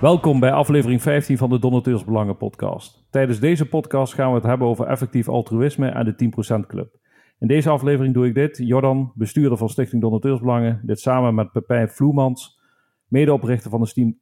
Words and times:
Welkom 0.00 0.40
bij 0.40 0.52
aflevering 0.52 1.02
15 1.02 1.38
van 1.38 1.50
de 1.50 1.58
Donateursbelangen 1.58 2.36
podcast. 2.36 3.04
Tijdens 3.10 3.40
deze 3.40 3.66
podcast 3.66 4.14
gaan 4.14 4.28
we 4.28 4.34
het 4.34 4.44
hebben 4.44 4.68
over 4.68 4.86
effectief 4.86 5.28
altruïsme 5.28 5.88
en 5.88 6.04
de 6.04 6.62
10% 6.62 6.66
Club. 6.66 6.98
In 7.38 7.46
deze 7.46 7.70
aflevering 7.70 8.14
doe 8.14 8.26
ik 8.26 8.34
dit, 8.34 8.58
Jordan, 8.58 9.12
bestuurder 9.14 9.58
van 9.58 9.68
Stichting 9.68 10.02
Donateursbelangen, 10.02 10.80
dit 10.82 11.00
samen 11.00 11.34
met 11.34 11.52
Pepijn 11.52 11.88
Vloemans, 11.88 12.60
medeoprichter 13.08 13.70
van 13.70 13.80
de 13.80 14.14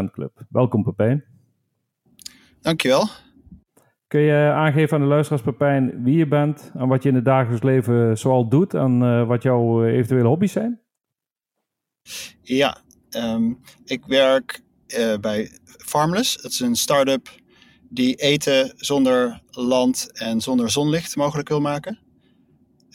10% 0.00 0.10
Club. 0.10 0.46
Welkom 0.48 0.82
Pepijn. 0.82 1.24
Dankjewel. 2.60 3.08
Kun 4.06 4.20
je 4.20 4.52
aangeven 4.54 4.96
aan 4.96 5.02
de 5.02 5.08
luisteraars, 5.08 5.42
Pepijn, 5.42 6.02
wie 6.02 6.16
je 6.16 6.28
bent 6.28 6.72
en 6.74 6.88
wat 6.88 7.02
je 7.02 7.08
in 7.08 7.14
het 7.14 7.24
dagelijks 7.24 7.62
leven 7.62 8.18
zoal 8.18 8.48
doet 8.48 8.74
en 8.74 9.02
uh, 9.02 9.26
wat 9.26 9.42
jouw 9.42 9.84
eventuele 9.84 10.28
hobby's 10.28 10.52
zijn? 10.52 10.80
Ja, 12.42 12.76
um, 13.16 13.58
ik 13.84 14.04
werk 14.06 14.63
uh, 14.86 15.16
bij 15.16 15.50
Farmless. 15.64 16.36
Dat 16.42 16.50
is 16.50 16.60
een 16.60 16.76
start-up 16.76 17.28
die 17.88 18.14
eten 18.14 18.72
zonder 18.76 19.42
land 19.50 20.10
en 20.12 20.40
zonder 20.40 20.70
zonlicht 20.70 21.16
mogelijk 21.16 21.48
wil 21.48 21.60
maken. 21.60 21.98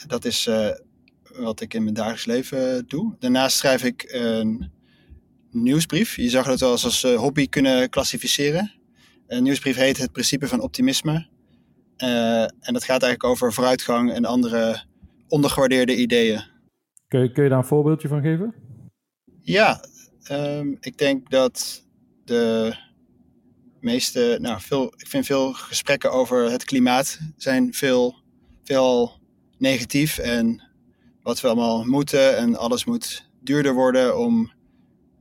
Dat 0.08 0.26
is 0.26 0.48
uh, 0.48 0.70
wat 1.24 1.62
ik 1.62 1.74
in 1.74 1.84
mijn 1.84 1.96
dagelijks 1.96 2.26
leven 2.26 2.88
doe. 2.88 3.16
Daarnaast 3.20 3.58
schrijf 3.58 3.84
ik 3.84 4.06
een 4.12 4.72
nieuwsbrief. 5.52 6.16
Je 6.16 6.30
zag 6.30 6.46
het 6.46 6.60
wel 6.60 6.72
eens 6.72 6.86
als 6.86 7.04
hobby 7.04 7.50
kunnen 7.50 7.90
klassificeren. 7.90 8.72
Een 9.28 9.44
nieuwsbrief 9.44 9.76
heet 9.76 9.98
Het 9.98 10.12
Principe 10.12 10.48
van 10.48 10.62
Optimisme. 10.62 11.28
Uh, 12.04 12.42
en 12.42 12.74
dat 12.74 12.84
gaat 12.84 13.04
eigenlijk 13.04 13.24
over 13.24 13.54
vooruitgang 13.54 14.12
en 14.12 14.26
andere 14.26 14.84
ondergewaardeerde 15.28 15.96
ideeën. 15.96 16.44
Kun 17.08 17.20
je, 17.22 17.32
kun 17.32 17.44
je 17.44 17.50
daar 17.50 17.58
een 17.58 17.66
voorbeeldje 17.66 18.08
van 18.08 18.22
geven? 18.22 18.54
Ja, 19.40 19.84
um, 20.32 20.78
ik 20.80 20.98
denk 20.98 21.30
dat 21.30 21.86
de 22.26 22.76
meeste, 23.80 24.38
nou, 24.42 24.62
veel, 24.62 24.94
ik 24.98 25.08
vind 25.08 25.26
veel 25.26 25.54
gesprekken 25.54 26.12
over 26.12 26.52
het 26.52 26.64
klimaat 26.64 27.20
zijn 27.38 27.74
veel, 27.74 28.16
veel 28.64 29.20
negatief 29.58 30.18
en 30.18 30.64
wat 31.22 31.42
we 31.42 31.48
allemaal 31.48 31.84
moeten 31.84 32.38
en 32.38 32.56
alles 32.56 32.86
moet 32.86 33.30
duurder 33.42 33.74
worden 33.74 34.18
om 34.18 34.52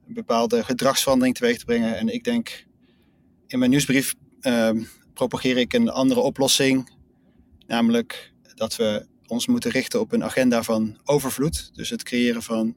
een 0.06 0.14
bepaalde 0.14 0.64
gedragsverandering 0.64 1.36
teweeg 1.36 1.58
te 1.58 1.64
brengen. 1.64 1.96
En 1.96 2.08
ik 2.08 2.24
denk, 2.24 2.66
in 3.46 3.58
mijn 3.58 3.70
nieuwsbrief 3.70 4.14
uh, 4.40 4.70
propageer 5.14 5.56
ik 5.56 5.72
een 5.72 5.88
andere 5.88 6.20
oplossing, 6.20 6.90
namelijk 7.66 8.32
dat 8.54 8.76
we 8.76 9.06
ons 9.26 9.46
moeten 9.46 9.70
richten 9.70 10.00
op 10.00 10.12
een 10.12 10.24
agenda 10.24 10.62
van 10.62 10.98
overvloed. 11.04 11.70
Dus 11.74 11.90
het 11.90 12.02
creëren 12.02 12.42
van 12.42 12.76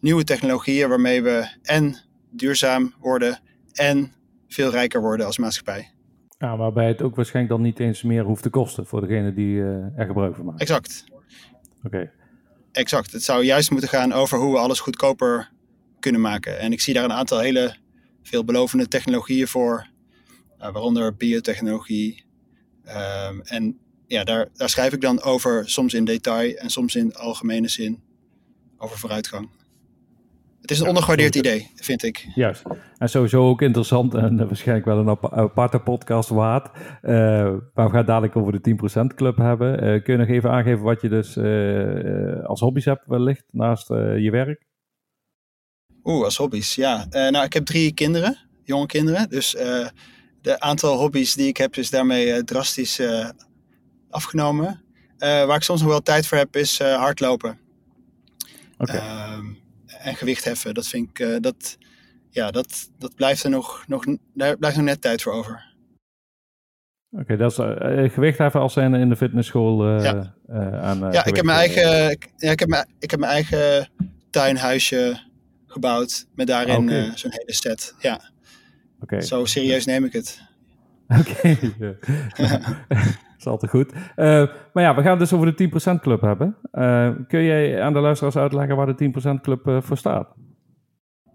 nieuwe 0.00 0.24
technologieën 0.24 0.88
waarmee 0.88 1.22
we 1.22 1.48
en 1.62 1.96
duurzaam 2.30 2.94
worden 3.00 3.40
en 3.72 4.12
veel 4.48 4.70
rijker 4.70 5.00
worden 5.00 5.26
als 5.26 5.38
maatschappij. 5.38 5.90
Ja, 6.38 6.56
waarbij 6.56 6.88
het 6.88 7.02
ook 7.02 7.16
waarschijnlijk 7.16 7.54
dan 7.54 7.64
niet 7.64 7.78
eens 7.78 8.02
meer 8.02 8.24
hoeft 8.24 8.42
te 8.42 8.50
kosten 8.50 8.86
voor 8.86 9.00
degene 9.00 9.34
die 9.34 9.56
uh, 9.56 9.98
er 9.98 10.06
gebruik 10.06 10.36
van 10.36 10.44
maakt. 10.44 10.60
Exact. 10.60 11.04
Oké. 11.10 11.86
Okay. 11.86 12.10
Exact. 12.72 13.12
Het 13.12 13.22
zou 13.22 13.44
juist 13.44 13.70
moeten 13.70 13.88
gaan 13.88 14.12
over 14.12 14.38
hoe 14.38 14.52
we 14.52 14.58
alles 14.58 14.80
goedkoper 14.80 15.50
kunnen 15.98 16.20
maken. 16.20 16.58
En 16.58 16.72
ik 16.72 16.80
zie 16.80 16.94
daar 16.94 17.04
een 17.04 17.12
aantal 17.12 17.38
hele 17.38 17.76
veelbelovende 18.22 18.88
technologieën 18.88 19.48
voor, 19.48 19.86
uh, 20.58 20.72
waaronder 20.72 21.14
biotechnologie. 21.16 22.24
Um, 22.86 23.40
en 23.40 23.78
ja, 24.06 24.24
daar, 24.24 24.48
daar 24.54 24.68
schrijf 24.68 24.92
ik 24.92 25.00
dan 25.00 25.22
over, 25.22 25.68
soms 25.68 25.94
in 25.94 26.04
detail 26.04 26.54
en 26.54 26.70
soms 26.70 26.96
in 26.96 27.14
algemene 27.14 27.68
zin, 27.68 28.02
over 28.78 28.98
vooruitgang. 28.98 29.50
Het 30.60 30.70
is 30.70 30.76
een 30.76 30.82
ja, 30.82 30.88
ondergewaardeerd 30.88 31.34
idee, 31.34 31.70
vind 31.74 32.02
ik. 32.02 32.28
Juist. 32.34 32.62
En 32.98 33.08
sowieso 33.08 33.48
ook 33.48 33.62
interessant 33.62 34.14
en 34.14 34.36
waarschijnlijk 34.36 34.86
wel 34.86 34.98
een 34.98 35.18
aparte 35.30 35.78
podcast 35.78 36.28
waard. 36.28 36.70
Uh, 37.02 37.12
maar 37.74 37.86
we 37.86 37.90
gaan 37.90 38.04
dadelijk 38.04 38.36
over 38.36 38.60
de 38.62 38.76
10% 39.10 39.14
club 39.14 39.36
hebben. 39.36 39.72
Uh, 39.72 40.02
kun 40.02 40.12
je 40.12 40.18
nog 40.18 40.28
even 40.28 40.50
aangeven 40.50 40.82
wat 40.82 41.00
je 41.00 41.08
dus 41.08 41.36
uh, 41.36 42.44
als 42.44 42.60
hobby's 42.60 42.84
hebt 42.84 43.06
wellicht 43.06 43.44
naast 43.50 43.88
je 43.88 44.28
werk? 44.30 44.66
Oeh, 46.04 46.24
als 46.24 46.36
hobby's, 46.36 46.74
ja. 46.74 47.06
nou, 47.10 47.44
ik 47.44 47.52
heb 47.52 47.64
drie 47.64 47.94
kinderen, 47.94 48.38
jonge 48.64 48.86
kinderen. 48.86 49.28
Dus 49.28 49.50
de 50.40 50.60
aantal 50.60 50.98
hobby's 50.98 51.34
die 51.34 51.48
ik 51.48 51.56
heb 51.56 51.76
is 51.76 51.90
daarmee 51.90 52.44
drastisch 52.44 53.02
afgenomen. 54.10 54.82
waar 55.18 55.56
ik 55.56 55.62
soms 55.62 55.80
nog 55.80 55.90
wel 55.90 56.02
tijd 56.02 56.26
voor 56.26 56.38
heb 56.38 56.56
is 56.56 56.78
hardlopen. 56.78 57.58
Oké. 58.78 58.92
Okay. 58.92 59.59
En 60.02 60.14
gewicht 60.14 60.44
heffen. 60.44 60.74
Dat 60.74 60.86
vind 60.86 61.08
ik, 61.08 61.18
uh, 61.18 61.36
dat, 61.40 61.78
ja, 62.30 62.50
dat, 62.50 62.90
dat 62.98 63.14
blijft 63.14 63.44
er 63.44 63.50
nog, 63.50 63.84
nog, 63.86 64.04
daar 64.34 64.56
blijft 64.56 64.76
nog 64.76 64.86
net 64.86 65.00
tijd 65.00 65.22
voor 65.22 65.32
over. 65.32 65.68
Oké, 67.10 67.22
okay, 67.22 67.36
dat 67.36 67.50
is 67.50 67.58
uh, 67.58 68.10
gewicht 68.10 68.38
heffen 68.38 68.60
als 68.60 68.72
zijn 68.72 68.94
in 68.94 69.08
de 69.08 69.16
fitnessschool 69.16 69.96
uh, 69.96 70.04
ja. 70.04 70.34
aan. 70.80 71.12
ja, 71.12 71.24
ik 71.24 71.36
heb 71.36 71.44
mijn 71.44 71.58
eigen, 71.58 72.10
ik, 72.10 72.30
ja, 72.36 72.50
ik 72.50 72.58
heb 72.58 72.68
mijn, 72.68 72.88
ik 72.98 73.10
heb 73.10 73.20
mijn 73.20 73.32
eigen 73.32 73.88
tuinhuisje 74.30 75.20
gebouwd 75.66 76.26
met 76.34 76.46
daarin 76.46 76.82
okay. 76.82 77.10
zo'n 77.14 77.32
hele 77.32 77.52
set. 77.52 77.94
Ja. 77.98 78.20
Okay. 79.00 79.20
Zo 79.20 79.44
serieus 79.44 79.84
neem 79.84 80.04
ik 80.04 80.12
het. 80.12 80.40
Oké. 81.08 81.58
is 83.40 83.46
altijd 83.46 83.70
goed. 83.70 83.92
Uh, 83.92 83.96
maar 84.72 84.82
ja, 84.82 84.94
we 84.94 85.02
gaan 85.02 85.10
het 85.10 85.18
dus 85.18 85.32
over 85.32 85.56
de 85.56 85.68
10% 85.98 86.00
Club 86.00 86.20
hebben. 86.20 86.56
Uh, 86.72 87.10
kun 87.28 87.42
jij 87.42 87.82
aan 87.82 87.92
de 87.92 88.00
luisteraars 88.00 88.36
uitleggen 88.36 88.76
waar 88.76 88.96
de 88.96 89.12
10% 89.38 89.40
Club 89.42 89.66
uh, 89.66 89.82
voor 89.82 89.96
staat? 89.96 90.34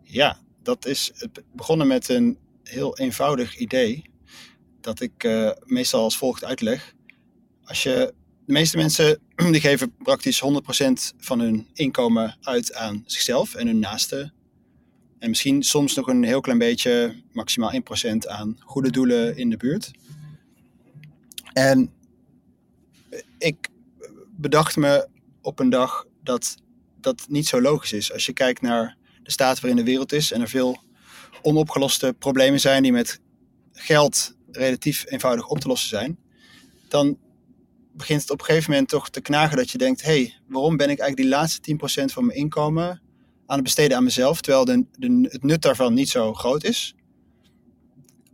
Ja, 0.01 0.37
dat 0.63 0.85
is 0.85 1.27
begonnen 1.53 1.87
met 1.87 2.09
een 2.09 2.37
heel 2.63 2.97
eenvoudig 2.97 3.57
idee. 3.57 4.03
Dat 4.81 5.01
ik 5.01 5.27
meestal 5.65 6.03
als 6.03 6.17
volgt 6.17 6.43
uitleg. 6.43 6.93
Als 7.63 7.83
je, 7.83 8.13
de 8.45 8.53
meeste 8.53 8.77
mensen 8.77 9.19
die 9.51 9.61
geven 9.61 9.95
praktisch 10.03 10.43
100% 10.43 11.15
van 11.17 11.39
hun 11.39 11.67
inkomen 11.73 12.37
uit 12.41 12.73
aan 12.73 13.03
zichzelf 13.05 13.55
en 13.55 13.67
hun 13.67 13.79
naasten. 13.79 14.33
En 15.19 15.29
misschien 15.29 15.63
soms 15.63 15.95
nog 15.95 16.07
een 16.07 16.23
heel 16.23 16.41
klein 16.41 16.57
beetje, 16.57 17.15
maximaal 17.31 17.71
1% 17.73 17.77
aan 18.27 18.57
goede 18.59 18.91
doelen 18.91 19.37
in 19.37 19.49
de 19.49 19.57
buurt. 19.57 19.91
En 21.53 21.93
ik 23.37 23.69
bedacht 24.37 24.75
me 24.75 25.07
op 25.41 25.59
een 25.59 25.69
dag 25.69 26.05
dat 26.23 26.55
dat 26.99 27.25
niet 27.29 27.47
zo 27.47 27.61
logisch 27.61 27.93
is. 27.93 28.13
Als 28.13 28.25
je 28.25 28.33
kijkt 28.33 28.61
naar 28.61 28.97
de 29.23 29.31
staat 29.31 29.59
waarin 29.59 29.77
de 29.77 29.91
wereld 29.91 30.11
is 30.11 30.31
en 30.31 30.41
er 30.41 30.49
veel 30.49 30.83
onopgeloste 31.41 32.15
problemen 32.19 32.59
zijn 32.59 32.83
die 32.83 32.91
met 32.91 33.19
geld 33.73 34.35
relatief 34.51 35.05
eenvoudig 35.07 35.47
op 35.47 35.59
te 35.59 35.67
lossen 35.67 35.89
zijn, 35.89 36.17
dan 36.87 37.17
begint 37.93 38.21
het 38.21 38.29
op 38.29 38.39
een 38.39 38.45
gegeven 38.45 38.71
moment 38.71 38.89
toch 38.89 39.09
te 39.09 39.21
knagen 39.21 39.57
dat 39.57 39.71
je 39.71 39.77
denkt: 39.77 40.01
hé, 40.01 40.11
hey, 40.11 40.33
waarom 40.47 40.77
ben 40.77 40.89
ik 40.89 40.99
eigenlijk 40.99 41.29
die 41.29 41.39
laatste 41.39 42.01
10% 42.01 42.13
van 42.13 42.25
mijn 42.25 42.37
inkomen 42.37 43.01
aan 43.45 43.55
het 43.55 43.63
besteden 43.63 43.97
aan 43.97 44.03
mezelf, 44.03 44.41
terwijl 44.41 44.65
de, 44.65 45.27
het 45.29 45.43
nut 45.43 45.61
daarvan 45.61 45.93
niet 45.93 46.09
zo 46.09 46.33
groot 46.33 46.63
is 46.63 46.95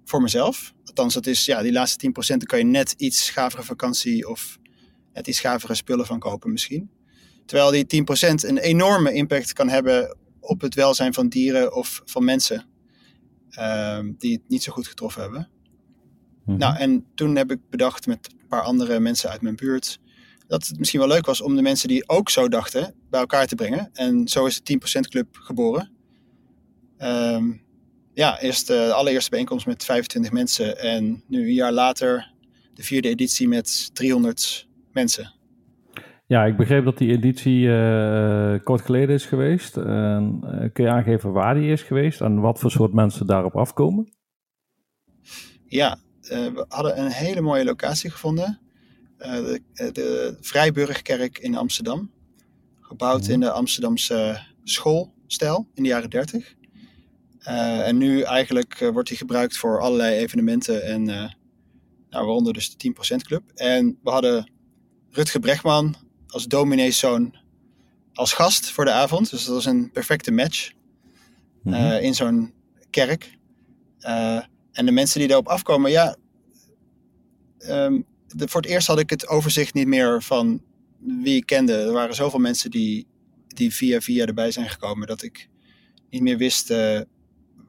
voor 0.06 0.22
mezelf? 0.22 0.74
Althans, 0.86 1.14
dat 1.14 1.28
is 1.28 1.46
ja, 1.46 1.62
die 1.62 1.72
laatste 1.72 2.08
10% 2.08 2.12
dan 2.28 2.40
kan 2.40 2.60
je 2.60 2.66
net 2.66 2.94
iets 2.98 3.26
schavere 3.26 3.64
vakantie 3.64 4.30
of 4.30 4.60
net 5.14 5.28
iets 5.28 5.38
schavere 5.38 5.76
spullen 5.76 6.06
van 6.06 6.20
kopen 6.20 6.52
misschien. 6.52 6.90
Terwijl 7.46 7.72
die 7.72 8.04
10% 8.04 8.48
een 8.48 8.58
enorme 8.58 9.14
impact 9.14 9.54
kan 9.54 9.70
hebben 9.70 10.18
op 10.40 10.62
het 10.62 10.76
welzijn 10.76 11.14
van 11.14 11.30
dieren 11.30 11.76
of 11.76 12.02
van 12.06 12.24
mensen 12.24 12.66
um, 13.60 14.16
die 14.18 14.34
het 14.34 14.42
niet 14.48 14.64
zo 14.64 14.72
goed 14.72 14.88
getroffen 14.88 15.22
hebben. 15.22 15.50
Mm-hmm. 16.44 16.58
Nou, 16.58 16.78
en 16.78 17.06
toen 17.16 17.36
heb 17.36 17.52
ik 17.52 17.60
bedacht 17.70 18.08
met 18.08 18.30
een 18.32 18.48
paar 18.48 18.62
andere 18.62 19.00
mensen 19.00 19.30
uit 19.30 19.42
mijn 19.42 19.56
buurt 19.56 20.00
dat 20.48 20.68
het 20.68 20.78
misschien 20.78 21.00
wel 21.00 21.10
leuk 21.10 21.26
was 21.26 21.42
om 21.42 21.56
de 21.56 21.62
mensen 21.62 21.88
die 21.88 22.10
ook 22.10 22.30
zo 22.30 22.48
dachten 22.48 22.96
bij 23.10 23.20
elkaar 23.20 23.48
te 23.48 23.56
brengen. 23.56 23.90
En 23.94 24.28
zo 24.28 24.46
is 24.46 24.62
de 24.64 24.80
10% 24.98 25.10
Club 25.10 25.28
geboren. 25.32 25.92
Um, 26.98 27.64
ja, 28.14 28.40
eerst 28.40 28.68
de 28.68 28.94
allereerste 28.94 29.30
bijeenkomst 29.30 29.66
met 29.66 29.86
25 29.86 30.32
mensen 30.32 30.80
en 30.80 31.24
nu 31.28 31.42
een 31.42 31.54
jaar 31.54 31.72
later 31.72 32.34
de 32.74 32.84
vierde 32.84 33.10
editie 33.10 33.48
met 33.48 33.90
300 33.94 34.68
mensen. 34.94 35.34
Ja, 36.32 36.46
ik 36.46 36.58
begreep 36.58 36.86
dat 36.86 36.98
die 36.98 37.12
editie 37.12 37.68
uh, 37.68 38.56
kort 38.64 38.82
geleden 38.82 39.16
is 39.16 39.26
geweest. 39.26 39.78
Uh, 39.78 39.84
kun 40.74 40.84
je 40.84 40.90
aangeven 40.90 41.32
waar 41.32 41.54
die 41.54 41.72
is 41.72 41.82
geweest 41.82 42.22
en 42.22 42.40
wat 42.40 42.60
voor 42.60 42.72
soort 42.72 42.94
mensen 42.94 43.28
daarop 43.28 43.56
afkomen? 43.56 44.14
Ja, 45.66 45.98
uh, 46.24 46.30
we 46.30 46.66
hadden 46.68 47.00
een 47.00 47.12
hele 47.12 47.42
mooie 47.42 47.64
locatie 47.64 48.10
gevonden. 48.10 48.60
de, 49.18 49.62
de 49.74 50.38
Vrijburgkerk 50.42 51.38
in 51.38 51.56
Amsterdam. 51.56 52.12
Gebouwd 52.80 53.28
mm. 53.28 53.34
in 53.34 53.40
de 53.40 53.52
Amsterdamse 53.52 54.40
schoolstijl 54.64 55.68
in 55.74 55.84
de 55.84 55.90
jaren 55.90 56.10
30. 56.10 56.54
Uh, 57.48 57.88
en 57.88 57.98
nu 57.98 58.22
eigenlijk 58.22 58.90
wordt 58.94 59.10
die 59.10 59.18
gebruikt 59.18 59.58
voor 59.58 59.82
allerlei 59.82 60.16
evenementen 60.16 60.84
en 60.86 61.04
nou, 61.04 62.26
waaronder 62.26 62.54
dus 62.54 62.78
de 62.78 62.94
10% 63.16 63.16
Club. 63.18 63.44
En 63.56 64.00
we 64.04 64.10
hadden 64.10 64.51
Rutger 65.12 65.40
Brechtman 65.40 65.96
als 66.28 66.46
domineeszoon 66.46 67.36
als 68.14 68.34
gast 68.34 68.72
voor 68.72 68.86
de 68.86 68.92
avond. 68.92 69.30
Dus 69.30 69.46
dat 69.46 69.56
was 69.56 69.66
een 69.66 69.92
perfecte 69.92 70.32
match 70.32 70.72
mm 71.64 71.74
-hmm. 71.74 71.92
in 71.92 72.16
zo'n 72.16 72.54
kerk. 72.90 73.38
en 74.72 74.86
de 74.86 74.92
mensen 74.92 75.20
die 75.20 75.28
daarop 75.28 75.48
afkomen, 75.48 75.92
ja, 75.92 76.16
ehm, 77.58 78.02
de, 78.28 78.48
voor 78.48 78.62
het 78.62 78.70
eerst 78.70 78.88
had 78.88 79.00
ik 79.00 79.10
het 79.10 79.28
overzicht 79.28 79.74
niet 79.74 79.88
meer 79.88 80.22
van 80.22 80.64
wie 81.00 81.36
ik 81.36 81.46
kende. 81.46 81.74
Er 81.74 81.92
waren 81.92 82.16
zoveel 82.16 82.40
mensen 82.40 82.72
die, 82.72 83.08
die 83.48 83.74
via 83.74 84.02
via 84.02 84.26
erbij 84.26 84.52
zijn 84.52 84.70
gekomen 84.70 85.08
dat 85.08 85.22
ik 85.22 85.50
niet 86.10 86.22
meer 86.22 86.38
wist 86.38 86.74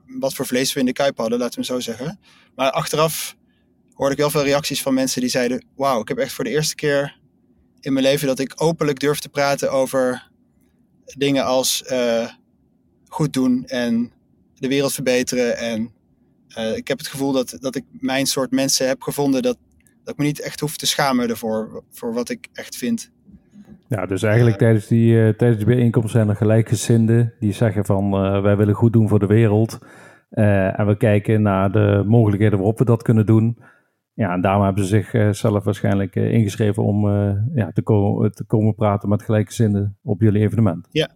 wat 0.06 0.34
voor 0.34 0.46
vlees 0.46 0.72
we 0.72 0.80
in 0.80 0.86
de 0.86 0.92
kuip 0.92 1.16
hadden, 1.16 1.38
laten 1.38 1.60
we 1.60 1.64
zo 1.64 1.80
zeggen. 1.80 2.20
Maar 2.54 2.70
achteraf 2.70 3.36
hoorde 3.92 4.12
ik 4.12 4.20
wel 4.20 4.30
veel 4.30 4.44
reacties 4.44 4.82
van 4.82 4.94
mensen 4.94 5.20
die 5.20 5.30
zeiden: 5.30 5.64
Wauw, 5.76 6.00
ik 6.00 6.08
heb 6.08 6.18
echt 6.18 6.32
voor 6.32 6.44
de 6.44 6.50
eerste 6.50 6.74
keer 6.74 7.20
in 7.82 7.92
mijn 7.92 8.04
leven 8.04 8.26
dat 8.26 8.38
ik 8.38 8.52
openlijk 8.56 9.00
durf 9.00 9.18
te 9.18 9.28
praten 9.28 9.72
over 9.72 10.30
dingen 11.04 11.44
als 11.44 11.84
uh, 11.92 12.28
goed 13.08 13.32
doen 13.32 13.64
en 13.64 14.12
de 14.54 14.68
wereld 14.68 14.92
verbeteren. 14.92 15.56
En 15.56 15.90
uh, 16.58 16.76
ik 16.76 16.88
heb 16.88 16.98
het 16.98 17.06
gevoel 17.06 17.32
dat, 17.32 17.56
dat 17.60 17.76
ik 17.76 17.84
mijn 17.90 18.26
soort 18.26 18.50
mensen 18.50 18.88
heb 18.88 19.02
gevonden 19.02 19.42
dat, 19.42 19.56
dat 20.04 20.12
ik 20.12 20.18
me 20.18 20.24
niet 20.24 20.40
echt 20.40 20.60
hoef 20.60 20.76
te 20.76 20.86
schamen 20.86 21.28
ervoor, 21.28 21.82
voor 21.90 22.14
wat 22.14 22.30
ik 22.30 22.48
echt 22.52 22.76
vind. 22.76 23.10
Ja, 23.88 24.06
dus 24.06 24.22
eigenlijk 24.22 24.58
tijdens, 24.58 24.86
die, 24.86 25.12
uh, 25.12 25.28
tijdens 25.28 25.64
die 25.64 25.74
bijeenkomst 25.74 26.12
zijn 26.12 26.28
er 26.28 26.36
gelijkgezinden 26.36 27.34
die 27.40 27.52
zeggen 27.52 27.84
van 27.84 28.10
wij 28.42 28.56
willen 28.56 28.74
goed 28.74 28.92
doen 28.92 29.08
voor 29.08 29.18
de 29.18 29.26
wereld. 29.26 29.78
en 30.30 30.86
we 30.86 30.96
kijken 30.96 31.42
naar 31.42 31.72
de 31.72 32.02
mogelijkheden 32.06 32.58
waarop 32.58 32.78
we 32.78 32.84
dat 32.84 33.02
kunnen 33.02 33.26
doen. 33.26 33.58
Ja, 34.14 34.32
en 34.32 34.40
daarom 34.40 34.64
hebben 34.64 34.84
ze 34.84 34.88
zichzelf 34.88 35.36
zelf 35.36 35.64
waarschijnlijk 35.64 36.16
ingeschreven 36.16 36.82
om 36.82 37.08
ja, 37.54 37.70
te, 37.72 37.82
komen 37.82 38.32
te 38.32 38.44
komen 38.44 38.74
praten 38.74 39.08
met 39.08 39.22
gelijkgezinden 39.22 39.98
op 40.02 40.20
jullie 40.20 40.42
evenement. 40.42 40.88
Ja, 40.90 41.10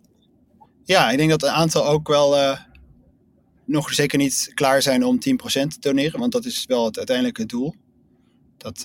ja, 0.84 1.10
ik 1.10 1.16
denk 1.16 1.30
dat 1.30 1.42
een 1.42 1.48
aantal 1.48 1.86
ook 1.86 2.08
wel 2.08 2.56
nog 3.64 3.92
zeker 3.92 4.18
niet 4.18 4.50
klaar 4.54 4.82
zijn 4.82 5.04
om 5.04 5.16
10% 5.16 5.18
te 5.18 5.76
doneren. 5.80 6.20
Want 6.20 6.32
dat 6.32 6.44
is 6.44 6.64
wel 6.66 6.84
het 6.84 6.96
uiteindelijke 6.96 7.46
doel. 7.46 7.74
Dat, 8.56 8.80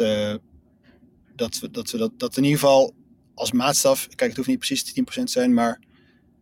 dat, 1.36 1.60
we, 1.60 1.72
dat, 1.72 1.92
we 1.92 1.98
dat, 1.98 2.12
dat 2.18 2.38
in 2.38 2.44
ieder 2.44 2.60
geval 2.60 2.94
als 3.34 3.52
maatstaf, 3.52 4.08
kijk 4.08 4.30
het 4.30 4.36
hoeft 4.36 4.50
niet 4.50 4.58
precies 4.58 5.00
10% 5.00 5.04
te 5.04 5.22
zijn, 5.26 5.54
maar 5.54 5.80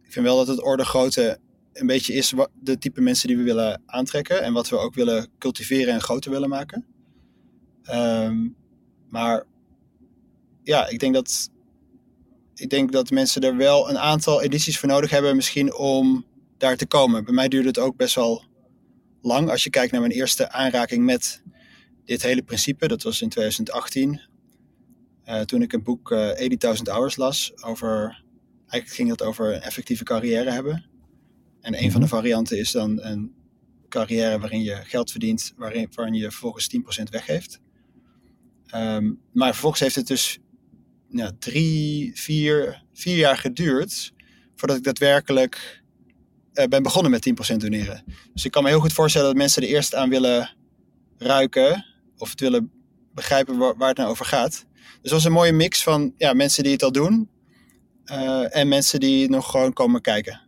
ik 0.04 0.12
vind 0.12 0.26
wel 0.26 0.38
dat 0.38 0.48
het 0.48 0.64
orde 0.64 0.86
grootte 0.86 1.40
een 1.74 1.88
beetje 1.88 2.14
is 2.14 2.34
de 2.60 2.78
type 2.78 3.02
mensen 3.02 3.28
die 3.28 3.38
we 3.38 3.44
willen 3.44 3.82
aantrekken. 3.86 4.44
En 4.44 4.54
wat 4.54 4.70
we 4.70 4.78
ook 4.78 4.94
willen 4.94 5.28
cultiveren 5.38 5.94
en 5.94 6.02
groter 6.02 6.32
willen 6.32 6.50
maken. 6.50 6.86
Um, 7.92 8.56
maar 9.10 9.44
ja, 10.64 10.88
ik 10.88 11.00
denk 11.00 11.14
dat 11.14 11.50
ik 12.60 12.70
denk 12.70 12.92
dat 12.92 13.10
mensen 13.10 13.42
er 13.42 13.56
wel 13.56 13.90
een 13.90 13.98
aantal 13.98 14.42
edities 14.42 14.80
voor 14.80 14.90
nodig 14.90 15.10
hebben, 15.10 15.36
misschien 15.36 15.74
om 15.74 16.26
daar 16.58 16.78
te 16.78 16.88
komen. 16.88 17.24
Bij 17.24 17.34
mij 17.34 17.48
duurde 17.48 17.68
het 17.68 17.80
ook 17.80 17.96
best 17.96 18.16
wel 18.16 18.44
lang. 19.22 19.50
Als 19.50 19.64
je 19.64 19.70
kijkt 19.70 19.92
naar 19.92 20.02
mijn 20.02 20.14
eerste 20.14 20.52
aanraking 20.52 21.06
met 21.06 21.42
dit 22.06 22.22
hele 22.22 22.44
principe, 22.44 22.88
dat 22.88 23.04
was 23.04 23.22
in 23.22 23.30
2018. 23.30 24.10
Uh, 24.10 24.20
eh, 25.40 25.46
toen 25.46 25.62
ik 25.62 25.74
een 25.74 25.84
boek 25.84 26.12
uh, 26.12 26.46
eh, 26.46 26.76
80.000 26.76 26.82
Hours 26.84 27.16
las 27.16 27.64
over. 27.64 28.24
Eigenlijk 28.60 28.92
ging 28.92 29.10
het 29.10 29.24
over 29.24 29.54
een 29.56 29.62
effectieve 29.62 30.04
carrière 30.04 30.52
hebben. 30.52 30.86
En 31.62 31.84
een 31.84 31.92
van 31.92 32.02
de 32.02 32.08
mhm. 32.08 32.16
varianten 32.16 32.58
is 32.58 32.72
dan 32.72 33.02
een 33.02 33.34
carrière 33.90 34.40
waarin 34.40 34.62
je 34.62 34.76
geld 34.76 35.12
verdient, 35.12 35.54
waarin, 35.56 35.88
waarin 35.94 36.14
je 36.14 36.32
vervolgens 36.32 36.70
10% 37.00 37.04
weggeeft. 37.10 37.60
Um, 38.76 39.22
maar 39.34 39.52
vervolgens 39.52 39.82
heeft 39.82 39.96
het 39.96 40.08
dus 40.08 40.40
drie, 41.40 42.12
vier, 42.16 42.84
vier 42.94 43.18
jaar 43.18 43.38
geduurd 43.38 44.14
voordat 44.56 44.78
ik 44.78 44.84
daadwerkelijk 44.84 45.84
uh, 46.54 46.66
ben 46.66 46.84
begonnen 46.84 47.12
met 47.12 47.54
10% 47.54 47.56
doneren. 47.56 48.04
Dus 48.34 48.46
ik 48.46 48.52
kan 48.52 48.64
me 48.64 48.70
heel 48.70 48.80
goed 48.80 48.94
voorstellen 48.94 49.28
dat 49.28 49.38
mensen 49.38 49.62
er 49.62 49.68
eerst 49.68 49.96
aan 49.96 50.10
willen 50.10 50.56
ruiken 51.18 51.86
of 52.18 52.30
het 52.30 52.40
willen 52.40 52.72
begrijpen 53.14 53.58
waar, 53.58 53.88
het 53.88 53.98
nou 53.98 54.10
over 54.10 54.26
gaat. 54.26 54.66
Dus 54.74 55.02
dat 55.02 55.12
was 55.12 55.24
een 55.24 55.32
mooie 55.32 55.52
mix 55.52 55.84
van 55.84 56.14
ja, 56.18 56.34
mensen 56.34 56.64
die 56.64 56.72
het 56.72 56.84
al 56.84 56.92
doen 56.92 57.30
uh, 58.06 58.56
en 58.56 58.68
mensen 58.68 59.00
die 59.00 59.30
nog 59.30 59.52
gewoon 59.52 59.74
komen 59.74 60.02
kijken. 60.02 60.42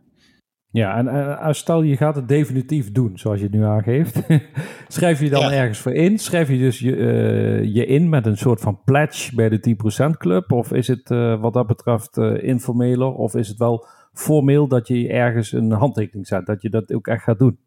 Ja, 0.72 0.96
en 0.96 1.54
stel 1.54 1.82
je 1.82 1.96
gaat 1.96 2.14
het 2.14 2.28
definitief 2.28 2.92
doen, 2.92 3.18
zoals 3.18 3.38
je 3.38 3.44
het 3.44 3.54
nu 3.54 3.64
aangeeft. 3.64 4.20
schrijf 4.88 5.20
je 5.20 5.30
dan 5.30 5.50
ergens 5.50 5.78
voor 5.78 5.92
in? 5.92 6.18
Schrijf 6.18 6.48
je 6.48 6.58
dus 6.58 6.78
je, 6.78 6.96
uh, 6.96 7.74
je 7.74 7.86
in 7.86 8.08
met 8.08 8.26
een 8.26 8.36
soort 8.36 8.60
van 8.60 8.82
pledge 8.84 9.34
bij 9.34 9.48
de 9.48 9.76
10% 10.14 10.16
Club? 10.18 10.52
Of 10.52 10.72
is 10.72 10.88
het 10.88 11.10
uh, 11.10 11.40
wat 11.40 11.52
dat 11.52 11.66
betreft 11.66 12.16
informeler? 12.42 13.14
Of 13.14 13.34
is 13.34 13.48
het 13.48 13.58
wel 13.58 13.86
formeel 14.12 14.68
dat 14.68 14.88
je 14.88 15.08
ergens 15.08 15.52
een 15.52 15.70
handtekening 15.70 16.26
zet? 16.26 16.46
Dat 16.46 16.62
je 16.62 16.70
dat 16.70 16.92
ook 16.92 17.06
echt 17.06 17.22
gaat 17.22 17.38
doen? 17.38 17.58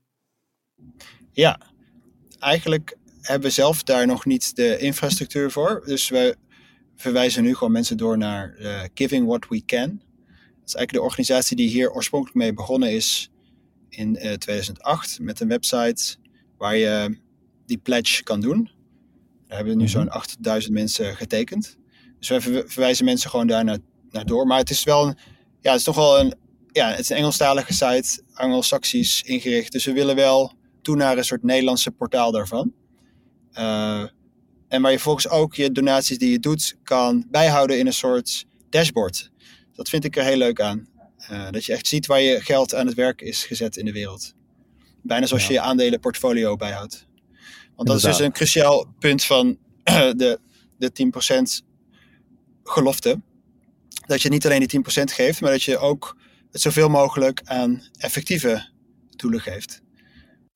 Ja, 1.32 1.60
eigenlijk 2.40 2.98
hebben 3.22 3.48
we 3.48 3.54
zelf 3.54 3.84
daar 3.84 4.08
nog 4.08 4.26
niet 4.26 4.56
de 4.56 4.78
infrastructuur 4.78 5.52
voor. 5.52 5.84
Dus 5.86 6.10
we 6.10 6.36
verwijzen 6.96 7.44
nu 7.44 7.56
gewoon 7.56 7.74
mensen 7.74 7.98
door 7.98 8.18
naar 8.18 8.56
Giving 8.94 9.28
What 9.28 9.48
We 9.50 9.66
Can 9.66 10.02
is 10.68 10.76
eigenlijk 10.76 10.92
de 10.92 11.02
organisatie 11.02 11.56
die 11.56 11.70
hier 11.70 11.92
oorspronkelijk 11.92 12.38
mee 12.38 12.54
begonnen 12.54 12.92
is 12.92 13.30
in 13.90 14.14
2008 14.14 15.12
eh, 15.12 15.26
met 15.26 15.40
een 15.40 15.48
website 15.48 16.16
waar 16.58 16.78
je 16.78 17.18
die 17.66 17.78
pledge 17.78 18.24
kan 18.24 18.42
doen. 18.42 18.64
Daar 19.48 19.58
hebben 19.58 19.74
we 19.74 19.80
nu 19.80 19.86
mhm. 19.86 19.98
zo'n 19.98 20.10
8000 20.10 20.74
mensen 20.74 21.16
getekend. 21.16 21.78
Dus 22.20 22.30
we 22.30 22.64
verwijzen 22.68 23.06
mensen 23.06 23.30
gewoon 23.30 23.48
daar 23.48 23.64
naar, 23.64 23.78
naar 24.10 24.26
door. 24.26 24.48
Maar 24.48 24.60
het 24.60 24.70
is 24.70 24.84
wel 24.84 25.08
een, 25.08 25.18
ja, 25.62 25.70
het 25.70 25.80
is 25.80 25.84
toch 25.84 25.96
wel 25.96 26.20
een, 26.20 26.34
ja, 26.72 26.90
het 26.90 27.00
is 27.00 27.10
een 27.10 27.18
Engelstalige 27.18 27.74
site, 27.74 28.22
Anglo-Saxisch 28.34 29.22
ingericht. 29.22 29.72
Dus 29.72 29.86
we 29.86 29.94
willen 29.94 30.16
wel 30.16 30.54
toe 30.82 30.96
naar 30.96 31.18
een 31.18 31.26
soort 31.26 31.44
Nederlandse 31.44 31.92
portaal 31.92 32.32
daarvan. 32.32 32.74
Uh, 33.54 34.04
en 34.68 34.82
waar 34.82 34.92
je 34.92 35.00
volgens 35.00 35.30
ook 35.30 35.56
je 35.56 35.72
donaties 35.72 36.18
die 36.18 36.32
je 36.32 36.40
doet 36.40 36.78
kan 36.84 37.26
bijhouden 37.30 37.80
in 37.80 37.88
een 37.88 37.94
soort 37.94 38.46
dashboard. 38.70 39.32
Dat 39.76 39.90
vind 39.90 40.04
ik 40.04 40.16
er 40.16 40.24
heel 40.24 40.38
leuk 40.38 40.62
aan. 40.62 40.88
Uh, 41.32 41.50
dat 41.52 41.66
je 41.66 41.74
echt 41.74 41.88
ziet 41.88 42.06
waar 42.06 42.22
je 42.22 42.42
geld 42.42 42.76
aan 42.76 42.86
het 42.86 42.96
werk 42.96 43.22
is 43.22 43.44
gezet 43.44 43.78
in 43.78 43.86
de 43.86 43.92
wereld. 43.92 44.34
Bijna 45.02 45.26
zoals 45.26 45.48
je 45.48 45.54
je 45.54 45.60
aandelenportfolio 45.60 46.56
bijhoudt. 46.56 47.08
Want 47.76 47.88
dat 47.88 47.98
is 47.98 48.04
dus 48.04 48.20
een 48.20 48.32
cruciaal 48.32 48.86
punt 49.00 49.24
van 49.24 49.58
de, 50.22 50.40
de 50.78 51.62
10% 51.62 51.66
gelofte. 52.64 53.22
Dat 54.08 54.22
je 54.22 54.30
niet 54.30 54.46
alleen 54.46 54.68
die 54.68 54.80
10% 54.80 54.84
geeft, 55.04 55.42
maar 55.42 55.52
dat 55.52 55.64
je 55.64 55.78
ook 55.78 56.18
het 56.52 56.62
zoveel 56.62 56.90
mogelijk 56.90 57.42
aan 57.44 57.82
effectieve 57.98 58.70
doelen 59.16 59.40
geeft. 59.40 59.84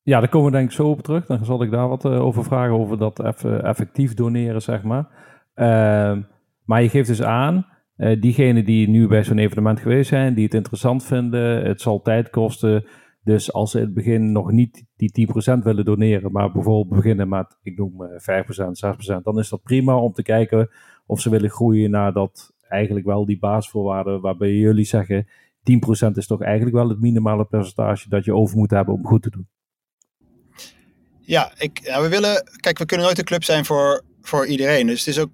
Ja, 0.04 0.20
daar 0.20 0.30
komen 0.30 0.52
we 0.52 0.58
denk 0.58 0.70
ik 0.70 0.76
zo 0.76 0.88
op 0.88 1.02
terug. 1.02 1.26
Dan 1.26 1.46
zal 1.46 1.64
ik 1.64 1.72
daar 1.72 1.88
wat 1.88 2.06
uh, 2.06 2.22
over 2.22 2.44
vragen, 2.44 2.74
over 2.74 2.98
dat 2.98 3.20
effectief 3.44 4.14
doneren, 4.14 4.62
zeg 4.62 4.84
maar. 4.84 5.08
Uh, 5.56 6.24
maar 6.66 6.84
je 6.84 6.90
geeft 6.90 7.08
dus 7.08 7.22
aan, 7.22 7.68
uh, 8.00 8.22
diegenen 8.22 8.66
die 8.66 8.90
nu 8.90 9.08
bij 9.08 9.24
zo'n 9.24 9.38
evenement 9.38 9.80
geweest 9.80 10.10
zijn, 10.10 10.34
die 10.34 10.44
het 10.44 10.54
interessant 10.54 11.06
vinden, 11.06 11.66
het 11.66 11.82
zal 11.82 12.02
tijd 12.02 12.30
kosten. 12.30 12.86
Dus 13.24 13.54
als 13.54 13.72
ze 13.72 13.78
in 13.78 13.84
het 13.84 13.94
begin 13.94 14.32
nog 14.32 14.52
niet 14.52 14.86
die 14.96 15.28
10% 15.58 15.64
willen 15.64 15.86
doneren, 15.86 16.32
maar 16.32 16.52
bijvoorbeeld 16.52 17.02
beginnen 17.02 17.30
met, 17.30 17.58
ik 17.62 17.78
noem 17.78 17.94
5%, 18.18 18.80
eh, 18.82 18.92
6%, 19.20 19.24
dan 19.24 19.40
is 19.40 19.50
dat 19.50 19.64
prima 19.64 19.98
om 19.98 20.14
te 20.14 20.24
kijken 20.24 20.70
of 21.06 21.22
ze 21.22 21.30
willen 21.30 21.50
groeien 21.50 21.92
naar 21.92 22.14
dat 22.14 22.54
eigenlijk 22.68 23.06
wel 23.06 23.26
die 23.26 23.40
basisvoorwaarden 23.40 24.22
waarbij 24.22 24.52
jullie 24.52 24.86
zeggen 24.86 25.28
10% 25.64 26.18
is 26.18 26.28
toch 26.28 26.42
eigenlijk 26.42 26.76
wel 26.76 26.90
het 26.90 27.00
minimale 27.00 27.46
percentage 27.46 28.10
dat 28.10 28.26
je 28.26 28.34
over 28.34 28.58
moet 28.58 28.72
hebben 28.72 28.94
om 28.94 29.06
goed 29.06 29.22
te 29.22 29.30
doen. 29.30 29.48
Ja, 31.22 31.52
ik, 31.58 31.80
we 32.02 32.08
willen, 32.10 32.44
kijk, 32.60 32.78
we 32.78 32.86
kunnen 32.86 33.06
nooit 33.06 33.18
een 33.18 33.24
club 33.24 33.44
zijn 33.44 33.66
voor, 33.66 34.04
voor 34.22 34.46
iedereen. 34.46 34.88
Dus 34.88 35.06
het 35.06 35.16
is 35.16 35.20
ook 35.20 35.32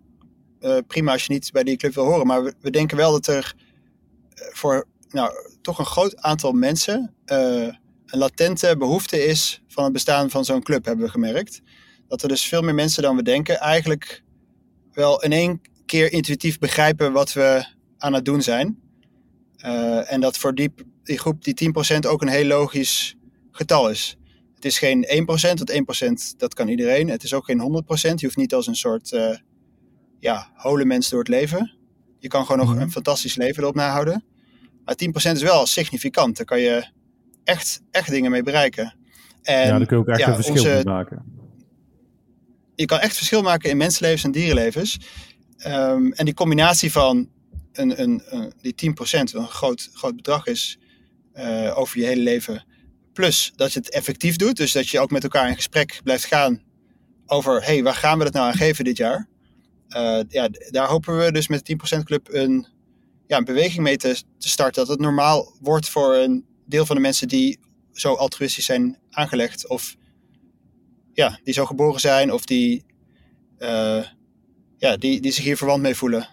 uh, 0.66 0.78
prima 0.88 1.12
als 1.12 1.26
je 1.26 1.34
niet 1.34 1.52
bij 1.52 1.64
die 1.64 1.78
club 1.78 1.94
wil 1.94 2.06
horen. 2.06 2.28
Maar 2.28 2.54
we, 2.62 2.70
denken 2.70 2.98
wel 2.98 3.12
dat 3.12 3.28
er 3.28 3.54
uh, 3.56 4.46
voor 4.52 4.88
nou, 5.10 5.32
toch 5.62 5.80
een 5.80 5.86
groot 5.86 6.18
aantal 6.18 6.52
mensen 6.52 7.14
uh, 7.26 7.68
een 8.06 8.20
latente 8.20 8.76
behoefte 8.78 9.26
is 9.26 9.62
van 9.68 9.84
het 9.84 9.94
bestaan 9.94 10.30
van 10.30 10.46
zo'n 10.46 10.64
club, 10.64 10.86
hebben 10.86 11.06
we 11.06 11.12
gemerkt. 11.12 11.62
Dat 12.08 12.22
er 12.22 12.28
dus 12.28 12.48
veel 12.48 12.62
meer 12.62 12.76
mensen 12.76 13.04
dan 13.04 13.16
we 13.16 13.24
denken 13.24 13.60
eigenlijk 13.60 14.24
wel 14.94 15.24
in 15.24 15.32
één 15.32 15.62
keer 15.86 16.12
intuïtief 16.12 16.60
begrijpen 16.60 17.12
wat 17.12 17.34
we 17.34 17.66
aan 17.98 18.14
het 18.14 18.26
doen 18.26 18.42
zijn. 18.42 18.80
en 20.06 20.22
dat 20.22 20.38
voor 20.38 20.56
die, 20.56 20.74
die 21.04 21.18
groep 21.18 21.44
die 21.44 21.74
10% 21.96 22.08
ook 22.08 22.22
een 22.22 22.28
heel 22.28 22.46
logisch 22.46 23.16
getal 23.52 23.90
is. 23.90 24.18
Het 24.56 24.66
is 24.66 24.78
geen 24.78 25.06
1%, 25.06 25.28
want 25.28 25.72
1% 26.34 26.38
dat 26.38 26.54
kan 26.54 26.68
iedereen. 26.68 27.10
Het 27.10 27.24
is 27.24 27.34
ook 27.34 27.46
geen 27.46 27.84
100%. 27.84 28.14
Je 28.14 28.26
hoeft 28.26 28.38
niet 28.38 28.54
als 28.54 28.68
een 28.68 28.76
soort 28.76 29.12
ja, 30.26 30.50
holen 30.54 30.88
mensen 30.88 31.12
door 31.12 31.20
het 31.20 31.28
leven. 31.28 31.74
Je 32.20 32.28
kan 32.28 32.46
gewoon 32.46 32.66
nog 32.66 32.74
mhm. 32.74 32.82
een 32.82 32.92
fantastisch 32.92 33.36
leven 33.36 33.64
erop 33.64 33.76
nahouden. 33.76 34.24
Maar 34.86 34.96
10% 35.30 35.32
is 35.32 35.42
wel 35.42 35.66
significant. 35.66 36.38
Daar 36.38 36.46
kan 36.46 36.60
je 36.60 36.86
echt, 37.44 37.82
echt 37.92 38.10
dingen 38.10 38.32
mee 38.32 38.44
bereiken. 38.44 38.96
En, 39.42 39.68
ja, 39.68 39.78
daar 39.78 39.88
kun 39.88 39.98
je 39.98 40.04
ook 40.04 40.10
echt 40.10 40.28
een 40.28 40.36
verschil 40.36 40.74
onze, 40.74 40.82
maken. 40.86 41.24
Je 42.76 42.86
kan 42.86 43.00
echt 43.00 43.16
verschil 43.16 43.42
maken 43.42 43.70
in 43.70 43.78
mensenlevens 43.78 44.24
en 44.24 44.32
dierenlevens. 44.32 45.00
Um, 45.68 46.14
en 46.14 46.26
die 46.26 46.34
combinatie 46.34 46.92
van 46.92 47.30
een, 47.72 48.02
een, 48.02 48.22
een, 48.26 48.54
die 48.62 48.76
10%, 48.92 48.94
wat 48.94 49.34
een 49.34 49.48
groot, 49.48 49.90
groot 49.94 50.16
bedrag 50.16 50.46
is 50.46 50.80
uh, 51.36 51.78
over 51.78 52.00
je 52.00 52.06
hele 52.06 52.22
leven, 52.22 52.66
Plus 53.14 53.54
dat 53.56 53.74
je 53.74 53.80
het 53.80 53.90
effectief 53.90 54.36
doet. 54.36 54.58
Dus 54.58 54.72
dat 54.72 54.90
je 54.90 55.00
ook 55.00 55.12
met 55.12 55.24
elkaar 55.24 55.50
in 55.50 55.56
gesprek 55.56 56.00
blijft 56.04 56.26
gaan 56.26 56.62
over, 57.26 57.64
hey, 57.64 57.84
waar 57.84 57.94
gaan 57.94 58.18
we 58.18 58.24
het 58.24 58.34
nou 58.34 58.48
aan 58.48 58.58
geven 58.58 58.84
dit 58.84 58.98
jaar? 58.98 59.28
Uh, 59.90 60.20
ja, 60.28 60.50
daar 60.70 60.88
hopen 60.88 61.18
we 61.18 61.32
dus 61.32 61.48
met 61.48 61.66
de 61.66 61.98
10% 61.98 62.04
Club 62.04 62.34
een, 62.34 62.68
ja, 63.28 63.38
een 63.38 63.44
beweging 63.44 63.84
mee 63.84 63.98
te, 63.98 64.24
te 64.38 64.50
starten. 64.50 64.82
Dat 64.82 64.88
het 64.88 65.00
normaal 65.00 65.56
wordt 65.62 65.90
voor 65.90 66.16
een 66.16 66.46
deel 66.66 66.86
van 66.86 66.96
de 66.96 67.02
mensen 67.02 67.28
die 67.28 67.60
zo 67.92 68.14
altruïstisch 68.14 68.66
zijn 68.66 68.98
aangelegd. 69.10 69.68
Of 69.68 69.96
ja, 71.14 71.40
die 71.44 71.54
zo 71.54 71.66
geboren 71.66 72.00
zijn 72.00 72.32
of 72.32 72.46
die, 72.46 72.86
uh, 73.60 74.04
ja, 74.78 74.98
die, 74.98 75.22
die 75.22 75.32
zich 75.32 75.44
hier 75.44 75.58
verwant 75.58 75.82
mee 75.82 75.96
voelen. 75.96 76.28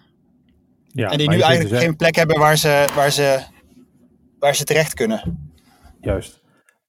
Ja, 0.89 1.11
en 1.11 1.19
die 1.19 1.29
nu 1.29 1.41
eigenlijk 1.41 1.71
dus, 1.71 1.83
geen 1.83 1.97
plek 1.97 2.15
hebben 2.15 2.39
waar 2.39 2.57
ze, 2.57 2.89
waar, 2.95 3.11
ze, 3.11 3.43
waar 4.39 4.55
ze 4.55 4.65
terecht 4.65 4.95
kunnen. 4.95 5.51
Juist. 6.01 6.41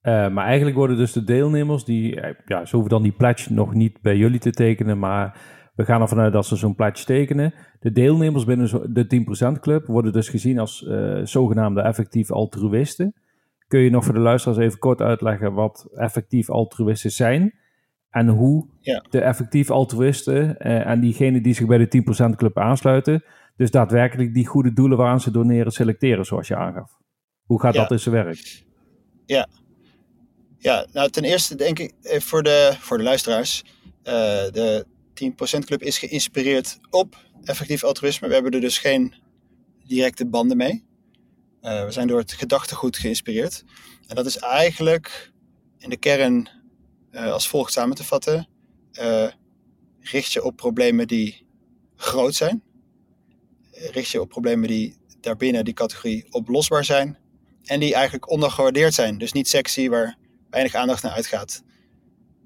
Uh, 0.02 0.30
maar 0.30 0.46
eigenlijk 0.46 0.76
worden 0.76 0.98
dus 0.98 1.12
de 1.12 1.24
deelnemers, 1.24 1.84
die, 1.84 2.20
ja, 2.46 2.66
ze 2.66 2.76
hoeven 2.76 2.90
dan 2.90 3.04
die 3.04 3.12
pledge 3.12 3.54
nog 3.54 3.74
niet 3.74 4.02
bij 4.02 4.18
jullie 4.18 4.40
te 4.40 4.52
tekenen, 4.52 5.00
maar 5.00 5.38
we 5.76 5.86
gaan 5.86 6.02
ervan 6.02 6.20
uit 6.20 6.34
dat 6.34 6.46
ze 6.46 6.56
zo'n 6.56 6.76
pledge 6.76 7.06
tekenen. 7.06 7.54
De 7.80 7.92
deelnemers 7.92 8.46
binnen 8.46 8.94
de 8.94 9.56
10% 9.56 9.60
Club 9.60 9.86
worden 9.86 10.14
dus 10.14 10.30
gezien 10.30 10.60
als 10.60 10.82
uh, 10.82 11.20
zogenaamde 11.24 11.82
effectief 11.82 12.32
altruïsten. 12.32 13.14
Kun 13.68 13.80
je 13.80 13.90
nog 13.90 14.04
voor 14.06 14.14
de 14.14 14.20
luisteraars 14.20 14.60
even 14.60 14.80
kort 14.80 15.02
uitleggen 15.02 15.54
wat 15.54 15.88
effectief 15.96 16.50
altruïsten 16.50 17.12
zijn? 17.12 17.54
En 18.10 18.28
hoe 18.28 18.68
de 19.10 19.22
effectief 19.22 19.70
altruïsten 19.70 20.56
uh, 20.60 20.88
en 20.88 21.00
diegenen 21.00 21.44
die 21.44 21.54
zich 21.54 21.66
bij 21.66 21.78
de 21.78 22.04
10% 22.32 22.36
Club 22.36 22.58
aansluiten, 22.58 23.24
dus 23.56 23.72
daadwerkelijk 23.72 24.34
die 24.34 24.48
goede 24.48 24.74
doelen 24.74 24.98
waaraan 24.98 25.22
ze 25.22 25.32
doneren 25.32 25.72
selecteren, 25.72 26.26
zoals 26.26 26.48
je 26.48 26.56
aangaf. 26.56 26.92
Hoe 27.44 27.62
gaat 27.62 27.74
dat 27.74 27.92
in 27.92 28.00
zijn 28.00 28.16
werk? 28.16 28.64
Ja. 29.26 29.48
ja, 30.58 30.86
nou 30.92 31.10
ten 31.10 31.24
eerste 31.24 31.56
denk 31.56 31.80
ik 31.80 31.94
eh, 32.02 32.20
voor 32.20 32.44
de, 32.44 32.76
voor 32.80 32.98
de 32.98 33.04
luisteraars, 33.04 33.64
uh, 34.04 34.14
de 34.52 34.86
10% 35.14 35.60
Club 35.60 35.82
is 35.82 35.98
geïnspireerd 35.98 36.80
op 36.90 37.18
effectief 37.44 37.84
altruïsme. 37.84 38.28
We 38.28 38.34
hebben 38.34 38.52
er 38.52 38.62
dus 38.62 38.78
geen 38.78 39.16
directe 39.86 40.26
banden 40.26 40.58
mee. 40.58 40.86
Uh, 41.62 41.86
we 41.86 41.92
zijn 41.92 42.08
door 42.08 42.20
het 42.20 42.34
gedachtegoed 42.34 42.98
geïnspireerd. 42.98 43.64
En 44.08 44.16
dat 44.16 44.26
is 44.26 44.38
eigenlijk 44.38 45.32
in 45.78 45.90
de 45.90 45.98
kern 45.98 46.50
uh, 47.12 47.32
als 47.32 47.48
volgt 47.48 47.72
samen 47.72 47.96
te 47.96 48.04
vatten. 48.04 48.48
Uh, 48.94 49.28
richt 50.00 50.32
je 50.32 50.44
op 50.44 50.56
problemen 50.56 51.08
die 51.08 51.48
groot 51.96 52.36
zijn. 52.36 52.64
Richt 53.72 54.10
je 54.10 54.22
op 54.22 54.30
problemen 54.30 54.68
die 54.68 54.98
daarbinnen 55.20 55.66
die 55.66 55.74
categorie 55.74 56.26
oplosbaar 56.30 56.86
zijn. 56.86 57.18
En 57.64 57.80
die 57.80 57.94
eigenlijk 57.94 58.30
ondergewaardeerd 58.30 58.94
zijn. 58.94 59.18
Dus 59.18 59.32
niet 59.32 59.48
sexy, 59.48 59.90
waar 59.90 60.18
weinig 60.50 60.76
aandacht 60.76 61.04
naar 61.04 61.12
uitgaat. 61.12 61.64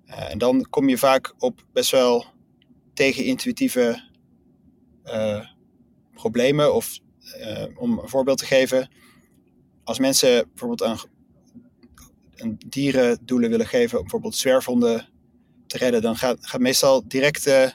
en 0.06 0.38
dan 0.38 0.68
kom 0.70 0.90
je 0.90 0.98
vaak 0.98 1.34
op 1.38 1.66
best 1.74 1.92
wel 1.92 2.26
tegenintuïtieve 2.98 4.04
uh, 5.06 5.46
problemen. 6.14 6.76
Of 6.76 7.00
uh, 7.40 7.66
om 7.76 8.00
een 8.00 8.10
voorbeeld 8.10 8.38
te 8.38 8.46
geven, 8.46 8.90
als 9.84 10.00
mensen 10.00 10.48
bijvoorbeeld 10.48 10.84
aan, 10.84 10.98
een 12.36 12.58
dierendoelen 12.68 13.50
willen 13.50 13.68
geven, 13.68 13.98
om 13.98 14.04
bijvoorbeeld 14.04 14.36
zwerfhonden 14.36 15.10
te 15.68 15.78
redden, 15.78 16.02
dan 16.02 16.16
gaat, 16.16 16.38
gaat 16.42 16.62
meestal 16.62 17.08
direct 17.08 17.48
uh, 17.48 17.70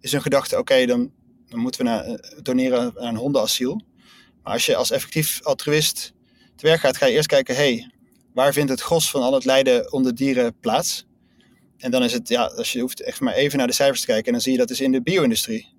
is 0.00 0.12
hun 0.12 0.22
gedachte: 0.22 0.58
oké, 0.58 0.86
dan, 0.86 1.12
dan 1.48 1.60
moeten 1.60 1.80
we 1.80 1.86
naar, 1.86 2.20
doneren 2.42 2.98
aan 3.00 3.08
een 3.08 3.16
hondenasiel. 3.16 3.82
Maar 4.42 4.52
als 4.52 4.66
je 4.66 4.76
als 4.76 4.90
effectief 4.90 5.42
altruïst 5.42 6.12
te 6.56 6.66
werk 6.66 6.80
gaat, 6.80 6.96
ga 6.96 7.06
je 7.06 7.12
eerst 7.14 7.28
kijken: 7.28 7.54
hey, 7.54 7.92
waar 8.34 8.52
vindt 8.52 8.70
het 8.70 8.80
gros 8.80 9.10
van 9.10 9.22
al 9.22 9.34
het 9.34 9.44
lijden 9.44 9.92
onder 9.92 10.14
dieren 10.14 10.58
plaats? 10.60 11.07
En 11.78 11.90
dan 11.90 12.02
is 12.02 12.12
het, 12.12 12.28
ja, 12.28 12.44
als 12.44 12.72
je 12.72 12.80
hoeft 12.80 13.00
echt 13.02 13.20
maar 13.20 13.34
even 13.34 13.58
naar 13.58 13.66
de 13.66 13.72
cijfers 13.72 14.00
te 14.00 14.06
kijken, 14.06 14.26
en 14.26 14.32
dan 14.32 14.40
zie 14.40 14.52
je 14.52 14.58
dat 14.58 14.70
is 14.70 14.80
in 14.80 14.92
de 14.92 15.02
bio-industrie. 15.02 15.76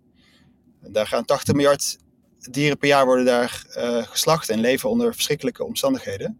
Daar 0.81 1.07
gaan 1.07 1.25
80 1.25 1.53
miljard 1.53 1.97
dieren 2.39 2.77
per 2.77 2.87
jaar 2.87 3.05
worden 3.05 3.25
daar 3.25 3.65
uh, 3.77 4.03
geslacht 4.03 4.49
en 4.49 4.59
leven 4.59 4.89
onder 4.89 5.13
verschrikkelijke 5.13 5.63
omstandigheden. 5.63 6.39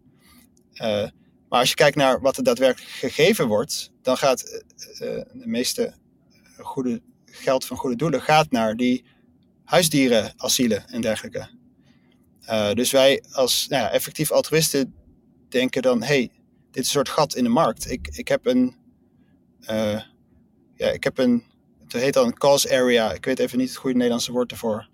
Uh, 0.73 1.07
maar 1.49 1.59
als 1.59 1.69
je 1.69 1.75
kijkt 1.75 1.95
naar 1.95 2.21
wat 2.21 2.37
er 2.37 2.43
daadwerkelijk 2.43 2.91
gegeven 2.91 3.47
wordt, 3.47 3.91
dan 4.01 4.17
gaat 4.17 4.63
uh, 4.73 4.99
de 4.99 5.47
meeste 5.47 5.93
goede 6.57 7.01
geld 7.25 7.65
van 7.65 7.77
goede 7.77 7.95
doelen 7.95 8.21
gaat 8.21 8.51
naar 8.51 8.75
die 8.75 9.05
huisdierenasielen 9.63 10.87
en 10.89 11.01
dergelijke. 11.01 11.49
dus 12.73 12.91
wij 12.91 13.23
als 13.31 13.67
nou 13.67 13.83
ja, 13.83 13.91
effectief 13.91 14.31
altruïsten 14.31 14.93
denken 15.49 15.81
dan, 15.81 16.03
hey, 16.03 16.31
dit 16.71 16.83
is 16.83 16.85
een 16.85 16.85
soort 16.85 17.09
gat 17.09 17.35
in 17.35 17.43
de 17.43 17.49
markt. 17.49 17.91
Ik, 17.91 18.07
ik 18.11 18.27
heb 18.27 18.45
een 18.45 18.75
uh, 19.61 19.99
ja, 20.75 20.87
ik 20.87 21.03
heb 21.03 21.17
een, 21.17 21.43
het 21.83 21.93
heet 21.93 22.13
dan 22.13 22.25
een 22.25 22.37
cause 22.37 22.69
area. 22.69 23.13
Ik 23.13 23.25
weet 23.25 23.39
even 23.39 23.57
niet 23.57 23.67
het 23.67 23.77
goede 23.77 23.95
Nederlandse 23.95 24.31
woord 24.31 24.51
ervoor. 24.51 24.87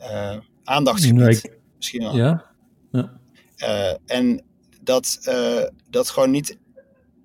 Uh, 0.00 0.36
aandachtsgebied. 0.64 1.50
misschien 1.76 2.02
wel. 2.02 2.16
Ja. 2.16 2.44
ja. 2.92 3.20
Uh, 3.56 4.16
en 4.16 4.44
dat, 4.80 5.18
dat, 5.90 6.10
gewoon 6.10 6.30
niet, 6.30 6.58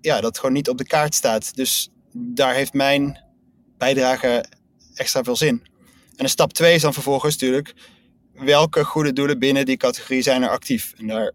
ja, 0.01 0.21
dat 0.21 0.37
gewoon 0.37 0.53
niet 0.53 0.69
op 0.69 0.77
de 0.77 0.85
kaart 0.85 1.15
staat. 1.15 1.55
Dus 1.55 1.89
daar 2.13 2.53
heeft 2.53 2.73
mijn 2.73 3.23
bijdrage 3.77 4.45
extra 4.93 5.23
veel 5.23 5.35
zin. 5.35 5.65
En 6.15 6.23
de 6.23 6.27
stap 6.27 6.53
2 6.53 6.75
is 6.75 6.81
dan 6.81 6.93
vervolgens 6.93 7.37
natuurlijk 7.37 7.73
welke 8.33 8.83
goede 8.83 9.13
doelen 9.13 9.39
binnen 9.39 9.65
die 9.65 9.77
categorie 9.77 10.21
zijn 10.21 10.43
er 10.43 10.49
actief. 10.49 10.93
En 10.97 11.07
daar 11.07 11.31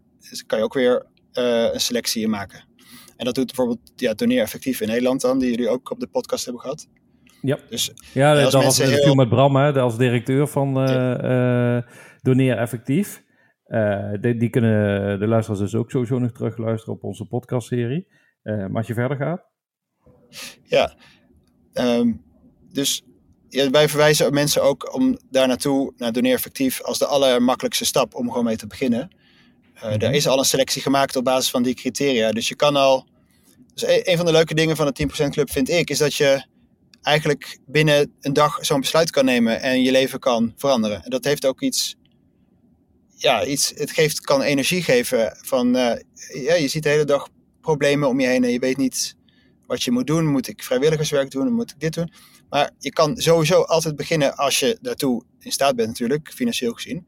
kan 0.47 0.57
je 0.57 0.63
ook 0.63 0.73
weer 0.73 1.05
een 1.31 1.79
selectie 1.79 2.23
in 2.23 2.29
maken. 2.29 2.63
En 3.17 3.25
dat 3.25 3.35
doet 3.35 3.45
bijvoorbeeld 3.45 3.91
ja, 3.95 4.13
Doneer 4.13 4.41
Effectief 4.41 4.81
in 4.81 4.87
Nederland 4.87 5.21
dan, 5.21 5.39
die 5.39 5.49
jullie 5.49 5.69
ook 5.69 5.91
op 5.91 5.99
de 5.99 6.07
podcast 6.07 6.43
hebben 6.43 6.61
gehad. 6.61 6.87
Ja, 7.41 7.59
dus, 7.69 7.91
ja 8.13 8.33
dat 8.33 8.53
was 8.53 8.77
een 8.77 8.89
heel... 8.89 9.15
met 9.15 9.29
Bram, 9.29 9.55
hè, 9.55 9.81
als 9.81 9.97
directeur 9.97 10.47
van 10.47 10.81
uh, 10.81 10.87
ja. 10.87 11.75
uh, 11.75 11.83
Doneer 12.21 12.57
Effectief. 12.57 13.23
Uh, 13.67 14.11
die, 14.21 14.37
die, 14.37 14.49
kunnen 14.49 15.19
de 15.19 15.27
luisteraars 15.27 15.61
dus 15.61 15.75
ook 15.75 15.91
sowieso 15.91 16.19
nog 16.19 16.31
terugluisteren 16.31 16.95
op 16.95 17.03
onze 17.03 17.25
podcastserie. 17.25 18.07
maar 18.43 18.75
als 18.75 18.87
je 18.87 18.93
verder 18.93 19.17
gaat. 19.17 19.45
Ja, 20.63 20.95
um, 21.73 22.21
dus 22.71 23.03
ja, 23.49 23.69
wij 23.69 23.89
verwijzen 23.89 24.33
mensen 24.33 24.63
ook 24.63 24.93
om 24.95 25.17
daar 25.29 25.47
naartoe, 25.47 25.93
naar 25.97 26.11
Doneer 26.11 26.33
Effectief, 26.33 26.81
als 26.81 26.97
de 26.97 27.05
allermakkelijkste 27.05 27.85
stap 27.85 28.15
om 28.15 28.29
gewoon 28.29 28.43
mee 28.43 28.55
te 28.55 28.67
beginnen. 28.67 29.15
Uh, 29.83 29.89
mm 29.89 30.01
Er 30.01 30.13
is 30.13 30.27
al 30.27 30.37
een 30.37 30.45
selectie 30.45 30.81
gemaakt 30.81 31.15
op 31.15 31.23
basis 31.23 31.49
van 31.49 31.63
die 31.63 31.75
criteria. 31.75 32.31
Dus 32.31 32.47
je 32.47 32.55
kan 32.55 32.75
al 32.75 33.07
dus 33.73 33.83
e-, 33.83 34.01
een 34.03 34.17
van 34.17 34.25
de 34.25 34.31
leuke 34.31 34.53
dingen 34.53 34.75
van 34.75 34.91
de 34.93 35.07
10% 35.27 35.29
Club 35.29 35.51
vind 35.51 35.69
ik, 35.69 35.89
is 35.89 35.97
dat 35.97 36.15
je 36.15 36.45
eigenlijk 37.01 37.59
binnen 37.65 38.13
een 38.21 38.33
dag 38.33 38.57
zo'n 38.65 38.79
besluit 38.79 39.11
kan 39.11 39.25
nemen 39.25 39.61
en 39.61 39.81
je 39.81 39.91
leven 39.91 40.19
kan 40.19 40.53
veranderen. 40.57 41.03
En 41.03 41.09
dat 41.09 41.23
heeft 41.23 41.45
ook 41.45 41.61
iets, 41.61 41.95
ja, 43.15 43.45
iets, 43.45 43.73
het 43.75 43.91
geeft, 43.91 44.19
kan 44.19 44.41
energie 44.41 44.83
geven 44.83 45.37
van, 45.41 45.67
uh, 45.67 45.91
ja, 46.33 46.53
je 46.53 46.67
ziet 46.67 46.83
de 46.83 46.89
hele 46.89 47.05
dag 47.05 47.27
problemen 47.61 48.09
om 48.09 48.19
je 48.19 48.27
heen 48.27 48.43
en 48.43 48.51
je 48.51 48.59
weet 48.59 48.77
niet 48.77 49.15
wat 49.65 49.83
je 49.83 49.91
moet 49.91 50.07
doen. 50.07 50.25
Moet 50.27 50.47
ik 50.47 50.63
vrijwilligerswerk 50.63 51.31
doen? 51.31 51.53
Moet 51.53 51.71
ik 51.71 51.79
dit 51.79 51.93
doen? 51.93 52.13
Maar 52.49 52.71
je 52.79 52.91
kan 52.91 53.17
sowieso 53.17 53.61
altijd 53.61 53.95
beginnen 53.95 54.35
als 54.35 54.59
je 54.59 54.77
daartoe 54.81 55.23
in 55.39 55.51
staat 55.51 55.75
bent 55.75 55.87
natuurlijk, 55.87 56.31
financieel 56.33 56.73
gezien, 56.73 57.07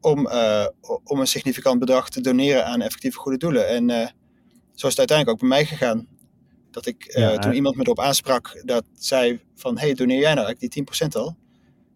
om, 0.00 0.26
uh, 0.26 0.66
om 1.04 1.20
een 1.20 1.26
significant 1.26 1.78
bedrag 1.78 2.08
te 2.08 2.20
doneren 2.20 2.66
aan 2.66 2.80
effectieve 2.80 3.18
goede 3.18 3.38
doelen. 3.38 3.68
En 3.68 3.88
uh, 3.88 3.96
zo 4.74 4.86
is 4.86 4.96
het 4.96 4.98
uiteindelijk 4.98 5.28
ook 5.28 5.38
bij 5.38 5.48
mij 5.48 5.66
gegaan. 5.66 6.06
Dat 6.70 6.86
ik, 6.86 7.14
uh, 7.16 7.38
toen 7.38 7.52
iemand 7.52 7.76
me 7.76 7.82
erop 7.82 8.00
aansprak, 8.00 8.62
dat 8.64 8.84
zei 8.94 9.40
van, 9.54 9.78
hey, 9.78 9.94
doneer 9.94 10.20
jij 10.20 10.34
nou 10.34 10.46
eigenlijk 10.46 10.72
die 10.74 11.06
10% 11.06 11.08
al? 11.12 11.36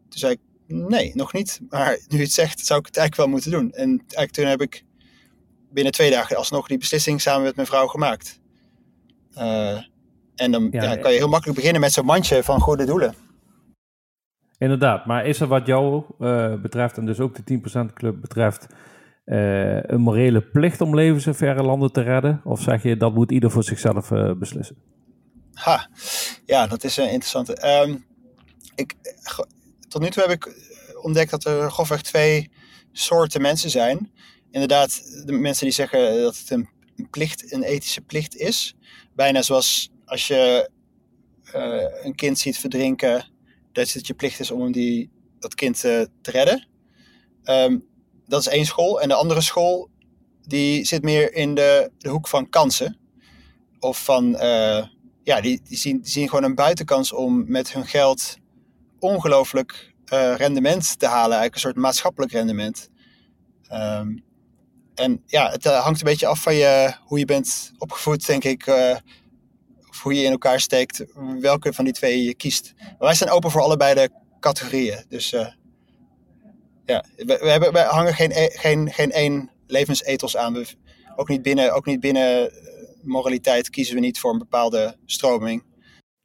Toen 0.08 0.18
zei 0.18 0.32
ik, 0.32 0.38
nee, 0.66 1.12
nog 1.14 1.32
niet. 1.32 1.60
Maar 1.68 1.98
nu 2.08 2.16
je 2.16 2.22
het 2.22 2.32
zegt, 2.32 2.66
zou 2.66 2.80
ik 2.80 2.86
het 2.86 2.96
eigenlijk 2.96 3.28
wel 3.28 3.38
moeten 3.38 3.50
doen. 3.50 3.72
En 3.72 3.88
eigenlijk 3.88 4.32
toen 4.32 4.46
heb 4.46 4.60
ik 4.60 4.84
binnen 5.70 5.92
twee 5.92 6.10
dagen 6.10 6.36
alsnog 6.36 6.66
die 6.66 6.78
beslissing 6.78 7.20
samen 7.20 7.42
met 7.42 7.54
mijn 7.54 7.66
vrouw 7.66 7.86
gemaakt. 7.86 8.40
En 10.34 10.50
dan 10.50 10.68
ja, 10.70 10.82
ja, 10.82 10.96
kan 10.96 11.12
je 11.12 11.18
heel 11.18 11.28
makkelijk 11.28 11.56
beginnen 11.56 11.80
met 11.80 11.92
zo'n 11.92 12.04
mandje 12.04 12.42
van 12.42 12.60
goede 12.60 12.84
doelen. 12.84 13.14
Inderdaad, 14.64 15.06
maar 15.06 15.26
is 15.26 15.40
er 15.40 15.46
wat 15.46 15.66
jou 15.66 16.04
uh, 16.20 16.54
betreft 16.54 16.96
en 16.96 17.06
dus 17.06 17.20
ook 17.20 17.46
de 17.46 17.60
10% 17.88 17.92
club 17.94 18.20
betreft 18.20 18.66
uh, 19.26 19.82
een 19.82 20.00
morele 20.00 20.42
plicht 20.42 20.80
om 20.80 20.94
levens 20.94 21.26
in 21.26 21.34
verre 21.34 21.62
landen 21.62 21.92
te 21.92 22.00
redden? 22.00 22.40
Of 22.44 22.60
zeg 22.60 22.82
je 22.82 22.96
dat 22.96 23.14
moet 23.14 23.30
ieder 23.30 23.50
voor 23.50 23.64
zichzelf 23.64 24.10
uh, 24.10 24.32
beslissen? 24.32 24.76
Ha, 25.52 25.88
ja, 26.46 26.66
dat 26.66 26.84
is 26.84 26.96
een 26.96 27.10
interessante. 27.10 27.82
Um, 27.82 28.04
ik, 28.74 28.94
tot 29.88 30.02
nu 30.02 30.10
toe 30.10 30.22
heb 30.22 30.32
ik 30.32 30.72
ontdekt 31.02 31.30
dat 31.30 31.44
er 31.44 31.70
grofweg 31.70 32.02
twee 32.02 32.50
soorten 32.92 33.42
mensen 33.42 33.70
zijn. 33.70 34.12
Inderdaad, 34.50 35.22
de 35.26 35.32
mensen 35.32 35.64
die 35.64 35.74
zeggen 35.74 36.22
dat 36.22 36.38
het 36.38 36.50
een 36.50 36.68
plicht, 37.10 37.52
een 37.52 37.62
ethische 37.62 38.00
plicht 38.00 38.36
is. 38.36 38.76
Bijna 39.14 39.42
zoals 39.42 39.90
als 40.04 40.26
je 40.26 40.70
een 42.02 42.14
kind 42.14 42.38
ziet 42.38 42.58
verdrinken, 42.58 43.32
dat 43.74 43.90
het 43.90 44.06
je 44.06 44.14
plicht 44.14 44.40
is 44.40 44.50
om 44.50 44.72
die, 44.72 45.10
dat 45.38 45.54
kind 45.54 45.80
te 45.80 46.08
redden. 46.22 46.68
Um, 47.44 47.86
dat 48.26 48.40
is 48.40 48.46
één 48.46 48.66
school. 48.66 49.00
En 49.00 49.08
de 49.08 49.14
andere 49.14 49.40
school 49.40 49.88
die 50.46 50.84
zit 50.84 51.02
meer 51.02 51.34
in 51.34 51.54
de, 51.54 51.90
de 51.98 52.08
hoek 52.08 52.28
van 52.28 52.48
kansen. 52.48 52.98
Of 53.80 54.04
van, 54.04 54.28
uh, 54.28 54.86
ja, 55.22 55.40
die, 55.40 55.60
die, 55.64 55.76
zien, 55.76 56.00
die 56.00 56.10
zien 56.10 56.28
gewoon 56.28 56.44
een 56.44 56.54
buitenkans 56.54 57.12
om 57.12 57.50
met 57.50 57.72
hun 57.72 57.86
geld 57.86 58.36
ongelooflijk 58.98 59.94
uh, 60.12 60.34
rendement 60.36 60.98
te 60.98 61.06
halen. 61.06 61.36
Eigenlijk 61.36 61.54
een 61.54 61.60
soort 61.60 61.76
maatschappelijk 61.76 62.32
rendement. 62.32 62.90
Um, 63.72 64.24
en 64.94 65.22
ja, 65.26 65.50
het 65.50 65.64
hangt 65.64 66.00
een 66.00 66.06
beetje 66.06 66.26
af 66.26 66.42
van 66.42 66.54
je, 66.54 66.94
hoe 67.00 67.18
je 67.18 67.24
bent 67.24 67.72
opgevoed, 67.78 68.26
denk 68.26 68.44
ik. 68.44 68.66
Hoe 70.04 70.14
je 70.14 70.24
in 70.24 70.30
elkaar 70.30 70.60
steekt, 70.60 71.04
welke 71.40 71.72
van 71.72 71.84
die 71.84 71.94
twee 71.94 72.24
je 72.24 72.34
kiest. 72.34 72.74
Maar 72.76 72.96
wij 72.98 73.14
zijn 73.14 73.30
open 73.30 73.50
voor 73.50 73.62
allebei 73.62 73.94
de 73.94 74.10
categorieën. 74.40 75.04
Dus 75.08 75.34
ja, 76.84 77.04
we, 77.16 77.38
hebben, 77.50 77.72
we 77.72 77.78
hangen 77.78 78.14
geen, 78.14 78.30
e, 78.30 78.48
geen, 78.52 78.92
geen 78.92 79.10
één 79.10 79.50
levensethos 79.66 80.36
aan. 80.36 80.56
Ook, 81.16 81.28
niet 81.28 81.42
binnen, 81.42 81.74
ook 81.74 81.86
niet 81.86 82.00
binnen 82.00 82.50
eh, 82.50 82.56
moraliteit 83.02 83.70
kiezen 83.70 83.94
we 83.94 84.00
niet 84.00 84.20
voor 84.20 84.32
een 84.32 84.38
bepaalde 84.38 84.96
stroming. 85.06 85.62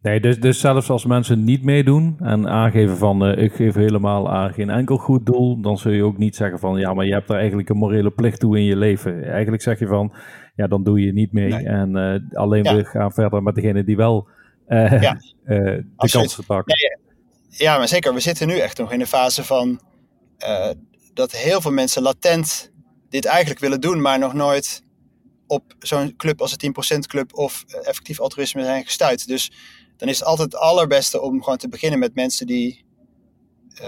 Nee, 0.01 0.19
dus, 0.19 0.39
dus 0.39 0.59
zelfs 0.59 0.89
als 0.89 1.05
mensen 1.05 1.43
niet 1.43 1.63
meedoen 1.63 2.15
en 2.19 2.47
aangeven 2.47 2.97
van 2.97 3.27
uh, 3.27 3.43
ik 3.43 3.53
geef 3.53 3.75
helemaal 3.75 4.31
aan 4.31 4.53
geen 4.53 4.69
enkel 4.69 4.97
goed 4.97 5.25
doel, 5.25 5.61
dan 5.61 5.77
zul 5.77 5.91
je 5.91 6.03
ook 6.03 6.17
niet 6.17 6.35
zeggen 6.35 6.59
van 6.59 6.79
ja, 6.79 6.93
maar 6.93 7.05
je 7.05 7.13
hebt 7.13 7.27
daar 7.27 7.37
eigenlijk 7.37 7.69
een 7.69 7.77
morele 7.77 8.11
plicht 8.11 8.39
toe 8.39 8.57
in 8.57 8.63
je 8.63 8.75
leven. 8.75 9.23
Eigenlijk 9.23 9.61
zeg 9.61 9.79
je 9.79 9.87
van 9.87 10.13
ja, 10.59 10.67
dan 10.67 10.83
doe 10.83 11.01
je 11.01 11.13
niet 11.13 11.31
mee 11.31 11.53
en 11.53 11.97
uh, 11.97 12.39
alleen 12.39 12.63
ja. 12.63 12.75
we 12.75 12.85
gaan 12.85 13.11
verder 13.11 13.43
met 13.43 13.55
degene 13.55 13.83
die 13.83 13.95
wel 13.95 14.27
uh, 14.67 15.01
ja. 15.01 15.17
de 15.45 16.09
kansen 16.11 16.45
pakken. 16.45 16.75
Nee, 16.77 17.17
ja, 17.49 17.77
maar 17.77 17.87
zeker. 17.87 18.13
We 18.13 18.19
zitten 18.19 18.47
nu 18.47 18.57
echt 18.57 18.77
nog 18.77 18.91
in 18.91 18.99
de 18.99 19.07
fase 19.07 19.43
van 19.43 19.81
dat 21.13 21.31
heel 21.31 21.61
veel 21.61 21.71
mensen 21.71 22.01
latent 22.01 22.71
dit 23.09 23.25
eigenlijk 23.25 23.59
willen 23.59 23.81
doen, 23.81 24.01
maar 24.01 24.19
nog 24.19 24.33
nooit 24.33 24.83
op 25.47 25.63
zo'n 25.79 26.15
club 26.15 26.41
als 26.41 26.57
de 26.57 26.73
10% 26.95 26.99
club 26.99 27.33
of 27.33 27.65
effectief 27.83 28.19
altruïsme 28.19 28.63
zijn 28.63 28.85
gestuurd. 28.85 29.27
Dus 29.27 29.51
dan 29.97 30.09
is 30.09 30.19
het 30.19 30.27
altijd 30.27 30.51
het 30.51 30.61
allerbeste 30.61 31.21
om 31.21 31.43
gewoon 31.43 31.57
te 31.57 31.69
beginnen 31.69 31.99
met 31.99 32.15
mensen 32.15 32.47
die, 32.47 32.85
uh, 33.81 33.87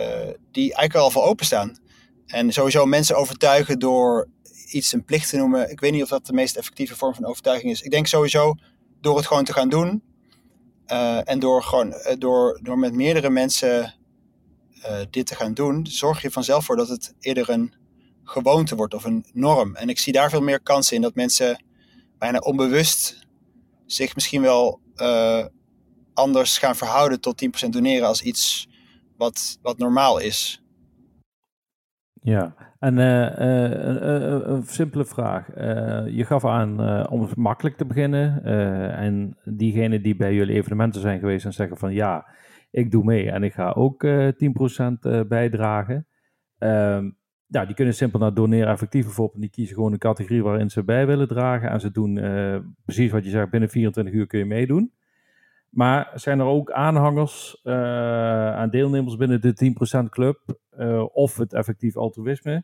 die 0.52 0.74
eigenlijk 0.74 0.96
al 0.96 1.12
voor 1.12 1.24
openstaan. 1.24 1.80
En 2.26 2.52
sowieso 2.52 2.86
mensen 2.86 3.18
overtuigen 3.18 3.80
door 3.80 4.28
iets 4.72 4.94
een 4.94 5.06
plicht 5.06 5.30
te 5.30 5.38
noemen. 5.38 5.72
Ik 5.72 5.80
weet 5.80 5.92
niet 5.92 6.04
of 6.04 6.10
dat 6.10 6.26
de 6.26 6.34
meest 6.34 6.58
effectieve 6.58 6.96
vorm 6.96 7.14
van 7.14 7.26
overtuiging 7.26 7.72
is. 7.72 7.82
Ik 7.82 7.92
denk 7.92 8.08
sowieso 8.08 8.56
door 9.02 9.18
het 9.18 9.28
gewoon 9.28 9.44
te 9.44 9.54
gaan 9.54 9.70
doen. 9.70 10.04
Uh, 10.88 11.30
en 11.30 11.40
door, 11.40 11.64
gewoon, 11.64 11.88
uh, 11.88 12.14
door, 12.18 12.60
door 12.62 12.78
met 12.78 12.94
meerdere 12.94 13.30
mensen 13.30 13.94
dit 15.10 15.28
te 15.28 15.36
gaan 15.36 15.54
doen, 15.54 15.86
zorg 15.88 16.22
je 16.22 16.32
vanzelf 16.32 16.66
voor 16.66 16.76
dat 16.76 16.90
het 16.90 17.14
eerder 17.20 17.50
een 17.50 17.74
gewoonte 18.24 18.76
wordt 18.76 18.94
of 18.94 19.04
een 19.04 19.26
norm. 19.34 19.76
En 19.76 19.90
ik 19.90 20.00
zie 20.00 20.14
daar 20.14 20.30
veel 20.30 20.42
meer 20.42 20.62
kansen 20.62 20.96
in 20.96 21.02
dat 21.02 21.16
mensen 21.16 21.64
bijna 22.18 22.38
onbewust 22.38 23.28
zich 23.86 24.16
misschien 24.16 24.42
wel 24.42 24.82
anders 26.14 26.58
gaan 26.58 26.76
verhouden 26.76 27.22
tot 27.22 27.66
10% 27.66 27.70
doneren 27.70 28.08
als 28.08 28.22
iets 28.22 28.68
wat, 29.18 29.58
wat 29.62 29.78
normaal 29.78 30.18
is. 30.18 30.64
Ja, 32.22 32.71
en 32.82 32.98
uh, 32.98 33.40
uh, 33.40 34.40
een 34.44 34.64
simpele 34.64 35.06
vraag. 35.06 35.48
je 36.08 36.24
gaf 36.26 36.46
aan 36.46 37.08
om 37.08 37.28
makkelijk 37.36 37.78
te 37.78 37.86
beginnen. 37.86 38.44
en 38.96 39.38
diegenen 39.44 40.02
die 40.02 40.16
bij 40.16 40.34
jullie 40.34 40.56
evenementen 40.56 41.02
zijn 41.02 41.20
geweest 41.20 41.46
en 41.46 41.54
zeggen 41.54 41.78
van 41.78 41.94
ja, 41.94 42.26
ik 42.72 42.92
doe 42.92 43.04
mee 43.04 43.32
en 43.32 43.44
ik 43.44 43.54
ga 43.54 43.72
ook 43.72 44.06
10% 44.06 45.28
bijdragen. 45.28 46.08
Ehm, 46.58 47.10
ja, 47.48 47.66
die 47.66 47.76
kunnen 47.76 47.94
simpel 47.94 48.20
naar 48.20 48.34
doneren 48.34 48.72
effectief 48.72 49.04
bijvoorbeeld. 49.06 49.36
En 49.36 49.42
die 49.42 49.50
kiezen 49.50 49.76
gewoon 49.76 49.92
een 49.92 49.98
categorie 49.98 50.44
waarin 50.44 50.70
ze 50.70 50.84
bij 50.84 51.08
willen 51.08 51.28
dragen. 51.28 51.70
En 51.70 51.80
ze 51.80 51.92
doen 51.92 52.14
precies 52.86 53.12
wat 53.12 53.24
je 53.24 53.30
zegt, 53.30 53.50
binnen 53.50 53.70
24 53.70 54.14
uur 54.14 54.28
kun 54.28 54.40
je 54.40 54.46
meedoen. 54.46 54.92
Maar 55.72 56.12
zijn 56.14 56.40
er 56.40 56.46
ook 56.46 56.72
aanhangers 56.72 57.62
uh, 57.64 57.74
aan 58.56 58.70
deelnemers 58.70 59.16
binnen 59.16 59.42
de 59.42 59.74
10% 60.06 60.10
club 60.10 60.40
uh, 60.80 61.06
of 61.14 61.38
het 61.38 61.54
effectief 61.54 61.98
altruïsme, 61.98 62.64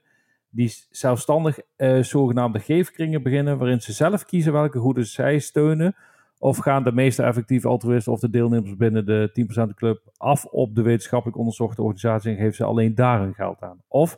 die 0.50 0.74
zelfstandig 0.89 1.60
zogenaamde 2.02 2.60
geefkringen 2.60 3.24
beginnen, 3.24 3.58
waarin 3.58 3.82
ze 3.82 3.93
zelf 3.93 4.26
kiezen 4.26 4.54
welke 4.54 4.80
goede 4.80 5.04
zij 5.04 5.39
steunen? 5.39 5.96
Of 6.39 6.58
gaan 6.58 6.84
de 6.84 6.91
meeste 6.91 7.24
effectieve 7.24 7.67
altruïsten 7.67 8.12
of 8.12 8.20
de 8.20 8.30
deelnemers 8.30 8.76
binnen 8.76 9.06
de 9.06 9.48
10% 9.72 9.74
club 9.76 10.02
af 10.17 10.46
op 10.46 10.76
de 10.76 10.82
wetenschappelijk 10.82 11.38
onderzochte 11.38 11.82
organisatie 11.82 12.32
en 12.32 12.38
geven 12.38 12.56
ze 12.56 12.63
alleen 12.63 12.96
daar 12.96 13.20
hun 13.20 13.34
geld 13.34 13.62
aan? 13.62 13.82
Of 13.88 14.17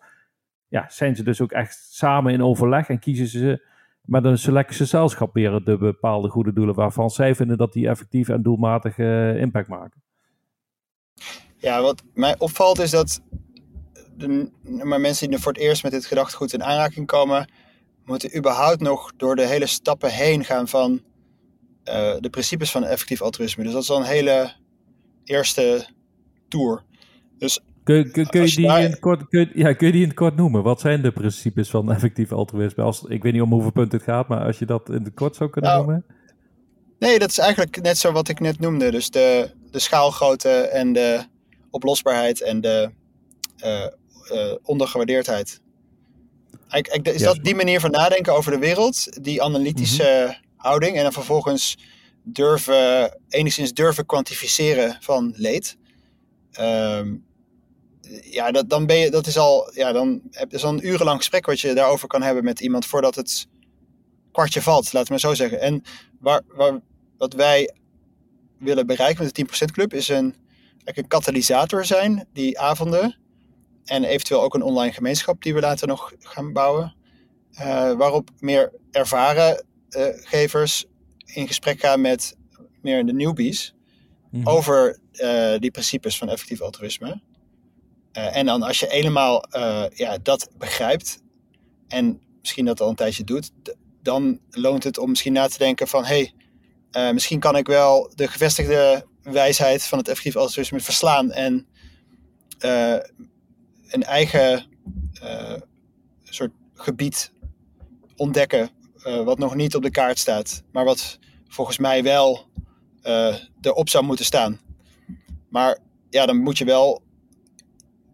ja, 0.67 0.85
zijn 0.89 1.15
ze 1.15 1.23
dus 1.23 1.41
ook 1.41 1.51
echt 1.51 1.77
samen 1.91 2.33
in 2.33 2.43
overleg 2.43 2.89
en 2.89 2.99
kiezen 2.99 3.27
ze 3.27 3.67
met 4.09 4.25
een 4.25 4.37
select 4.37 4.75
gezelschap 4.75 5.33
weer 5.33 5.63
de 5.63 5.77
bepaalde 5.77 6.29
goede 6.29 6.53
doelen 6.53 6.75
waarvan 6.75 7.09
zij 7.09 7.35
vinden 7.35 7.57
dat 7.57 7.73
die 7.73 7.87
effectief 7.87 8.29
en 8.29 8.41
doelmatig 8.41 8.97
uh, 8.97 9.41
impact 9.41 9.67
maken. 9.67 10.03
Ja, 11.57 11.81
wat 11.81 12.03
mij 12.13 12.35
opvalt 12.37 12.79
is 12.79 12.91
dat 12.91 13.21
de, 14.17 14.51
maar 14.83 14.99
mensen 14.99 15.29
die 15.29 15.39
voor 15.39 15.51
het 15.51 15.61
eerst 15.61 15.83
met 15.83 15.91
dit 15.91 16.05
gedachtegoed 16.05 16.53
in 16.53 16.63
aanraking 16.63 17.07
komen, 17.07 17.51
moeten 18.05 18.37
überhaupt 18.37 18.81
nog 18.81 19.11
door 19.17 19.35
de 19.35 19.45
hele 19.45 19.65
stappen 19.67 20.11
heen 20.11 20.43
gaan 20.43 20.67
van 20.67 20.91
uh, 20.91 22.15
de 22.19 22.29
principes 22.29 22.71
van 22.71 22.83
effectief 22.83 23.21
altruïsme. 23.21 23.63
Dus 23.63 23.73
dat 23.73 23.81
is 23.81 23.89
al 23.89 23.99
een 23.99 24.03
hele 24.03 24.53
eerste 25.23 25.87
tour. 26.47 26.83
Dus 27.37 27.59
Kun, 27.89 28.11
kun, 28.11 28.27
kun, 28.27 28.41
je 28.41 28.55
die 28.55 28.65
in 28.65 28.71
het 28.71 28.99
kort, 28.99 29.27
kun, 29.27 29.51
ja, 29.53 29.73
kun 29.73 29.87
je 29.87 29.93
die 29.93 30.01
in 30.01 30.07
het 30.07 30.17
kort 30.17 30.35
noemen? 30.35 30.63
Wat 30.63 30.79
zijn 30.79 31.01
de 31.01 31.11
principes 31.11 31.69
van 31.69 31.91
effectief 31.95 32.31
altruïsme? 32.31 32.83
Als, 32.83 33.03
ik 33.07 33.23
weet 33.23 33.33
niet 33.33 33.41
om 33.41 33.51
hoeveel 33.51 33.71
punten 33.71 33.97
het 33.97 34.07
gaat, 34.07 34.27
maar 34.27 34.45
als 34.45 34.59
je 34.59 34.65
dat 34.65 34.89
in 34.89 35.03
het 35.03 35.13
kort 35.13 35.35
zou 35.35 35.49
kunnen 35.49 35.69
nou, 35.69 35.85
noemen. 35.85 36.05
Nee, 36.99 37.19
dat 37.19 37.29
is 37.29 37.37
eigenlijk 37.37 37.81
net 37.81 37.97
zo 37.97 38.11
wat 38.11 38.29
ik 38.29 38.39
net 38.39 38.59
noemde. 38.59 38.91
Dus 38.91 39.09
de, 39.09 39.51
de 39.71 39.79
schaalgrootte 39.79 40.49
en 40.49 40.93
de 40.93 41.23
oplosbaarheid 41.69 42.41
en 42.41 42.61
de 42.61 42.91
uh, 43.63 43.85
uh, 44.31 44.53
ondergewaardeerdheid. 44.63 45.61
Ik, 46.69 46.87
ik, 46.87 47.07
is 47.07 47.21
dat 47.21 47.43
die 47.43 47.55
manier 47.55 47.79
van 47.79 47.91
nadenken 47.91 48.33
over 48.33 48.51
de 48.51 48.59
wereld, 48.59 49.23
die 49.23 49.43
analytische 49.43 50.23
mhm. 50.25 50.35
houding 50.55 50.95
en 50.95 51.03
dan 51.03 51.13
vervolgens 51.13 51.77
durven, 52.23 53.17
enigszins 53.29 53.73
durven 53.73 54.05
kwantificeren 54.05 54.97
van 54.99 55.33
leed. 55.35 55.77
Um, 56.59 57.27
ja, 58.21 58.51
dat, 58.51 58.69
dan 58.69 58.85
ben 58.85 58.97
je, 58.97 59.09
dat 59.09 59.27
is 59.27 59.37
al, 59.37 59.71
ja, 59.73 59.91
dan 59.91 60.21
heb 60.31 60.51
je 60.51 60.57
zo'n 60.57 60.87
urenlang 60.87 61.17
gesprek 61.17 61.45
wat 61.45 61.59
je 61.59 61.73
daarover 61.73 62.07
kan 62.07 62.21
hebben 62.21 62.43
met 62.43 62.59
iemand 62.59 62.85
voordat 62.85 63.15
het 63.15 63.47
kwartje 64.31 64.61
valt, 64.61 64.93
laten 64.93 65.03
we 65.03 65.09
maar 65.09 65.19
zo 65.19 65.33
zeggen. 65.33 65.61
En 65.61 65.83
waar, 66.19 66.41
waar, 66.47 66.79
wat 67.17 67.33
wij 67.33 67.73
willen 68.57 68.87
bereiken 68.87 69.23
met 69.23 69.35
de 69.35 69.45
10% 69.67 69.71
Club 69.71 69.93
is 69.93 70.07
een, 70.07 70.35
een 70.83 71.07
katalysator 71.07 71.85
zijn, 71.85 72.27
die 72.33 72.59
avonden. 72.59 73.17
En 73.85 74.03
eventueel 74.03 74.43
ook 74.43 74.53
een 74.53 74.61
online 74.61 74.93
gemeenschap 74.93 75.41
die 75.41 75.53
we 75.53 75.59
later 75.59 75.87
nog 75.87 76.13
gaan 76.19 76.53
bouwen. 76.53 76.95
Uh, 77.59 77.91
waarop 77.91 78.29
meer 78.39 78.73
ervaren 78.91 79.65
uh, 79.89 80.05
gevers 80.13 80.85
in 81.25 81.47
gesprek 81.47 81.79
gaan 81.79 82.01
met 82.01 82.35
meer 82.81 83.05
de 83.05 83.13
newbies. 83.13 83.75
Mm 84.29 84.39
-hmm. 84.39 84.47
Over 84.47 84.99
uh, 85.13 85.57
die 85.57 85.71
principes 85.71 86.17
van 86.17 86.29
effectief 86.29 86.61
altruïsme. 86.61 87.21
Uh, 88.19 88.35
en 88.35 88.45
dan 88.45 88.63
als 88.63 88.79
je 88.79 88.85
helemaal 88.89 89.45
uh, 89.55 89.83
ja, 89.93 90.17
dat 90.23 90.49
begrijpt 90.57 91.21
en 91.87 92.21
misschien 92.41 92.65
dat 92.65 92.81
al 92.81 92.89
een 92.89 92.95
tijdje 92.95 93.23
doet, 93.23 93.51
dan 94.01 94.39
loont 94.49 94.83
het 94.83 94.97
om 94.97 95.09
misschien 95.09 95.33
na 95.33 95.47
te 95.47 95.57
denken 95.57 95.87
van 95.87 96.05
hé, 96.05 96.29
hey, 96.91 97.07
uh, 97.07 97.13
misschien 97.13 97.39
kan 97.39 97.55
ik 97.55 97.67
wel 97.67 98.11
de 98.15 98.27
gevestigde 98.27 99.05
wijsheid 99.23 99.83
van 99.83 99.97
het 99.97 100.07
effectief 100.07 100.35
altruïsme 100.35 100.79
verslaan 100.79 101.31
en 101.31 101.67
een 103.87 104.03
eigen 104.03 104.65
soort 106.23 106.51
gebied 106.73 107.31
ontdekken 108.15 108.69
wat 109.03 109.37
nog 109.37 109.55
niet 109.55 109.75
op 109.75 109.83
de 109.83 109.91
kaart 109.91 110.19
staat, 110.19 110.63
maar 110.71 110.85
wat 110.85 111.19
volgens 111.47 111.77
mij 111.77 112.03
wel 112.03 112.49
erop 113.61 113.89
zou 113.89 114.03
moeten 114.03 114.25
staan. 114.25 114.59
Maar 115.49 115.79
ja, 116.09 116.25
dan 116.25 116.37
moet 116.37 116.57
je 116.57 116.65
wel 116.65 117.01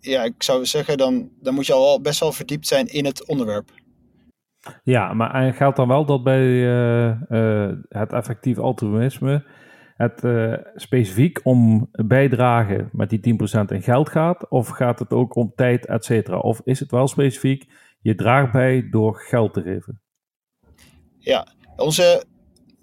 ja, 0.06 0.24
ik 0.24 0.44
zou 0.44 0.66
zeggen, 0.66 0.98
dan, 0.98 1.30
dan 1.42 1.54
moet 1.54 1.66
je 1.66 1.74
al 1.74 2.02
best 2.02 2.20
wel 2.20 2.32
verdiept 2.32 2.68
zijn 2.68 2.88
in 2.88 3.06
het 3.06 3.26
onderwerp. 3.26 3.70
Ja, 4.84 5.14
maar 5.14 5.54
geldt 5.54 5.78
dan 5.78 5.88
wel 5.88 6.06
dat 6.06 6.24
bij 6.24 6.46
uh, 6.46 7.22
uh, 7.30 7.72
het 7.90 8.14
effectief 8.14 8.58
altruïsme 8.58 9.46
het 9.96 10.24
uh, 10.24 10.54
specifiek 10.76 11.40
om 11.44 11.90
bijdragen 11.92 12.90
met 12.92 13.10
die 13.10 13.38
10% 13.60 13.66
in 13.68 13.82
geld 13.82 14.10
gaat? 14.10 14.50
Of 14.50 14.68
gaat 14.68 15.00
het 15.00 15.12
ook 15.12 15.36
om 15.36 15.54
tijd, 15.56 15.86
et 15.86 16.06
cetera? 16.06 16.38
Of 16.38 16.62
is 16.64 16.80
het 16.80 16.92
wel 16.92 17.08
specifiek, 17.08 17.66
je 18.02 18.16
draagt 18.16 18.52
bij 18.52 18.88
door 18.90 19.20
geld 19.20 19.54
te 19.54 19.62
geven? 19.62 20.02
Ja, 21.18 21.48
onze, 21.76 22.24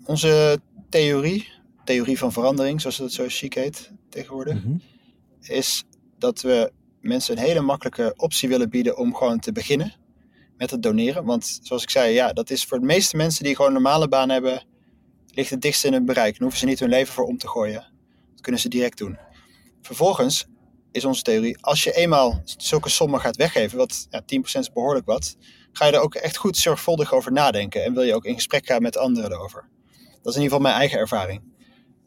onze 0.05 0.59
theorie, 0.89 1.49
theorie 1.85 2.19
van 2.19 2.33
verandering, 2.33 2.81
zoals 2.81 2.99
het 2.99 3.13
zo 3.13 3.25
chic 3.29 3.55
heet 3.55 3.93
tegenwoordig, 4.09 4.55
mm 4.55 4.63
-hmm. 4.63 4.81
is 5.41 5.85
dat 6.19 6.41
we 6.41 6.73
mensen 7.03 7.37
een 7.37 7.43
hele 7.43 7.61
makkelijke 7.61 8.13
optie 8.17 8.49
willen 8.49 8.71
bieden 8.71 8.97
om 8.97 9.15
gewoon 9.15 9.39
te 9.39 9.53
beginnen 9.53 9.95
met 10.57 10.71
het 10.71 10.83
doneren. 10.83 11.25
Want 11.25 11.59
zoals 11.63 11.83
ik 11.83 11.91
zei, 11.91 12.13
ja, 12.13 12.33
dat 12.33 12.51
is 12.51 12.65
voor 12.65 12.79
de 12.79 12.87
meeste 12.87 13.17
mensen 13.17 13.45
die 13.45 13.57
gewoon 13.57 13.67
een 13.77 13.83
normale 13.83 14.09
baan 14.09 14.29
hebben, 14.29 14.65
ligt 15.27 15.51
het 15.51 15.61
dichtst 15.61 15.85
in 15.85 15.93
hun 15.93 16.05
bereik. 16.05 16.33
Dan 16.33 16.43
hoeven 16.43 16.59
ze 16.59 16.67
niet 16.67 16.81
hun 16.81 16.89
leven 16.89 17.15
voor 17.15 17.25
om 17.25 17.39
te 17.39 17.49
gooien. 17.49 17.93
Dat 18.31 18.41
kunnen 18.41 18.61
ze 18.61 18.69
direct 18.69 18.99
doen. 18.99 19.19
Vervolgens 19.81 20.47
is 20.93 21.05
onze 21.05 21.23
theorie, 21.23 21.59
als 21.61 21.85
je 21.85 21.93
eenmaal 21.93 22.43
zulke 22.45 22.89
sommen 22.89 23.21
gaat 23.21 23.37
weggeven, 23.37 23.79
wat 23.79 24.07
ja, 24.11 24.23
10% 24.23 24.25
is 24.43 24.73
behoorlijk 24.73 25.07
wat, 25.07 25.37
ga 25.73 25.87
je 25.87 25.93
er 25.93 26.01
ook 26.01 26.15
echt 26.15 26.37
goed 26.37 26.57
zorgvuldig 26.57 27.13
over 27.13 27.33
nadenken 27.33 27.85
en 27.85 27.95
wil 27.95 28.03
je 28.03 28.15
ook 28.15 28.25
in 28.25 28.35
gesprek 28.35 28.67
gaan 28.67 28.83
met 28.83 28.97
anderen 28.97 29.33
erover. 29.33 29.69
Dat 30.23 30.33
is 30.33 30.39
in 30.39 30.43
ieder 30.43 30.57
geval 30.57 30.61
mijn 30.61 30.75
eigen 30.75 30.99
ervaring. 30.99 31.43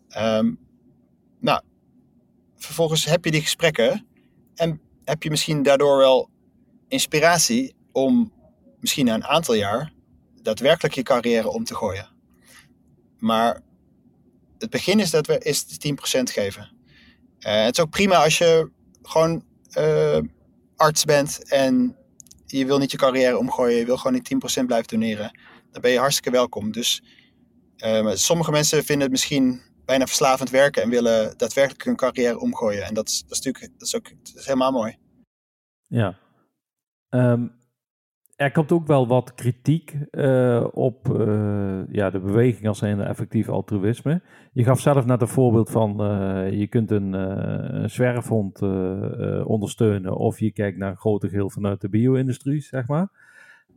Ehm, 0.07 0.53
nou, 1.39 1.61
vervolgens 2.55 3.05
heb 3.05 3.25
je 3.25 3.31
die 3.31 3.41
gesprekken 3.41 4.07
en 4.55 4.81
heb 5.05 5.23
je 5.23 5.29
misschien 5.29 5.63
daardoor 5.63 5.97
wel 5.97 6.29
inspiratie 6.87 7.75
om 7.91 8.33
misschien 8.79 9.05
na 9.05 9.13
een 9.13 9.25
aantal 9.25 9.53
jaar 9.53 9.93
daadwerkelijk 10.41 10.95
je 10.95 11.03
carrière 11.03 11.49
om 11.49 11.63
te 11.63 11.75
gooien. 11.75 12.09
Maar 13.19 13.61
het 14.57 14.69
begin 14.69 14.99
is 14.99 15.09
dat 15.09 15.27
we 15.27 15.39
is 15.39 15.63
10% 15.63 16.21
geven. 16.23 16.71
Uh, 17.39 17.63
het 17.63 17.77
is 17.77 17.83
ook 17.83 17.89
prima 17.89 18.23
als 18.23 18.37
je 18.37 18.71
gewoon 19.01 19.43
uh, 19.77 20.19
arts 20.75 21.05
bent 21.05 21.49
en 21.49 21.97
je 22.45 22.65
wil 22.65 22.77
niet 22.77 22.91
je 22.91 22.97
carrière 22.97 23.37
omgooien, 23.37 23.77
je 23.77 23.85
wil 23.85 23.97
gewoon 23.97 24.21
die 24.21 24.37
10% 24.61 24.65
blijven 24.65 24.87
doneren. 24.87 25.39
Dan 25.71 25.81
ben 25.81 25.91
je 25.91 25.99
hartstikke 25.99 26.31
welkom. 26.31 26.71
Dus 26.71 27.03
uh, 27.77 28.11
sommige 28.13 28.51
mensen 28.51 28.83
vinden 28.83 29.03
het 29.03 29.11
misschien 29.11 29.61
bijna 29.85 30.05
verslavend 30.05 30.49
werken 30.49 30.83
en 30.83 30.89
willen 30.89 31.37
daadwerkelijk 31.37 31.83
hun 31.83 31.95
carrière 31.95 32.39
omgooien. 32.39 32.83
En 32.83 32.93
dat 32.93 33.07
is, 33.07 33.21
dat 33.21 33.31
is 33.31 33.41
natuurlijk 33.41 33.79
dat 33.79 33.87
is 33.87 33.95
ook 33.95 34.09
dat 34.23 34.35
is 34.35 34.45
helemaal 34.45 34.71
mooi. 34.71 34.97
Ja. 35.87 36.17
Um, 37.09 37.51
er 38.35 38.51
komt 38.51 38.71
ook 38.71 38.87
wel 38.87 39.07
wat 39.07 39.33
kritiek 39.33 39.95
uh, 40.11 40.67
op 40.71 41.07
uh, 41.07 41.81
ja, 41.91 42.09
de 42.09 42.19
beweging 42.19 42.67
als 42.67 42.81
een 42.81 43.01
effectief 43.01 43.49
altruïsme. 43.49 44.21
Je 44.53 44.63
gaf 44.63 44.79
zelf 44.79 45.05
net 45.05 45.21
een 45.21 45.27
voorbeeld 45.27 45.69
van 45.69 46.01
uh, 46.01 46.51
je 46.51 46.67
kunt 46.67 46.91
een, 46.91 47.13
een 47.13 47.89
zwerfhond 47.89 48.61
ondersteunen 49.45 50.17
of 50.17 50.39
je 50.39 50.51
kijkt 50.51 50.77
naar 50.77 50.89
een 50.89 50.97
groter 50.97 51.29
geheel 51.29 51.49
vanuit 51.49 51.81
de 51.81 51.89
bio-industrie, 51.89 52.61
zeg 52.61 52.87
maar. 52.87 53.09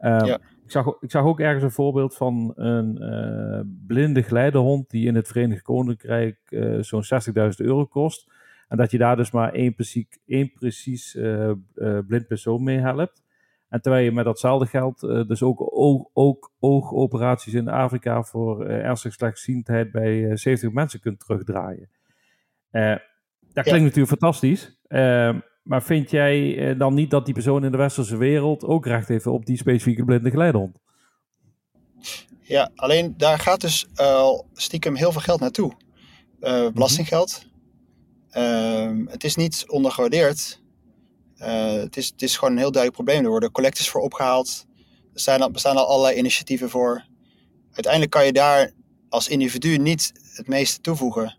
Um, 0.00 0.24
ja. 0.24 0.38
Ik, 0.68 0.74
zag, 0.74 0.96
ik 1.00 1.10
zag 1.10 1.24
ook 1.24 1.40
ergens 1.40 1.62
een 1.62 1.70
voorbeeld 1.70 2.16
van 2.16 2.52
een 2.54 3.82
blinde 3.86 4.22
geleidehond 4.22 4.90
die 4.90 5.06
in 5.06 5.14
het 5.14 5.28
Verenigd 5.28 5.62
Koninkrijk 5.62 6.38
zo'n 6.80 7.04
60.000 7.04 7.32
euro 7.56 7.86
kost. 7.86 8.32
En 8.68 8.76
dat 8.76 8.90
je 8.90 8.98
daar 8.98 9.16
dus 9.16 9.30
maar 9.30 9.52
één 9.52 9.74
precies, 9.74 10.06
één 10.26 10.52
precies 10.52 11.12
blind 12.06 12.26
persoon 12.26 12.62
mee 12.62 12.78
helpt. 12.78 13.22
En 13.68 13.80
terwijl 13.80 14.04
je 14.04 14.12
met 14.12 14.24
datzelfde 14.24 14.66
geld 14.66 15.00
dus 15.00 15.42
ook, 15.42 15.78
oog, 15.78 16.08
ook 16.12 16.52
oogoperaties 16.58 17.54
in 17.54 17.68
Afrika 17.68 18.22
voor 18.22 18.66
ernstig 18.66 19.12
slechtziendheid 19.12 19.90
bij 19.90 20.18
uh, 20.18 20.36
70 20.36 20.72
mensen 20.72 21.00
kunt 21.00 21.20
terugdraaien. 21.20 21.90
dat 23.52 23.64
klinkt 23.64 23.84
natuurlijk 23.84 24.08
fantastisch. 24.08 24.80
Maar 25.68 25.82
vind 25.82 26.10
jij 26.10 26.74
dan 26.76 26.94
niet 26.94 27.10
dat 27.10 27.24
die 27.24 27.34
persoon 27.34 27.64
in 27.64 27.70
de 27.70 27.76
westerse 27.76 28.16
wereld 28.16 28.64
ook 28.64 28.86
recht 28.86 29.08
heeft 29.08 29.26
op 29.26 29.46
die 29.46 29.56
specifieke 29.56 30.04
blinde 30.04 30.30
geleidehond? 30.30 30.78
Ja, 32.42 32.70
alleen 32.74 33.14
daar 33.16 33.38
gaat 33.38 33.60
dus 33.60 33.86
al 33.96 34.46
stiekem 34.54 34.94
heel 34.94 35.12
veel 35.12 35.20
geld 35.20 35.40
naartoe. 35.40 35.72
belastinggeld. 36.72 37.42
Mm 37.42 39.06
het 39.08 39.24
is 39.24 39.36
niet 39.36 39.64
ondergewaardeerd. 39.68 40.62
Het, 41.36 41.96
is, 41.96 42.06
het 42.06 42.22
is 42.22 42.36
gewoon 42.36 42.52
een 42.52 42.58
heel 42.58 42.72
duidelijk 42.72 43.02
probleem. 43.02 43.24
Er 43.24 43.30
worden 43.30 43.50
collecties 43.52 43.88
voor 43.88 44.00
opgehaald. 44.00 44.66
Er 45.14 45.20
zijn 45.20 45.42
al, 45.42 45.50
bestaan 45.50 45.76
al 45.76 45.86
allerlei 45.86 46.18
initiatieven 46.18 46.70
voor. 46.70 47.04
Uiteindelijk 47.72 48.12
kan 48.12 48.26
je 48.26 48.32
daar 48.32 48.72
als 49.08 49.28
individu 49.28 49.76
niet 49.76 50.12
het 50.34 50.48
meeste 50.48 50.80
toevoegen. 50.80 51.38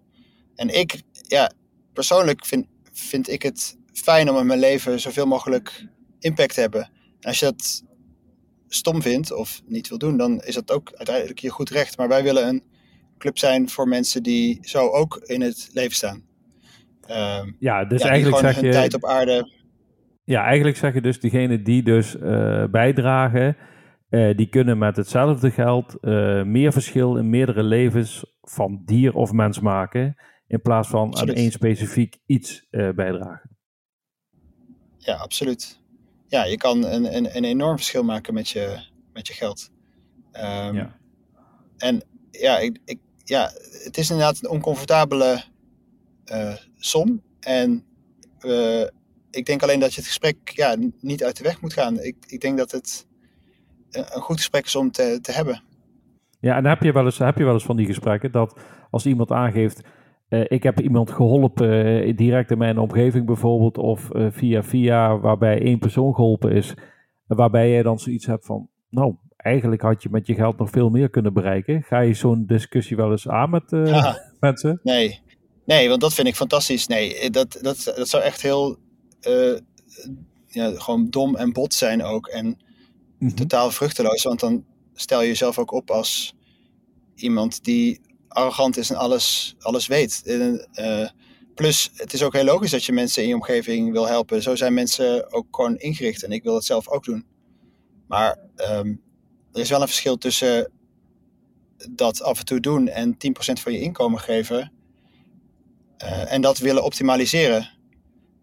En 0.56 0.80
ik, 0.80 1.02
ja, 1.28 1.52
persoonlijk 1.94 2.46
vind, 2.46 2.66
vind 2.94 3.30
ik 3.30 3.42
het 3.42 3.78
fijn 4.00 4.30
om 4.30 4.38
in 4.38 4.46
mijn 4.46 4.60
leven 4.60 5.00
zoveel 5.00 5.26
mogelijk 5.26 5.86
impact 6.20 6.54
te 6.54 6.60
hebben. 6.60 6.82
En 7.20 7.28
als 7.28 7.40
je 7.40 7.46
dat 7.46 7.84
stom 8.68 9.02
vindt 9.02 9.32
of 9.32 9.62
niet 9.66 9.90
wil 9.90 9.98
doen, 9.98 10.18
dan 10.18 10.42
is 10.42 10.56
dat 10.56 10.72
ook 10.72 10.92
uiteindelijk 10.94 11.40
je 11.40 11.50
goed 11.50 11.70
recht. 11.70 11.98
Maar 11.98 12.08
wij 12.08 12.24
willen 12.24 12.48
een 12.48 12.64
club 13.18 13.38
zijn 13.38 13.70
voor 13.70 13.88
mensen 13.88 14.24
die 14.24 14.60
zo 14.62 14.88
ook 14.88 15.16
in 15.16 15.42
het 15.42 15.70
leven 15.74 15.96
staan. 15.96 16.28
Uh, 17.10 17.42
ja, 17.60 17.86
dus 17.86 18.02
ja, 18.02 18.10
eigenlijk 18.10 18.38
zeg 18.38 18.62
je... 18.62 18.72
tijd 18.72 18.94
op 18.94 19.06
aarde 19.06 19.58
ja, 20.30 20.44
eigenlijk 20.44 20.78
zeg 20.78 20.94
je 20.94 21.02
dus, 21.02 21.20
diegenen 21.20 21.64
die 21.64 21.84
dus 21.84 22.16
uh, 22.16 22.64
bijdragen, 22.72 23.58
uh, 24.10 24.38
die 24.38 24.50
kunnen 24.50 24.78
met 24.78 24.96
hetzelfde 24.96 25.52
geld 25.52 25.98
uh, 26.02 26.44
meer 26.44 26.72
verschil 26.72 27.16
in 27.16 27.30
meerdere 27.30 27.64
levens 27.64 28.38
van 28.42 28.82
dier 28.86 29.14
of 29.14 29.32
mens 29.32 29.60
maken, 29.60 30.16
in 30.48 30.62
plaats 30.62 30.88
van 30.88 31.08
absoluut. 31.08 31.36
aan 31.36 31.42
één 31.42 31.52
specifiek 31.52 32.18
iets 32.26 32.68
bijdragen. 32.70 33.58
Ja, 35.00 35.16
absoluut. 35.16 35.80
Ja, 36.28 36.46
je 36.46 36.58
kan 36.58 36.84
een, 36.84 37.16
een, 37.16 37.36
een 37.36 37.44
enorm 37.44 37.76
verschil 37.76 38.04
maken 38.04 38.34
met 38.34 38.50
je, 38.50 38.80
met 39.14 39.28
je 39.28 39.34
geld. 39.34 39.70
Um, 40.34 40.76
ja. 40.76 40.96
En 41.78 42.02
ja, 42.32 42.58
ik, 42.58 42.78
ik, 42.86 43.00
ja, 43.24 43.52
het 43.84 43.98
is 43.98 44.10
inderdaad 44.10 44.44
een 44.44 44.50
oncomfortabele 44.50 45.44
som. 46.78 47.22
En 47.40 47.86
ik 49.32 49.46
denk 49.46 49.64
alleen 49.64 49.80
dat 49.80 49.94
je 49.94 50.00
het 50.00 50.10
gesprek 50.10 50.50
ja, 50.50 50.76
niet 51.02 51.24
uit 51.24 51.38
de 51.38 51.44
weg 51.44 51.62
moet 51.62 51.74
gaan. 51.74 52.00
Ik, 52.00 52.16
ik 52.28 52.42
denk 52.42 52.58
dat 52.58 52.72
het 52.72 53.08
een 53.90 54.22
goed 54.22 54.38
gesprek 54.38 54.66
is 54.66 54.76
om 54.76 54.92
te, 54.92 55.20
te 55.22 55.32
hebben. 55.32 55.64
Ja, 56.40 56.56
en 56.56 56.66
heb 56.66 56.84
je, 56.84 56.92
wel 56.92 57.06
eens, 57.06 57.18
heb 57.18 57.38
je 57.38 57.44
wel 57.44 57.54
eens 57.54 57.64
van 57.64 57.76
die 57.76 57.86
gesprekken 57.86 58.32
dat 58.32 58.60
als 58.90 59.06
iemand 59.06 59.32
aangeeft. 59.32 59.82
Uh, 60.30 60.46
ik 60.48 60.64
heb 60.64 60.80
iemand 60.80 61.12
geholpen, 61.12 62.08
uh, 62.08 62.18
direct 62.18 62.52
in 62.52 62.58
mijn 62.58 62.78
omgeving 62.78 63.26
bijvoorbeeld, 63.26 63.78
of 63.78 64.10
uh, 64.14 64.28
via 64.32 64.64
via, 64.64 65.20
waarbij 65.20 65.62
één 65.62 65.80
persoon 65.80 66.16
geholpen 66.16 66.52
is, 66.52 66.74
waarbij 67.28 67.70
jij 67.70 67.84
dan 67.84 68.00
zoiets 68.00 68.26
hebt 68.26 68.46
van, 68.46 68.70
nou, 68.90 69.16
eigenlijk 69.38 69.82
had 69.82 70.04
je 70.04 70.10
met 70.10 70.28
je 70.28 70.36
geld 70.36 70.58
nog 70.58 70.70
veel 70.70 70.90
meer 70.90 71.10
kunnen 71.10 71.34
bereiken. 71.34 71.84
Ga 71.84 72.00
je 72.00 72.14
zo'n 72.14 72.46
discussie 72.46 72.96
wel 72.96 73.12
eens 73.12 73.28
aan 73.28 73.50
met 73.50 73.64
ja. 73.70 74.22
mensen? 74.40 74.80
Nee. 74.84 75.20
nee, 75.66 75.90
want 75.90 76.02
dat 76.02 76.14
vind 76.14 76.28
ik 76.28 76.36
fantastisch. 76.36 76.88
Nee, 76.88 77.30
dat, 77.30 77.60
dat, 77.62 77.94
dat 77.96 78.10
zou 78.10 78.24
echt 78.24 78.42
heel 78.42 78.78
ja, 80.48 80.72
gewoon 80.76 81.10
dom 81.10 81.36
en 81.36 81.54
bot 81.54 81.74
zijn 81.74 82.04
ook. 82.04 82.28
En 82.28 82.58
mhm. 83.20 83.36
totaal 83.36 83.72
vruchteloos. 83.72 84.24
Want 84.24 84.40
dan 84.40 84.66
stel 84.94 85.22
je 85.22 85.28
jezelf 85.28 85.58
ook 85.58 85.72
op 85.72 85.92
als 85.92 86.36
iemand 87.16 87.64
die 87.64 88.02
arrogant 88.30 88.78
is 88.78 88.90
en 88.90 88.96
alles, 88.96 89.56
alles 89.60 89.88
weet. 89.88 90.22
Uh, 90.26 91.08
plus, 91.56 91.92
het 91.96 92.14
is 92.14 92.24
ook 92.24 92.34
heel 92.34 92.44
logisch 92.44 92.72
dat 92.72 92.86
je 92.86 92.92
mensen 92.92 93.22
in 93.22 93.30
je 93.30 93.36
omgeving 93.36 93.92
wil 93.92 94.08
helpen. 94.08 94.42
Zo 94.42 94.56
zijn 94.56 94.74
mensen 94.74 95.34
ook 95.34 95.48
gewoon 95.52 95.78
ingericht. 95.78 96.24
En 96.24 96.32
ik 96.32 96.44
wil 96.44 96.56
het 96.56 96.66
zelf 96.66 96.88
ook 96.88 97.04
doen. 97.04 97.26
Maar 98.08 98.38
um, 98.72 99.02
er 99.54 99.60
is 99.60 99.70
wel 99.70 99.82
een 99.82 99.88
verschil 99.88 100.18
tussen 100.18 100.72
dat 101.90 102.22
af 102.22 102.40
en 102.40 102.46
toe 102.46 102.60
doen 102.60 102.88
en 102.88 103.14
10% 103.14 103.18
van 103.62 103.74
je 103.74 103.80
inkomen 103.80 104.20
geven. 104.20 104.72
Uh, 106.04 106.34
en 106.34 106.42
dat 106.42 106.58
willen 106.58 106.84
optimaliseren 106.84 107.80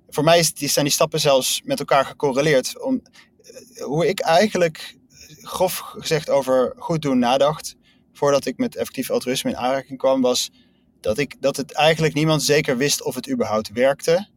voor 0.09 0.25
mij 0.25 0.39
is, 0.39 0.53
zijn 0.55 0.85
die 0.85 0.95
stappen 0.95 1.21
zelfs 1.21 1.63
met 1.65 1.79
elkaar 1.79 2.05
gecorreleerd. 2.05 2.83
Om, 2.83 3.03
eh, 3.43 3.85
hoe 3.85 4.09
ik 4.09 4.21
eigenlijk 4.21 4.97
grof 5.41 5.79
gezegd 5.79 6.31
over 6.31 6.75
goed 6.77 7.03
doen 7.03 7.19
nadacht, 7.19 7.77
voordat 8.17 8.47
ik 8.47 8.57
met 8.57 8.77
effectief 8.77 9.11
altruïsme 9.11 9.51
in 9.51 9.57
aanraking 9.57 9.99
kwam, 9.99 10.21
was 10.21 10.51
dat, 11.01 11.19
ik, 11.19 11.37
dat 11.41 11.57
het 11.57 11.73
eigenlijk 11.73 12.15
niemand 12.15 12.43
zeker 12.43 12.77
wist 12.77 13.03
of 13.03 13.15
het 13.15 13.31
überhaupt 13.31 13.73
werkte. 13.73 14.29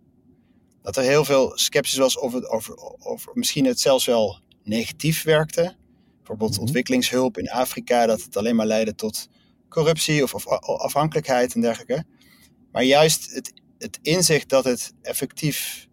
Dat 0.81 0.97
er 0.97 1.03
heel 1.03 1.25
veel 1.25 1.51
sceptisch 1.57 1.97
was 1.97 2.19
of 2.19 2.33
het 2.33 2.47
over, 2.47 2.77
over 2.99 3.31
misschien 3.33 3.65
het 3.65 3.79
zelfs 3.79 4.05
wel 4.05 4.39
negatief 4.63 5.23
werkte. 5.23 5.75
Bijvoorbeeld 6.17 6.51
mhm. 6.51 6.61
ontwikkelingshulp 6.61 7.37
in 7.37 7.49
Afrika, 7.49 8.05
dat 8.05 8.21
het 8.21 8.37
alleen 8.37 8.55
maar 8.55 8.65
leidde 8.65 8.95
tot 8.95 9.27
corruptie 9.69 10.23
of, 10.23 10.33
of 10.33 10.47
afhankelijkheid 10.63 11.53
en 11.53 11.61
dergelijke. 11.61 12.03
Maar 12.71 12.83
juist 12.83 13.33
het 13.33 13.53
het 13.79 13.99
inzicht 14.01 14.49
dat 14.49 14.63
het 14.63 14.93
effectief, 15.01 15.87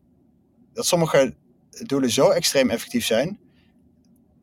dat 0.73 0.87
sommige 0.87 1.35
doelen 1.71 2.11
zo 2.11 2.31
extreem 2.31 2.71
effectief 2.71 3.07
zijn, 3.07 3.39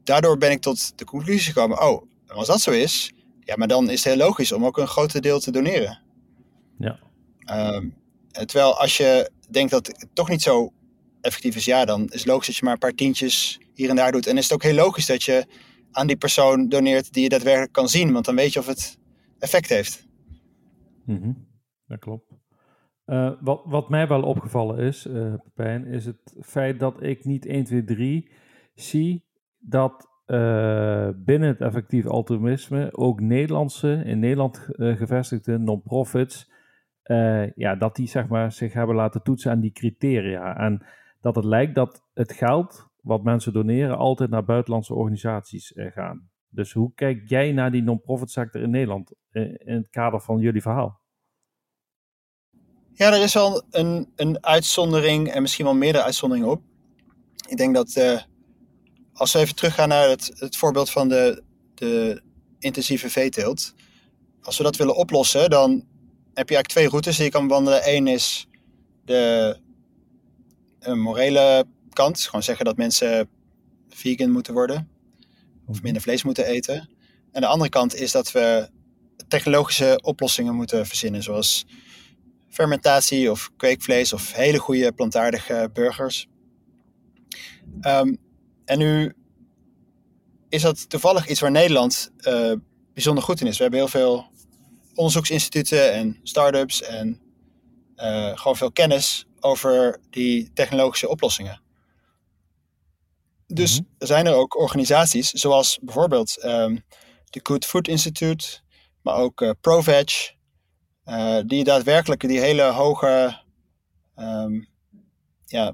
daardoor 0.04 0.38
ben 0.38 0.52
ik 0.52 0.62
tot 0.62 0.98
de 0.98 1.06
conclusie 1.06 1.54
gekomen: 1.54 1.82
oh, 1.82 2.08
als 2.28 2.48
dat 2.48 2.62
zo 2.62 2.72
is, 2.72 3.12
ja, 3.46 3.56
maar 3.56 3.68
dan 3.68 3.90
is 3.90 4.04
het 4.04 4.14
heel 4.14 4.26
logisch 4.26 4.52
om 4.52 4.66
ook 4.66 4.78
een 4.78 4.88
groter 4.88 5.22
deel 5.22 5.40
te 5.40 5.52
doneren. 5.52 6.02
Ja. 6.78 7.00
Um, 7.76 7.96
terwijl 8.32 8.80
als 8.80 8.98
je 8.98 9.32
denkt 9.50 9.72
dat 9.72 9.88
het 9.88 10.08
toch 10.14 10.30
niet 10.30 10.42
zo 10.42 10.74
effectief 11.22 11.56
is, 11.56 11.66
ja, 11.66 11.86
dan 11.86 12.02
is 12.02 12.20
het 12.20 12.26
logisch 12.26 12.48
dat 12.48 12.56
je 12.56 12.64
maar 12.64 12.74
een 12.74 12.80
paar 12.80 12.94
tientjes 12.94 13.60
hier 13.74 13.90
en 13.90 13.96
daar 13.96 14.12
doet. 14.12 14.28
En 14.28 14.38
is 14.38 14.44
het 14.44 14.54
ook 14.54 14.64
heel 14.64 14.76
logisch 14.76 15.06
dat 15.06 15.24
je 15.24 15.46
aan 15.92 16.08
die 16.08 16.18
persoon 16.18 16.70
doneert 16.70 17.14
die 17.14 17.24
je 17.24 17.30
daadwerkelijk 17.30 17.72
kan 17.72 17.88
zien, 17.88 18.14
want 18.14 18.26
dan 18.26 18.36
weet 18.36 18.54
je 18.54 18.60
of 18.60 18.68
het 18.68 18.98
effect 19.40 19.70
heeft. 19.70 20.08
Mm 21.06 21.48
Dat 21.88 22.00
klopt. 22.00 22.32
Uh, 23.06 23.32
wat, 23.42 23.62
wat 23.66 23.90
mij 23.90 24.08
wel 24.08 24.22
opgevallen 24.22 24.78
is, 24.80 25.06
uh, 25.06 25.34
Pepijn, 25.44 25.86
is 25.86 26.06
het 26.06 26.36
feit 26.42 26.80
dat 26.80 27.04
ik 27.04 27.26
niet 27.26 27.46
1, 27.46 27.64
2, 27.64 27.84
3 27.84 28.32
zie 28.76 29.26
dat 29.60 30.08
uh, 30.26 31.10
binnen 31.16 31.50
het 31.50 31.62
effectief 31.62 32.06
altruïsme 32.06 32.90
ook 32.92 33.20
Nederlandse, 33.20 34.02
in 34.06 34.20
Nederland 34.20 34.68
uh, 34.70 34.98
gevestigde 34.98 35.58
non-profits, 35.58 36.52
uh, 37.04 37.52
ja, 37.52 37.76
dat 37.76 37.96
die 37.96 38.08
zeg 38.08 38.28
maar, 38.28 38.52
zich 38.52 38.74
hebben 38.74 38.96
laten 38.96 39.24
toetsen 39.24 39.52
aan 39.52 39.60
die 39.60 39.72
criteria. 39.72 40.58
En 40.58 40.86
dat 41.22 41.36
het 41.36 41.46
lijkt 41.46 41.76
dat 41.76 42.04
het 42.14 42.34
geld 42.34 42.88
wat 43.02 43.24
mensen 43.24 43.54
doneren 43.54 43.98
altijd 43.98 44.30
naar 44.30 44.46
buitenlandse 44.46 44.94
organisaties 44.94 45.72
gaan. 45.76 46.30
Dus 46.50 46.74
hoe 46.74 46.92
kijk 46.96 47.30
jij 47.30 47.52
naar 47.52 47.72
die 47.72 47.84
non-profit 47.84 48.32
sector 48.32 48.62
in 48.62 48.70
Nederland 48.70 49.14
in 49.32 49.58
het 49.64 49.90
kader 49.90 50.22
van 50.22 50.40
jullie 50.40 50.62
verhaal? 50.62 51.02
Ja, 52.94 53.14
er 53.14 53.24
is 53.24 53.34
wel 53.34 53.64
een, 53.70 54.12
een 54.16 54.46
uitzondering 54.46 55.28
en 55.28 55.42
misschien 55.42 55.66
wel 55.66 55.76
meerdere 55.76 56.04
uitzonderingen 56.04 56.50
op. 56.50 56.62
Ik 57.48 57.58
denk 57.58 57.76
dat 57.76 58.24
als 59.14 59.34
we 59.34 59.40
even 59.40 59.56
teruggaan 59.56 59.90
naar 59.90 60.10
het, 60.10 60.32
het 60.36 60.58
voorbeeld 60.58 60.90
van 60.90 61.10
de, 61.10 61.44
de 61.76 62.22
intensieve 62.60 63.10
veeteelt. 63.10 63.74
Als 64.42 64.58
we 64.58 64.64
dat 64.64 64.76
willen 64.76 64.96
oplossen, 64.96 65.50
dan 65.50 65.72
heb 66.34 66.50
je 66.50 66.56
eigenlijk 66.56 66.68
twee 66.68 66.88
routes 66.88 67.16
die 67.16 67.26
je 67.26 67.32
kan 67.32 67.48
wandelen. 67.48 67.82
Eén 67.84 68.08
is 68.08 68.48
de 69.06 69.58
morele 70.96 71.66
kant. 71.90 72.22
Gewoon 72.22 72.44
zeggen 72.44 72.66
dat 72.66 72.78
mensen 72.78 73.30
vegan 73.90 74.32
moeten 74.32 74.54
worden. 74.54 74.90
Of 75.66 75.82
minder 75.82 76.02
vlees 76.02 76.24
moeten 76.24 76.46
eten. 76.46 76.90
En 77.32 77.42
de 77.42 77.48
andere 77.48 77.70
kant 77.70 77.96
is 77.96 78.12
dat 78.12 78.32
we 78.32 78.70
technologische 79.28 80.00
oplossingen 80.04 80.56
moeten 80.56 80.86
verzinnen. 80.86 81.24
Zoals 81.24 81.66
fermentatie 82.50 83.32
of 83.32 83.52
kweekvlees 83.58 84.14
of 84.14 84.34
hele 84.34 84.58
goede 84.58 84.92
plantaardige 84.92 85.70
burgers. 85.74 86.28
Um, 87.82 88.18
en 88.66 88.78
nu 88.78 89.16
is 90.50 90.62
dat 90.62 90.90
toevallig 90.90 91.28
iets 91.28 91.40
waar 91.40 91.52
Nederland 91.52 92.12
uh, 92.20 92.54
bijzonder 92.94 93.24
goed 93.24 93.42
in 93.42 93.48
is. 93.48 93.58
We 93.58 93.62
hebben 93.62 93.80
heel 93.80 93.90
veel 93.90 94.32
onderzoeksinstituten 94.96 95.94
en 95.94 96.20
start-ups 96.24 96.82
en 96.82 97.22
uh, 97.96 98.38
gewoon 98.38 98.58
veel 98.58 98.72
kennis 98.72 99.26
over 99.40 100.00
die 100.10 100.54
technologische 100.54 101.10
oplossingen. 101.10 101.62
Dus 103.48 103.80
mm 103.80 103.88
-hmm. 103.98 104.08
zijn 104.08 104.26
er 104.26 104.34
ook 104.34 104.58
organisaties 104.58 105.30
zoals 105.30 105.80
bijvoorbeeld 105.82 106.44
um, 106.44 106.84
de 107.30 107.40
Good 107.44 107.66
Food 107.66 107.88
Institute, 107.88 108.60
maar 109.02 109.16
ook 109.16 109.42
uh, 109.42 109.50
ProVeg, 109.62 110.34
uh, 111.06 111.40
die 111.46 111.64
daadwerkelijk 111.64 112.22
die 112.22 112.40
hele 112.40 112.64
hoge 112.64 113.42
um, 114.16 114.68
ja, 115.46 115.74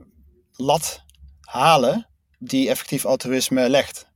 lat 0.51 1.03
halen 1.41 2.08
die 2.39 2.69
effectief 2.69 3.05
altruïsme 3.05 3.69
legt. 3.69 4.07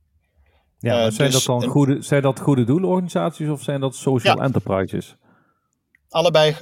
Ja, 0.78 1.06
uh, 1.06 1.12
zijn 1.12 1.30
dus 1.30 1.44
dat 1.44 1.60
dan 1.60 1.70
goede, 1.70 2.02
zijn 2.02 2.22
dat 2.22 2.40
goede 2.40 2.64
doelorganisaties 2.64 3.48
of 3.48 3.62
zijn 3.62 3.80
dat 3.80 3.94
social 3.94 4.36
ja, 4.36 4.42
enterprises? 4.42 5.16
Allebei 6.08 6.56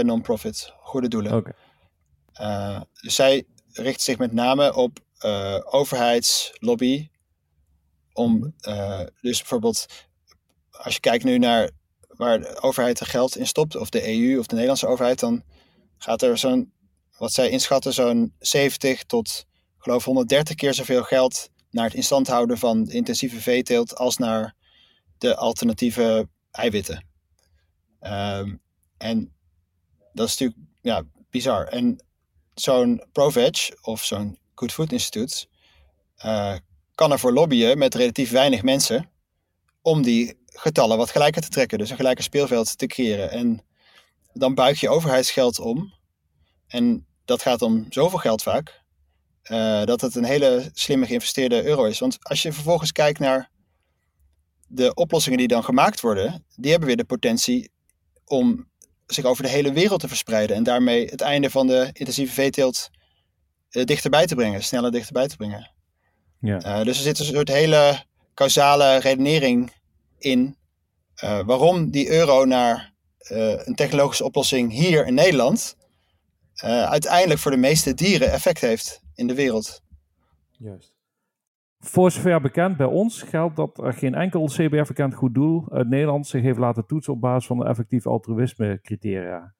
100% 0.00 0.02
non-profit, 0.02 0.72
goede 0.80 1.08
doelen. 1.08 1.32
Okay. 1.32 1.52
Uh, 2.40 2.80
dus 3.00 3.14
zij 3.14 3.44
richten 3.72 4.02
zich 4.02 4.18
met 4.18 4.32
name 4.32 4.74
op 4.74 4.98
uh, 5.24 5.58
overheidslobby. 5.64 7.08
Om 8.12 8.54
dus 9.20 9.38
bijvoorbeeld, 9.38 9.86
als 10.70 10.94
je 10.94 11.00
kijkt 11.00 11.24
nu 11.24 11.38
naar 11.38 11.70
waar 12.16 12.40
de 12.40 12.60
overheid 12.60 13.00
er 13.00 13.06
geld 13.06 13.36
in 13.36 13.46
stopt, 13.46 13.76
of 13.76 13.88
de 13.88 14.08
EU 14.08 14.38
of 14.38 14.46
de 14.46 14.52
Nederlandse 14.52 14.86
overheid, 14.86 15.20
dan 15.20 15.42
gaat 15.98 16.22
er 16.22 16.38
zo'n, 16.38 16.72
wat 17.18 17.32
zij 17.32 17.48
inschatten, 17.48 17.92
zo'n 17.92 18.34
70 18.38 19.04
tot, 19.04 19.46
geloof 19.84 20.04
130 20.04 20.54
keer 20.54 20.74
zoveel 20.74 21.02
geld 21.02 21.50
naar 21.70 21.84
het 21.84 21.94
instand 21.94 22.26
houden 22.26 22.58
van 22.58 22.90
intensieve 22.90 23.40
veeteelt 23.40 23.96
als 23.96 24.16
naar 24.16 24.54
de 25.18 25.36
alternatieve 25.36 26.28
eiwitten. 26.50 27.06
Um, 28.00 28.60
en 28.96 29.34
dat 30.12 30.28
is 30.28 30.38
natuurlijk 30.38 30.68
ja, 30.80 31.02
bizar. 31.30 31.66
En 31.66 32.04
zo'n 32.54 33.04
ProVeg 33.12 33.70
of 33.82 34.04
zo'n 34.04 34.38
Good 34.54 34.72
Food 34.72 34.92
Institute 34.92 35.46
uh, 36.24 36.56
kan 36.94 37.12
ervoor 37.12 37.32
lobbyen 37.32 37.78
met 37.78 37.94
relatief 37.94 38.30
weinig 38.30 38.62
mensen 38.62 39.10
om 39.82 40.02
die 40.02 40.38
getallen 40.46 40.96
wat 40.96 41.10
gelijker 41.10 41.42
te 41.42 41.48
trekken. 41.48 41.78
Dus 41.78 41.90
een 41.90 41.96
gelijker 41.96 42.24
speelveld 42.24 42.78
te 42.78 42.86
creëren. 42.86 43.30
En 43.30 43.62
dan 44.32 44.54
buig 44.54 44.80
je 44.80 44.88
overheidsgeld 44.88 45.58
om. 45.58 45.94
En 46.66 47.06
dat 47.24 47.42
gaat 47.42 47.62
om 47.62 47.86
zoveel 47.88 48.18
geld 48.18 48.42
vaak. 48.42 48.83
Uh, 49.50 49.84
dat 49.84 50.00
het 50.00 50.14
een 50.14 50.24
hele 50.24 50.70
slimme 50.72 51.06
geïnvesteerde 51.06 51.64
euro 51.64 51.84
is. 51.84 51.98
Want 51.98 52.18
als 52.22 52.42
je 52.42 52.52
vervolgens 52.52 52.92
kijkt 52.92 53.18
naar 53.18 53.50
de 54.66 54.94
oplossingen 54.94 55.38
die 55.38 55.48
dan 55.48 55.64
gemaakt 55.64 56.00
worden, 56.00 56.44
die 56.56 56.70
hebben 56.70 56.88
weer 56.88 56.96
de 56.96 57.04
potentie 57.04 57.70
om 58.24 58.68
zich 59.06 59.24
over 59.24 59.42
de 59.42 59.48
hele 59.48 59.72
wereld 59.72 60.00
te 60.00 60.08
verspreiden. 60.08 60.56
En 60.56 60.62
daarmee 60.62 61.06
het 61.06 61.20
einde 61.20 61.50
van 61.50 61.66
de 61.66 61.90
intensieve 61.92 62.32
veeteelt 62.32 62.90
uh, 63.70 63.84
dichterbij 63.84 64.26
te 64.26 64.34
brengen, 64.34 64.62
sneller 64.62 64.90
dichterbij 64.90 65.28
te 65.28 65.36
brengen. 65.36 65.70
Ja. 66.40 66.64
Uh, 66.64 66.84
dus 66.84 66.96
er 66.96 67.02
zit 67.02 67.18
een 67.18 67.24
soort 67.24 67.48
hele 67.48 68.04
causale 68.34 68.96
redenering 68.96 69.72
in 70.18 70.56
waarom 71.20 71.90
die 71.90 72.10
euro 72.10 72.44
naar 72.44 72.92
een 73.18 73.74
technologische 73.74 74.24
oplossing 74.24 74.72
hier 74.72 75.06
in 75.06 75.14
Nederland 75.14 75.76
uiteindelijk 76.88 77.40
voor 77.40 77.50
de 77.50 77.56
meeste 77.56 77.94
dieren 77.94 78.32
effect 78.32 78.60
heeft 78.60 79.02
in 79.14 79.26
de 79.26 79.34
wereld. 79.34 79.82
Juist. 80.50 80.94
Voor 81.78 82.10
zover 82.10 82.40
bekend 82.40 82.76
bij 82.76 82.86
ons 82.86 83.22
geldt 83.22 83.56
dat 83.56 83.78
er 83.78 83.92
geen 83.92 84.14
enkel 84.14 84.46
CBR-verkend 84.46 85.14
goed 85.14 85.34
doel 85.34 85.72
uit 85.72 85.88
Nederland 85.88 86.26
zich 86.26 86.42
heeft 86.42 86.58
laten 86.58 86.86
toetsen 86.86 87.12
op 87.12 87.20
basis 87.20 87.46
van 87.46 87.58
de 87.58 87.64
effectief 87.64 88.06
altruïsme 88.06 88.80
criteria. 88.82 89.54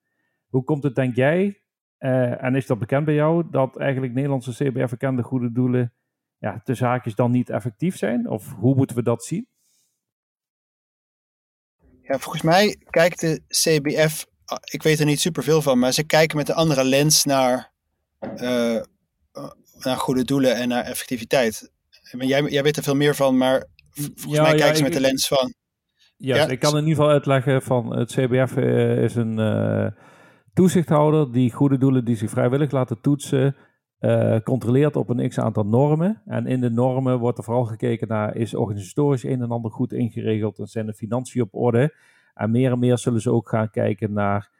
Hoe 0.46 0.64
komt 0.64 0.82
het, 0.82 0.94
denk 0.94 1.16
jij, 1.16 1.62
en 1.98 2.54
is 2.54 2.66
dat 2.66 2.78
bekend 2.78 3.04
bij 3.04 3.14
jou, 3.14 3.44
dat 3.50 3.78
eigenlijk 3.78 4.12
Nederlandse 4.12 4.64
CBR-verkende 4.64 5.22
goede 5.22 5.52
doelen 5.52 5.92
ja, 6.38 6.60
de 6.64 6.74
zaakjes 6.74 7.14
dan 7.14 7.30
niet 7.30 7.50
effectief 7.50 7.96
zijn? 7.96 8.28
Of 8.30 8.52
hoe 8.52 8.74
moeten 8.74 8.96
we 8.96 9.02
dat 9.02 9.24
zien? 9.24 9.46
Ja, 12.02 12.18
volgens 12.18 12.42
mij 12.42 12.76
kijkt 12.90 13.20
de 13.20 13.42
CBF, 13.48 14.26
ik 14.70 14.82
weet 14.82 15.00
er 15.00 15.06
niet 15.06 15.20
superveel 15.20 15.62
van, 15.62 15.78
maar 15.78 15.92
ze 15.92 16.04
kijken 16.04 16.36
met 16.36 16.48
een 16.48 16.54
andere 16.54 16.84
lens 16.84 17.24
naar, 17.24 17.72
uh, 18.36 18.82
naar 19.78 19.96
goede 19.96 20.24
doelen 20.24 20.56
en 20.56 20.68
naar 20.68 20.84
effectiviteit. 20.84 21.72
Jij, 22.18 22.42
jij 22.42 22.62
weet 22.62 22.76
er 22.76 22.82
veel 22.82 22.96
meer 22.96 23.14
van, 23.14 23.36
maar 23.36 23.66
volgens 23.90 24.36
ja, 24.36 24.42
mij 24.42 24.50
ja, 24.50 24.56
kijken 24.56 24.76
ze 24.76 24.82
met 24.82 24.92
de 24.92 25.00
lens 25.00 25.28
van. 25.28 25.54
Yes, 26.16 26.36
ja, 26.36 26.48
ik 26.48 26.58
kan 26.58 26.76
in 26.76 26.86
ieder 26.86 26.94
geval 26.94 27.10
uitleggen 27.10 27.62
van 27.62 27.96
het 27.96 28.12
CBF 28.12 28.56
uh, 28.56 29.02
is 29.02 29.14
een 29.14 29.38
uh, 29.38 29.86
toezichthouder 30.52 31.32
die 31.32 31.52
goede 31.52 31.78
doelen 31.78 32.04
die 32.04 32.16
zich 32.16 32.30
vrijwillig 32.30 32.70
laten 32.70 33.00
toetsen, 33.00 33.56
uh, 34.00 34.36
controleert 34.40 34.96
op 34.96 35.08
een 35.08 35.28
x 35.28 35.38
aantal 35.38 35.64
normen. 35.64 36.22
En 36.26 36.46
in 36.46 36.60
de 36.60 36.70
normen 36.70 37.18
wordt 37.18 37.38
er 37.38 37.44
vooral 37.44 37.64
gekeken 37.64 38.08
naar, 38.08 38.36
is 38.36 38.54
organisatorisch 38.54 39.24
een 39.24 39.42
en 39.42 39.50
ander 39.50 39.70
goed 39.70 39.92
ingeregeld 39.92 40.58
en 40.58 40.66
zijn 40.66 40.86
de 40.86 40.94
financiën 40.94 41.42
op 41.42 41.54
orde. 41.54 41.94
En 42.34 42.50
meer 42.50 42.72
en 42.72 42.78
meer 42.78 42.98
zullen 42.98 43.20
ze 43.20 43.30
ook 43.30 43.48
gaan 43.48 43.70
kijken 43.70 44.12
naar 44.12 44.50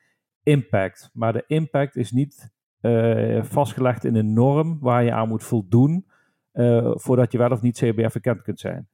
impact. 0.42 1.10
Maar 1.12 1.32
de 1.32 1.44
impact 1.46 1.96
is 1.96 2.10
niet 2.10 2.52
uh, 2.84 3.42
vastgelegd 3.42 4.04
in 4.04 4.14
een 4.14 4.32
norm 4.32 4.78
waar 4.80 5.04
je 5.04 5.12
aan 5.12 5.28
moet 5.28 5.44
voldoen 5.44 6.06
uh, 6.52 6.90
voordat 6.94 7.32
je 7.32 7.38
wel 7.38 7.50
of 7.50 7.62
niet 7.62 7.78
CBR 7.78 8.08
verkend 8.08 8.42
kunt 8.42 8.60
zijn. 8.60 8.88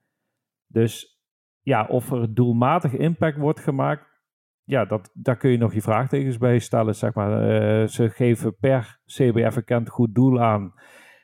Dus 0.67 1.21
ja, 1.63 1.87
of 1.87 2.11
er 2.11 2.35
doelmatig 2.35 2.93
impact 2.93 3.37
wordt 3.37 3.61
gemaakt, 3.61 4.07
ja, 4.65 4.85
dat, 4.85 5.11
daar 5.15 5.37
kun 5.37 5.51
je 5.51 5.59
nog 5.59 5.75
je 5.75 5.83
vraagtekens 5.83 6.39
bij 6.39 6.59
stellen. 6.59 6.95
Zeg 6.95 7.15
maar. 7.15 7.31
Uh, 7.31 7.87
ze 7.87 8.11
geven 8.11 8.57
per 8.57 9.01
CBF 9.07 9.57
erkend 9.57 9.89
goed 9.89 10.15
doel 10.15 10.41
aan 10.41 10.75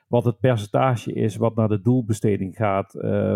wat 0.09 0.25
het 0.25 0.39
percentage 0.39 1.13
is 1.13 1.37
wat 1.37 1.57
naar 1.57 1.69
de 1.69 1.81
doelbesteding 1.81 2.57
gaat 2.57 2.95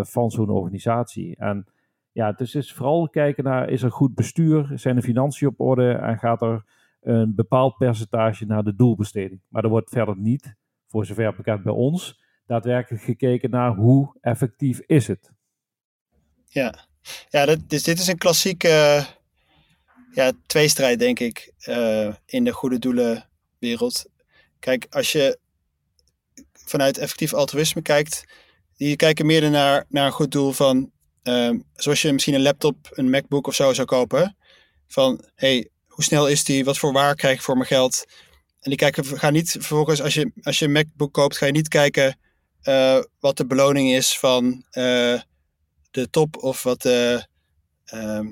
van 0.09 0.29
zo'n 0.29 0.49
organisatie. 0.49 1.35
En 1.35 1.65
ja, 2.11 2.31
dus 2.31 2.55
is 2.55 2.73
vooral 2.73 3.09
kijken 3.09 3.43
naar, 3.43 3.69
is 3.69 3.83
er 3.83 3.91
goed 3.91 4.15
bestuur, 4.15 4.71
zijn 4.73 4.95
de 4.95 5.01
financiën 5.01 5.47
op 5.47 5.59
orde 5.59 5.91
en 5.91 6.17
gaat 6.17 6.41
er 6.41 6.63
een 7.01 7.35
bepaald 7.35 7.77
percentage 7.77 8.45
naar 8.45 8.63
de 8.63 8.75
doelbesteding. 8.75 9.41
Maar 9.47 9.63
er 9.63 9.69
wordt 9.69 9.89
verder 9.89 10.17
niet, 10.17 10.55
voor 10.87 11.05
zover 11.05 11.35
bekend 11.35 11.63
bij 11.63 11.73
ons, 11.73 12.21
daadwerkelijk 12.45 13.03
gekeken 13.03 13.49
naar 13.49 13.75
hoe 13.75 14.17
effectief 14.21 14.79
is 14.85 15.07
het. 15.07 15.31
Ja, 16.45 16.87
ja 17.29 17.45
dat, 17.45 17.69
dus 17.69 17.83
dit 17.83 17.99
is 17.99 18.07
een 18.07 18.17
klassieke 18.17 19.05
ja, 20.13 20.31
tweestrijd, 20.45 20.99
denk 20.99 21.19
ik, 21.19 21.53
uh, 21.67 22.13
in 22.25 22.43
de 22.43 22.51
goede 22.51 22.79
doelenwereld. 22.79 24.09
Kijk, 24.59 24.87
als 24.89 25.11
je 25.11 25.39
vanuit 26.53 26.97
effectief 26.97 27.33
altruïsme 27.33 27.81
kijkt, 27.81 28.25
die 28.77 28.95
kijken 28.95 29.25
meer 29.25 29.49
naar, 29.49 29.85
naar 29.89 30.05
een 30.05 30.11
goed 30.11 30.31
doel 30.31 30.51
van, 30.51 30.91
uh, 31.23 31.59
zoals 31.73 32.01
je 32.01 32.13
misschien 32.13 32.33
een 32.33 32.41
laptop, 32.41 32.87
een 32.91 33.09
MacBook 33.09 33.47
of 33.47 33.55
zo 33.55 33.73
zou 33.73 33.87
kopen, 33.87 34.37
van, 34.87 35.23
hey, 35.35 35.69
hoe 36.01 36.09
snel 36.09 36.27
is 36.27 36.43
die, 36.43 36.65
wat 36.65 36.77
voor 36.77 36.93
waar 36.93 37.15
krijg 37.15 37.35
ik 37.35 37.41
voor 37.41 37.55
mijn 37.55 37.67
geld? 37.67 38.05
En 38.59 38.69
die 38.69 38.75
kijken, 38.75 39.05
gaan 39.05 39.33
niet 39.33 39.51
vervolgens, 39.51 40.01
als 40.01 40.13
je, 40.13 40.31
als 40.43 40.59
je 40.59 40.65
een 40.65 40.71
MacBook 40.71 41.13
koopt, 41.13 41.37
ga 41.37 41.45
je 41.45 41.51
niet 41.51 41.67
kijken 41.67 42.17
wat 43.19 43.37
de 43.37 43.45
beloning 43.47 43.91
is 43.91 44.19
van 44.19 44.65
de 45.91 46.07
top 46.09 46.37
of 46.37 46.63
wat, 46.63 46.85
ehm, 46.85 48.27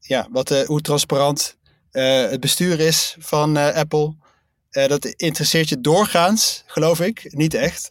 ja, 0.00 0.28
wat, 0.30 0.48
hoe 0.48 0.80
transparant 0.80 1.56
het 1.90 2.40
bestuur 2.40 2.80
is 2.80 3.16
van 3.18 3.56
Apple. 3.56 4.14
dat 4.70 5.04
interesseert 5.04 5.68
je 5.68 5.80
doorgaans, 5.80 6.62
geloof 6.66 7.00
ik, 7.00 7.34
niet 7.34 7.54
echt. 7.54 7.90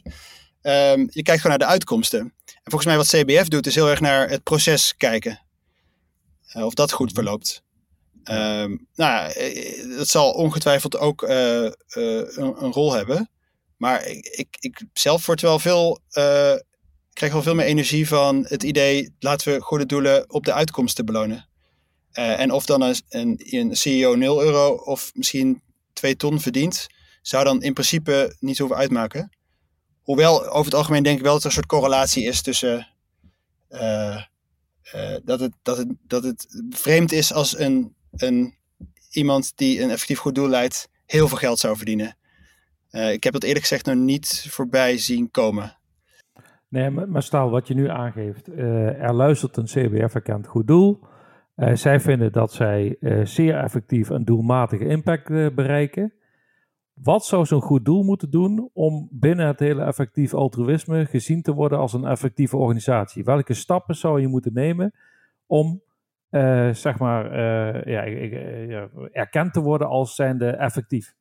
Ehm, 0.61 0.99
je 1.09 1.21
kijkt 1.21 1.41
gewoon 1.41 1.57
naar 1.57 1.67
de 1.67 1.73
uitkomsten. 1.73 2.19
En 2.45 2.71
volgens 2.71 2.85
mij 2.85 2.97
wat 2.97 3.07
CBF 3.07 3.47
doet, 3.47 3.67
is 3.67 3.75
heel 3.75 3.89
erg 3.89 3.99
naar 3.99 4.29
het 4.29 4.43
proces 4.43 4.93
kijken. 4.97 5.41
of 6.53 6.73
dat 6.73 6.91
goed 6.91 7.11
verloopt. 7.13 7.63
Um, 8.31 8.87
nou, 8.95 9.31
eh, 9.31 9.97
dat 9.97 10.07
zal 10.07 10.31
ongetwijfeld 10.31 10.97
ook 10.97 11.21
uh, 11.21 11.63
een, 11.87 12.63
een, 12.63 12.71
rol 12.71 12.93
hebben. 12.93 13.29
Maar 13.77 14.07
ik, 14.07 14.27
ik, 14.27 14.57
ik, 14.59 14.81
zelf 14.93 15.25
word 15.25 15.41
wel 15.41 15.59
veel, 15.59 15.99
krijg 17.13 17.33
wel 17.33 17.41
veel 17.41 17.55
meer 17.55 17.65
energie 17.65 18.07
van 18.07 18.45
het 18.47 18.63
idee, 18.63 19.15
laten 19.19 19.53
we 19.53 19.61
goede 19.61 19.85
doelen 19.85 20.29
op 20.29 20.45
de 20.45 20.53
uitkomsten 20.53 21.05
belonen. 21.05 21.47
en 22.11 22.51
of 22.51 22.65
dan 22.65 22.81
een, 22.81 22.95
een, 23.09 23.41
een, 23.49 23.75
CEO 23.75 24.15
0 24.15 24.43
euro 24.43 24.73
of 24.73 25.11
misschien 25.13 25.61
2 25.93 26.15
ton 26.15 26.39
verdient, 26.39 26.87
zou 27.21 27.43
dan 27.43 27.61
in 27.61 27.73
principe 27.73 28.35
niet 28.39 28.57
hoeven 28.57 28.77
uitmaken. 28.77 29.31
Hoewel, 30.01 30.47
over 30.47 30.65
het 30.65 30.73
algemeen 30.73 31.03
denk 31.03 31.17
ik 31.17 31.23
wel 31.23 31.33
dat 31.33 31.41
er 31.41 31.47
een 31.47 31.53
soort 31.53 31.65
correlatie 31.65 32.23
is 32.23 32.41
tussen 32.41 32.87
dat, 35.23 35.39
het, 35.39 35.53
dat, 35.61 35.77
het, 35.77 35.87
dat 36.07 36.23
het 36.23 36.63
vreemd 36.69 37.11
is 37.11 37.33
als 37.33 37.57
een 37.57 37.95
een, 38.15 38.55
iemand 39.11 39.57
die 39.57 39.81
een 39.81 39.89
effectief 39.89 40.19
goed 40.19 40.35
doel 40.35 40.47
leidt 40.47 40.89
heel 41.05 41.27
veel 41.27 41.37
geld 41.37 41.59
zou 41.59 41.75
verdienen. 41.75 42.15
Uh, 42.91 43.11
ik 43.11 43.23
heb 43.23 43.33
dat 43.33 43.43
eerlijk 43.43 43.61
gezegd 43.61 43.85
nog 43.85 43.95
niet 43.95 44.47
voorbij 44.49 44.97
zien 44.97 45.31
komen. 45.31 45.77
Nee, 46.67 46.89
maar, 46.89 47.23
stel 47.23 47.49
wat 47.49 47.67
je 47.67 47.73
nu 47.73 47.89
aangeeft. 47.89 48.49
Uh, 48.49 49.01
er 49.01 49.13
luistert 49.13 49.57
een 49.57 49.65
CBF-erkend 49.65 50.47
goed 50.47 50.67
doel. 50.67 50.99
Uh, 51.55 51.75
zij 51.75 51.99
vinden 51.99 52.31
dat 52.31 52.53
zij 52.53 52.97
zeer 53.23 53.57
effectief 53.57 54.09
een 54.09 54.25
doelmatige 54.25 54.85
impact 54.85 55.27
bereiken. 55.55 56.13
Wat 56.93 57.25
zou 57.25 57.45
zo'n 57.45 57.61
goed 57.61 57.85
doel 57.85 58.03
moeten 58.03 58.29
doen 58.29 58.69
om 58.73 59.07
binnen 59.11 59.47
het 59.47 59.59
hele 59.59 59.83
effectief 59.83 60.33
altruïsme 60.33 61.05
gezien 61.05 61.41
te 61.41 61.53
worden 61.53 61.77
als 61.77 61.93
een 61.93 62.05
effectieve 62.05 62.57
organisatie? 62.57 63.23
Welke 63.23 63.53
stappen 63.53 63.95
zou 63.95 64.21
je 64.21 64.27
moeten 64.27 64.53
nemen 64.53 64.93
om 65.45 65.81
uh, 66.33 66.73
zeg 66.73 66.97
maar, 66.97 67.25
uh, 67.25 67.83
ja, 67.85 68.03
ja, 68.67 68.87
erkend 69.11 69.53
te 69.53 69.59
worden 69.59 69.87
als 69.87 70.15
zijnde 70.15 70.49
effectief. 70.49 71.13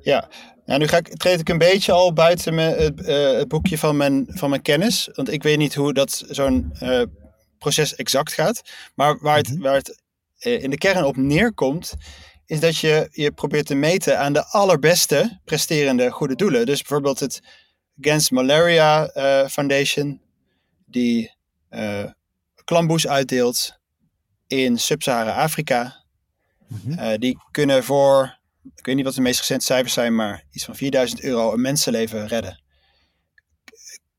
Ja, 0.00 0.28
nou, 0.64 0.80
nu 0.80 0.86
ga 0.86 0.96
ik, 0.96 1.16
treed 1.16 1.40
ik 1.40 1.48
een 1.48 1.58
beetje 1.58 1.92
al 1.92 2.12
buiten 2.12 2.54
me, 2.54 2.62
het, 2.62 3.00
uh, 3.00 3.38
het, 3.38 3.48
boekje 3.48 3.78
van 3.78 3.96
mijn, 3.96 4.26
van 4.28 4.50
mijn 4.50 4.62
kennis. 4.62 5.10
Want 5.14 5.32
ik 5.32 5.42
weet 5.42 5.58
niet 5.58 5.74
hoe 5.74 5.92
dat 5.92 6.24
zo'n 6.28 6.72
proces 7.58 7.94
exact 7.94 8.32
gaat. 8.32 8.62
Maar 8.94 9.18
waar 9.20 9.36
het, 9.36 9.48
mhm. 9.48 9.62
waar 9.62 9.74
het 9.74 10.02
in 10.38 10.70
de 10.70 10.78
kern 10.78 11.04
op 11.04 11.16
neerkomt, 11.16 11.94
is 12.46 12.60
dat 12.60 12.76
je 12.76 13.08
je 13.12 13.32
probeert 13.32 13.66
te 13.66 13.74
meten 13.74 14.18
aan 14.18 14.32
de 14.32 14.46
allerbeste 14.46 15.40
presterende 15.44 16.10
goede 16.10 16.34
doelen. 16.34 16.66
Dus 16.66 16.78
bijvoorbeeld 16.78 17.20
het 17.20 17.40
Against 18.00 18.30
Malaria 18.30 19.10
Foundation, 19.48 20.20
die 20.86 21.34
klamboes 22.70 23.06
uitdeelt 23.06 23.78
in 24.46 24.78
Sub-Sahara-Afrika. 24.78 26.04
Mhm. 26.66 26.98
Eh, 26.98 27.18
die 27.18 27.38
kunnen 27.50 27.84
voor, 27.84 28.38
ik 28.74 28.86
weet 28.86 28.94
niet 28.94 29.04
wat 29.04 29.14
de 29.14 29.20
meest 29.20 29.38
recente 29.38 29.64
cijfers 29.64 29.92
zijn, 29.92 30.14
maar 30.14 30.44
iets 30.50 30.64
van 30.64 30.74
4000 30.74 31.20
euro 31.22 31.52
een 31.52 31.60
mensenleven 31.60 32.26
redden. 32.26 32.62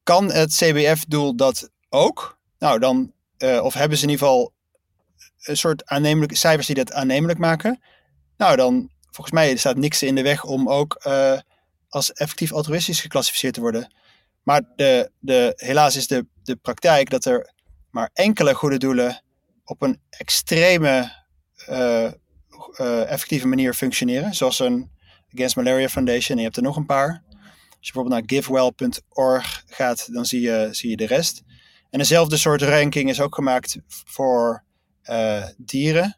Kan 0.04 0.32
het 0.32 0.56
CBF-doel 0.56 1.36
dat 1.36 1.70
ook? 1.90 2.40
Nou, 2.60 2.80
dan, 2.80 3.14
uh, 3.38 3.64
of 3.64 3.74
hebben 3.74 3.98
ze 3.98 4.04
in 4.04 4.10
ieder 4.10 4.28
geval 4.28 4.54
een 5.42 5.58
soort 5.58 5.86
aannemelijke 5.86 6.36
cijfers 6.36 6.68
die 6.68 6.76
dat 6.76 6.94
aannemelijk 6.94 7.40
maken? 7.40 7.82
Nou, 8.38 8.56
dan 8.56 8.90
volgens 9.10 9.36
mij 9.36 9.56
staat 9.56 9.78
niks 9.78 10.04
in 10.04 10.16
de 10.16 10.24
weg 10.24 10.44
om 10.44 10.70
ook 10.70 11.02
uh, 11.08 11.40
als 11.90 12.14
effectief 12.14 12.52
altruïstisch 12.52 13.02
geclassificeerd 13.02 13.54
te 13.54 13.62
worden. 13.62 13.94
Maar 14.44 14.62
de, 14.76 15.12
de, 15.20 15.54
helaas 15.56 15.96
is 15.96 16.08
de, 16.08 16.26
de 16.44 16.56
praktijk 16.56 17.10
dat 17.10 17.26
er 17.26 17.60
maar 17.92 18.10
enkele 18.14 18.54
goede 18.54 18.78
doelen 18.78 19.24
op 19.66 19.82
een 19.82 20.00
extreme 20.10 21.12
uh, 21.70 22.12
uh, 22.80 23.12
effectieve 23.12 23.48
manier 23.48 23.74
functioneren. 23.74 24.34
Zoals 24.34 24.60
een 24.60 24.92
Against 25.34 25.56
Malaria 25.56 25.90
Foundation. 25.90 26.30
En 26.30 26.38
je 26.38 26.44
hebt 26.44 26.58
er 26.58 26.64
nog 26.64 26.76
een 26.76 26.86
paar. 26.86 27.24
Als 27.78 27.90
je 27.90 27.94
bijvoorbeeld 27.94 28.16
naar 28.16 28.24
givewell.org 28.26 29.64
gaat, 29.68 30.14
dan 30.14 30.26
zie 30.26 30.42
je, 30.42 30.68
zie 30.72 30.90
je 30.90 30.98
de 30.98 31.06
rest. 31.06 31.42
En 31.90 32.00
dezelfde 32.00 32.38
soort 32.38 32.62
ranking 32.62 33.10
is 33.10 33.22
ook 33.22 33.36
gemaakt 33.36 33.78
voor 33.88 34.64
uh, 35.04 35.46
dieren. 35.58 36.18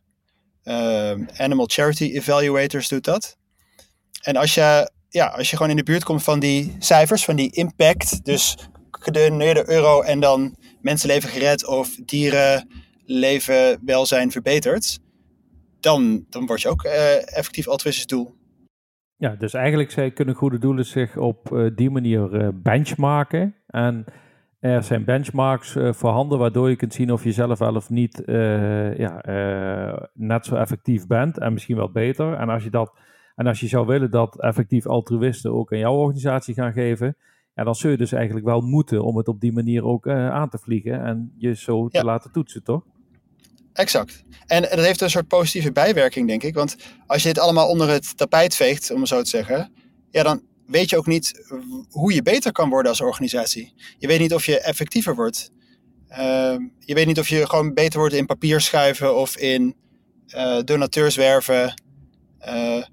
Animal 1.38 1.66
Charity 1.68 2.04
Evaluators 2.04 2.88
doet 2.88 3.04
dat. 3.04 3.38
En 4.22 4.36
als 4.36 4.54
je, 4.54 4.92
ja, 5.10 5.28
als 5.28 5.50
je 5.50 5.56
gewoon 5.56 5.72
in 5.72 5.78
de 5.78 5.84
buurt 5.84 6.04
komt 6.04 6.24
van 6.24 6.40
die 6.40 6.76
cijfers, 6.80 7.26
van 7.26 7.36
die 7.36 7.52
impact, 7.52 8.26
dus 8.26 8.58
gedoneerde 8.92 9.70
euro 9.70 10.02
en 10.02 10.20
dan 10.20 10.56
mensenleven 10.84 11.30
gered 11.30 11.68
of 11.68 11.96
dierenleven 12.06 13.80
welzijn 13.86 14.32
verbeterd, 14.32 15.00
dan, 15.80 16.26
dan 16.30 16.46
word 16.46 16.62
je 16.62 16.70
ook 16.70 16.84
uh, 16.84 17.38
effectief 17.38 17.68
altruïstisch 17.68 18.08
doel. 18.08 18.36
Ja, 19.16 19.36
dus 19.36 19.54
eigenlijk 19.54 20.16
kunnen 20.16 20.36
goede 20.36 20.60
doelen 20.60 20.86
zich 20.86 21.18
op 21.18 21.52
uh, 21.52 21.70
die 21.76 21.90
manier 21.90 22.34
uh, 22.34 22.48
benchmarken. 22.54 23.56
En 23.68 24.06
er 24.60 24.84
zijn 24.84 25.06
benchmarks 25.06 25.76
voorhanden 25.90 26.40
waardoor 26.40 26.70
je 26.70 26.76
kunt 26.76 26.94
zien 26.94 27.12
of 27.12 27.24
je 27.24 27.32
zelf 27.32 27.60
wel 27.60 27.76
of 27.76 27.90
niet 27.90 28.22
ja, 28.98 29.22
net 30.14 30.46
zo 30.46 30.56
effectief 30.56 31.08
bent 31.08 31.40
en 31.40 31.54
misschien 31.54 31.76
wel 31.76 31.92
beter. 31.92 32.34
En 32.34 32.50
als 32.50 32.64
je 32.64 32.70
dat 32.70 32.94
en 33.36 33.48
als 33.48 33.60
je 33.60 33.68
zou 33.68 33.86
willen 33.86 34.12
dat 34.12 34.42
effectief 34.42 34.86
altruïsten 34.86 35.54
ook 35.54 35.72
aan 35.72 35.80
jouw 35.80 35.96
organisatie 35.96 36.54
gaan 36.54 36.74
geven, 36.74 37.18
ja, 37.56 37.64
dan 37.64 37.76
zul 37.76 37.92
je 37.92 37.98
dus 37.98 38.12
eigenlijk 38.12 38.46
wel 38.46 38.62
moeten 38.62 39.04
om 39.04 39.18
het 39.18 39.28
op 39.28 39.40
die 39.40 39.52
manier 39.52 39.84
ook 39.84 40.06
uh, 40.06 40.30
aan 40.30 40.50
te 40.50 40.58
vliegen 40.58 41.06
en 41.06 41.34
je 41.38 41.56
zo 41.56 41.88
te 41.88 42.04
laten 42.04 42.32
toetsen, 42.32 42.64
toch? 42.64 42.84
Exact. 43.74 44.24
En 44.46 44.62
dat 44.62 44.80
heeft 44.80 45.02
een 45.02 45.10
soort 45.10 45.28
positieve 45.28 45.72
bijwerking, 45.72 46.28
denk 46.28 46.44
ik. 46.44 46.54
Want 46.54 46.76
als 47.08 47.22
je 47.22 47.28
dit 47.28 47.40
allemaal 47.40 47.70
onder 47.70 47.90
het 47.90 48.18
tapijt 48.18 48.56
veegt, 48.56 48.92
om 48.92 49.00
het 49.00 49.10
zo 49.10 49.22
te 49.22 49.30
zeggen, 49.30 49.72
ja, 50.12 50.24
dan 50.24 50.42
weet 50.68 50.90
je 50.90 50.98
ook 50.98 51.08
niet 51.08 51.46
hoe 51.90 52.14
je 52.14 52.22
beter 52.22 52.52
kan 52.52 52.70
worden 52.70 52.92
als 52.92 53.02
organisatie. 53.02 53.74
Je 53.98 54.08
weet 54.08 54.20
niet 54.20 54.34
of 54.34 54.46
je 54.46 54.60
effectiever 54.60 55.16
wordt. 55.16 55.52
Uh, 56.10 56.56
je 56.80 56.94
weet 56.94 57.06
niet 57.06 57.20
of 57.20 57.28
je 57.28 57.50
gewoon 57.50 57.74
beter 57.74 58.00
wordt 58.00 58.16
in 58.16 58.26
papier 58.26 58.62
schuiven 58.62 59.16
of 59.16 59.38
in 59.38 59.76
uh, 60.28 60.60
donateurs 60.64 61.16
werven. 61.16 61.82
Uh, 62.48 62.84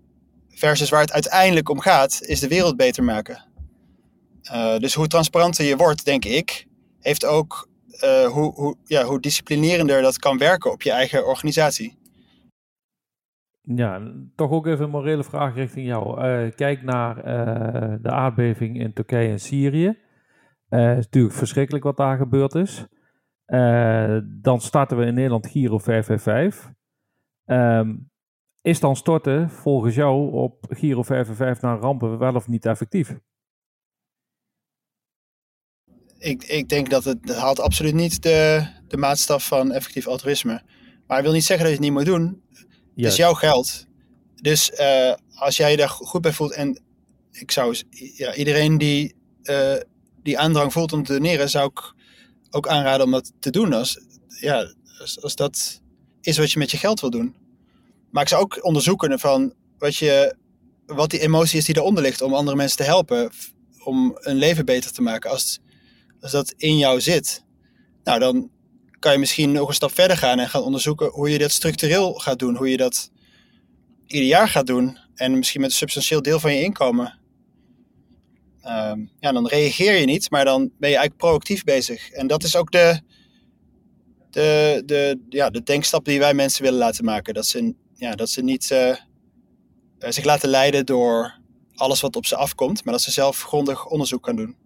versus 0.49 0.89
waar 0.89 1.01
het 1.01 1.13
uiteindelijk 1.13 1.69
om 1.69 1.81
gaat, 1.81 2.23
is 2.23 2.41
de 2.41 2.49
wereld 2.49 2.77
beter 2.77 3.05
maken. 3.05 3.50
Uh, 4.43 4.79
dus 4.79 4.95
hoe 4.95 5.07
transparanter 5.07 5.65
je 5.65 5.77
wordt, 5.77 6.05
denk 6.05 6.25
ik, 6.25 6.67
heeft 7.01 7.25
ook 7.25 7.69
uh, 8.05 8.27
hoe, 8.27 8.53
hoe, 8.55 8.77
ja, 8.85 9.05
hoe 9.05 9.21
disciplinerender 9.21 10.03
dat 10.03 10.19
kan 10.19 10.39
werken 10.39 10.73
op 10.73 10.83
je 10.83 10.91
eigen 10.91 11.27
organisatie. 11.27 11.99
Ja, 13.63 14.13
toch 14.35 14.51
ook 14.51 14.67
even 14.67 14.85
een 14.85 14.91
morele 14.91 15.25
vraag 15.25 15.55
richting 15.55 15.87
jou. 15.87 16.27
Uh, 16.27 16.51
kijk 16.51 16.83
naar 16.83 17.15
de 18.03 18.11
aardbeving 18.11 18.81
in 18.81 18.93
Turkije 18.93 19.31
en 19.31 19.41
Syrië. 19.41 19.99
Het 20.69 20.99
is 20.99 21.05
natuurlijk 21.05 21.35
verschrikkelijk 21.35 21.85
wat 21.85 21.97
daar 21.97 22.17
gebeurd 22.17 22.55
is. 22.55 22.87
dan 24.23 24.61
starten 24.61 24.97
we 24.97 25.05
in 25.05 25.15
Nederland 25.15 25.47
Giro 25.47 25.79
555. 25.79 26.73
Um, 27.47 28.11
is 28.63 28.81
dan 28.81 28.97
storten 28.97 29.51
volgens 29.51 29.95
jou 29.95 30.33
op 30.33 30.67
Giro 30.69 31.03
555 31.03 31.63
naar 31.63 31.79
rampen 31.79 32.19
wel 32.19 32.35
of 32.35 32.49
niet 32.49 32.67
effectief? 32.67 33.19
Ik, 36.21 36.45
ik 36.45 36.69
denk 36.69 36.91
dat 36.91 37.05
het, 37.05 37.35
haalt 37.35 37.61
absoluut 37.61 37.95
niet 37.95 38.23
de, 38.23 38.67
de 38.89 38.97
maatstaf 38.97 39.47
van 39.47 39.73
effectief 39.73 40.07
altruïsme. 40.07 40.63
Maar 41.07 41.19
ik 41.19 41.25
wil 41.25 41.33
niet 41.33 41.45
zeggen 41.45 41.67
dat 41.67 41.75
je 41.75 41.83
het 41.83 41.91
niet 41.91 41.99
moet 41.99 42.15
doen. 42.15 42.43
Het 42.97 43.07
is 43.07 43.17
jouw 43.17 43.35
geld. 43.35 43.87
Dus 44.35 44.71
uh, 44.81 45.13
als 45.35 45.57
jij 45.57 45.71
je 45.71 45.77
daar 45.77 45.89
goed 45.89 46.21
bij 46.21 46.33
voelt 46.33 46.53
en 46.53 46.83
ik 47.33 47.51
zou 47.51 47.77
ja, 48.17 48.35
iedereen 48.35 48.79
die 48.79 49.15
uh, 49.43 49.77
die 50.23 50.39
aandrang 50.39 50.73
voelt 50.73 50.93
om 50.93 51.05
te 51.05 51.13
doneren, 51.13 51.51
zou 51.51 51.71
ik 51.71 51.95
ook 52.51 52.69
aanraden 52.69 53.07
om 53.07 53.13
dat 53.13 53.33
te 53.41 53.51
doen. 53.51 53.73
Als, 53.73 54.01
ja, 54.41 54.73
als, 54.99 55.23
als 55.23 55.35
dat 55.35 55.81
is 56.21 56.39
wat 56.39 56.53
je 56.53 56.59
met 56.59 56.71
je 56.71 56.77
geld 56.77 57.01
wil 57.01 57.11
doen. 57.11 57.35
Maar 58.11 58.23
ik 58.23 58.29
zou 58.29 58.43
ook 58.43 58.65
onderzoeken 58.65 59.19
van 59.19 59.53
wat, 59.79 59.97
je, 59.97 60.35
wat 60.87 61.11
die 61.11 61.21
emotie 61.21 61.59
is 61.59 61.65
die 61.65 61.77
eronder 61.77 62.03
ligt 62.03 62.23
om 62.23 62.35
andere 62.35 62.57
mensen 62.57 62.77
te 62.77 62.83
helpen. 62.83 63.31
Om 63.85 64.19
een 64.21 64.37
leven 64.37 64.65
beter 64.65 64.93
te 64.93 65.03
maken. 65.03 65.31
Als, 65.31 65.61
als 66.21 66.33
dat 66.33 66.55
in 66.57 66.79
jou 66.79 67.01
zit, 67.01 67.45
nou 68.05 68.19
dan 68.19 68.51
kan 68.99 69.13
je 69.13 69.19
misschien 69.19 69.53
nog 69.53 69.69
een 69.69 69.75
stap 69.75 69.93
verder 69.93 70.17
gaan 70.17 70.39
en 70.39 70.49
gaan 70.49 70.63
onderzoeken 70.63 71.09
hoe 71.11 71.31
je 71.31 71.39
dat 71.39 71.51
structureel 71.51 72.13
gaat 72.13 72.39
doen. 72.39 72.57
Hoe 72.57 72.71
je 72.71 72.77
dat 72.77 73.11
ieder 74.07 74.29
jaar 74.29 74.49
gaat 74.49 74.67
doen. 74.67 74.99
En 75.15 75.39
misschien 75.39 75.61
met 75.61 75.71
een 75.71 75.77
substantieel 75.77 76.23
deel 76.23 76.41
van 76.41 76.55
je 76.55 76.63
inkomen. 76.63 77.19
ehm, 78.63 79.01
ja, 79.21 79.33
dan 79.33 79.47
reageer 79.47 80.01
je 80.01 80.07
niet, 80.07 80.31
maar 80.31 80.45
dan 80.45 80.61
ben 80.79 80.91
je 80.91 80.97
eigenlijk 80.97 81.17
proactief 81.17 81.65
bezig. 81.65 82.11
En 82.11 82.27
dat 82.27 82.43
is 82.43 82.57
ook 82.57 82.73
de, 82.73 83.01
de, 84.31 84.83
de, 84.87 85.21
ja, 85.29 85.51
de 85.51 85.63
denkstap 85.63 86.05
die 86.05 86.19
wij 86.19 86.35
mensen 86.35 86.63
willen 86.63 86.79
laten 86.79 87.05
maken. 87.05 87.35
Dat 87.35 87.47
ze, 87.47 87.75
ja, 87.95 88.15
dat 88.15 88.29
ze 88.29 88.43
niet 88.43 88.71
uh, 88.71 88.97
zich 89.99 90.25
laten 90.25 90.49
leiden 90.49 90.87
door 90.87 91.39
alles 91.75 92.01
wat 92.01 92.17
op 92.17 92.27
ze 92.27 92.37
afkomt, 92.37 92.85
maar 92.85 92.93
dat 92.93 93.03
ze 93.03 93.11
zelf 93.11 93.43
grondig 93.43 93.87
onderzoek 93.87 94.23
kan 94.23 94.37
doen. 94.37 94.57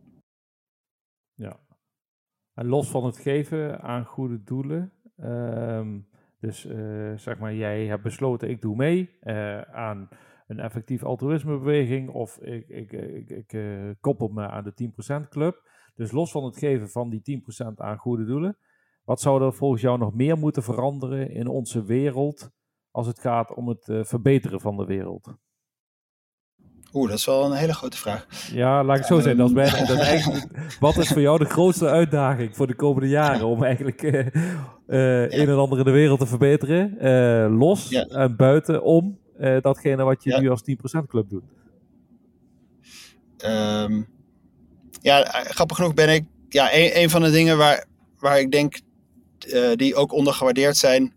En 2.55 2.67
los 2.67 2.91
van 2.91 3.05
het 3.05 3.19
geven 3.19 3.81
aan 3.81 4.05
goede 4.05 4.43
doelen. 4.43 4.93
Ehm, 5.17 5.99
dus 6.41 6.67
uh, 6.67 7.17
zeg 7.17 7.39
maar, 7.39 7.55
jij 7.55 7.87
hebt 7.87 8.03
besloten, 8.03 8.51
ik 8.51 8.61
doe 8.61 8.77
mee 8.77 9.19
uh, 9.23 9.61
aan 9.61 10.09
een 10.47 10.59
effectief 10.59 11.03
altruïsmebeweging 11.03 12.09
of 12.09 12.39
ik, 12.39 12.69
ik, 12.69 12.93
ik, 12.93 13.31
ik 13.31 13.53
uh, 13.53 13.91
koppel 14.01 14.29
me 14.29 14.49
aan 14.49 14.65
de 14.65 14.93
10% 15.25 15.29
club. 15.29 15.69
Dus 15.95 16.13
los 16.13 16.31
van 16.31 16.45
het 16.45 16.59
geven 16.59 16.91
van 16.91 17.11
die 17.11 17.43
10% 17.71 17.75
aan 17.75 17.99
goede 17.99 18.25
doelen, 18.25 18.57
wat 19.05 19.21
zou 19.21 19.43
er 19.43 19.53
volgens 19.53 19.83
jou 19.83 19.99
nog 19.99 20.15
meer 20.15 20.39
moeten 20.39 20.63
veranderen 20.63 21.31
in 21.31 21.49
onze 21.49 21.85
wereld 21.85 22.51
als 22.91 23.07
het 23.07 23.21
gaat 23.21 23.55
om 23.55 23.69
het 23.69 23.85
verbeteren 23.85 24.61
van 24.61 24.77
de 24.77 24.85
wereld? 24.85 25.37
Oeh, 26.95 27.09
dat 27.09 27.19
is 27.19 27.25
wel 27.25 27.45
een 27.45 27.53
hele 27.53 27.75
grote 27.75 27.97
vraag. 27.97 28.27
Ja, 28.53 28.85
laat 28.85 28.99
ik 28.99 29.05
zo 29.05 29.21
zeggen. 29.21 29.87
Dat 29.87 29.99
eigenlijk, 29.99 30.47
wat 30.81 30.97
is 30.97 31.09
voor 31.09 31.21
jou 31.21 31.39
de 31.39 31.45
grootste 31.45 31.87
uitdaging 31.87 32.57
voor 32.57 32.67
de 32.67 32.75
komende 32.75 33.09
jaren 33.09 33.47
om 33.47 33.65
eigenlijk 33.65 34.03
uh, 34.03 34.13
uh, 34.13 35.31
ja. 35.31 35.39
een 35.39 35.49
en 35.49 35.57
ander 35.57 35.79
in 35.79 35.85
de 35.85 35.91
wereld 35.91 36.19
te 36.19 36.27
verbeteren? 36.27 36.97
Uh, 37.01 37.59
los 37.59 37.89
ja. 37.89 38.05
en 38.05 38.37
buiten 38.37 38.83
om 38.83 39.19
datgene 39.61 40.05
wat 40.05 40.25
je 40.25 40.31
ja. 40.31 40.41
nu 40.41 40.51
als 40.51 40.63
10% 41.01 41.07
club 41.09 41.29
doet. 41.29 41.43
Um, 43.45 44.07
ja, 45.01 45.25
grappig 45.31 45.77
genoeg 45.77 45.95
ben 45.95 46.09
ik... 46.09 46.25
Ja, 46.49 46.75
een, 46.75 46.99
een 47.01 47.11
van 47.11 47.23
de 47.23 47.31
dingen 47.31 47.57
waar, 47.57 47.85
waar 48.19 48.41
ik 48.41 48.51
denk 48.51 48.81
die 49.75 49.95
ook 49.95 50.13
ondergewaardeerd 50.13 50.77
zijn, 50.77 51.15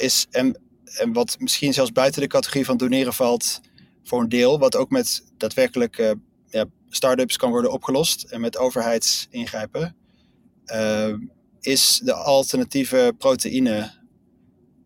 is... 0.00 0.26
En, 0.30 0.58
en 0.98 1.12
wat 1.12 1.36
misschien 1.38 1.72
zelfs 1.72 1.92
buiten 1.92 2.20
de 2.20 2.26
categorie 2.26 2.64
van 2.64 2.76
doneren 2.76 3.12
valt 3.12 3.60
voor 4.04 4.20
een 4.20 4.28
deel, 4.28 4.58
wat 4.58 4.76
ook 4.76 4.90
met 4.90 5.24
daadwerkelijk 5.36 5.98
uh, 5.98 6.10
ja, 6.46 6.64
start-ups 6.88 7.36
kan 7.36 7.50
worden 7.50 7.72
opgelost 7.72 8.22
en 8.22 8.40
met 8.40 8.58
overheidsingrijpen, 8.58 9.96
uh, 10.66 11.14
is 11.60 12.00
de 12.04 12.14
alternatieve 12.14 13.14
proteïne 13.18 13.90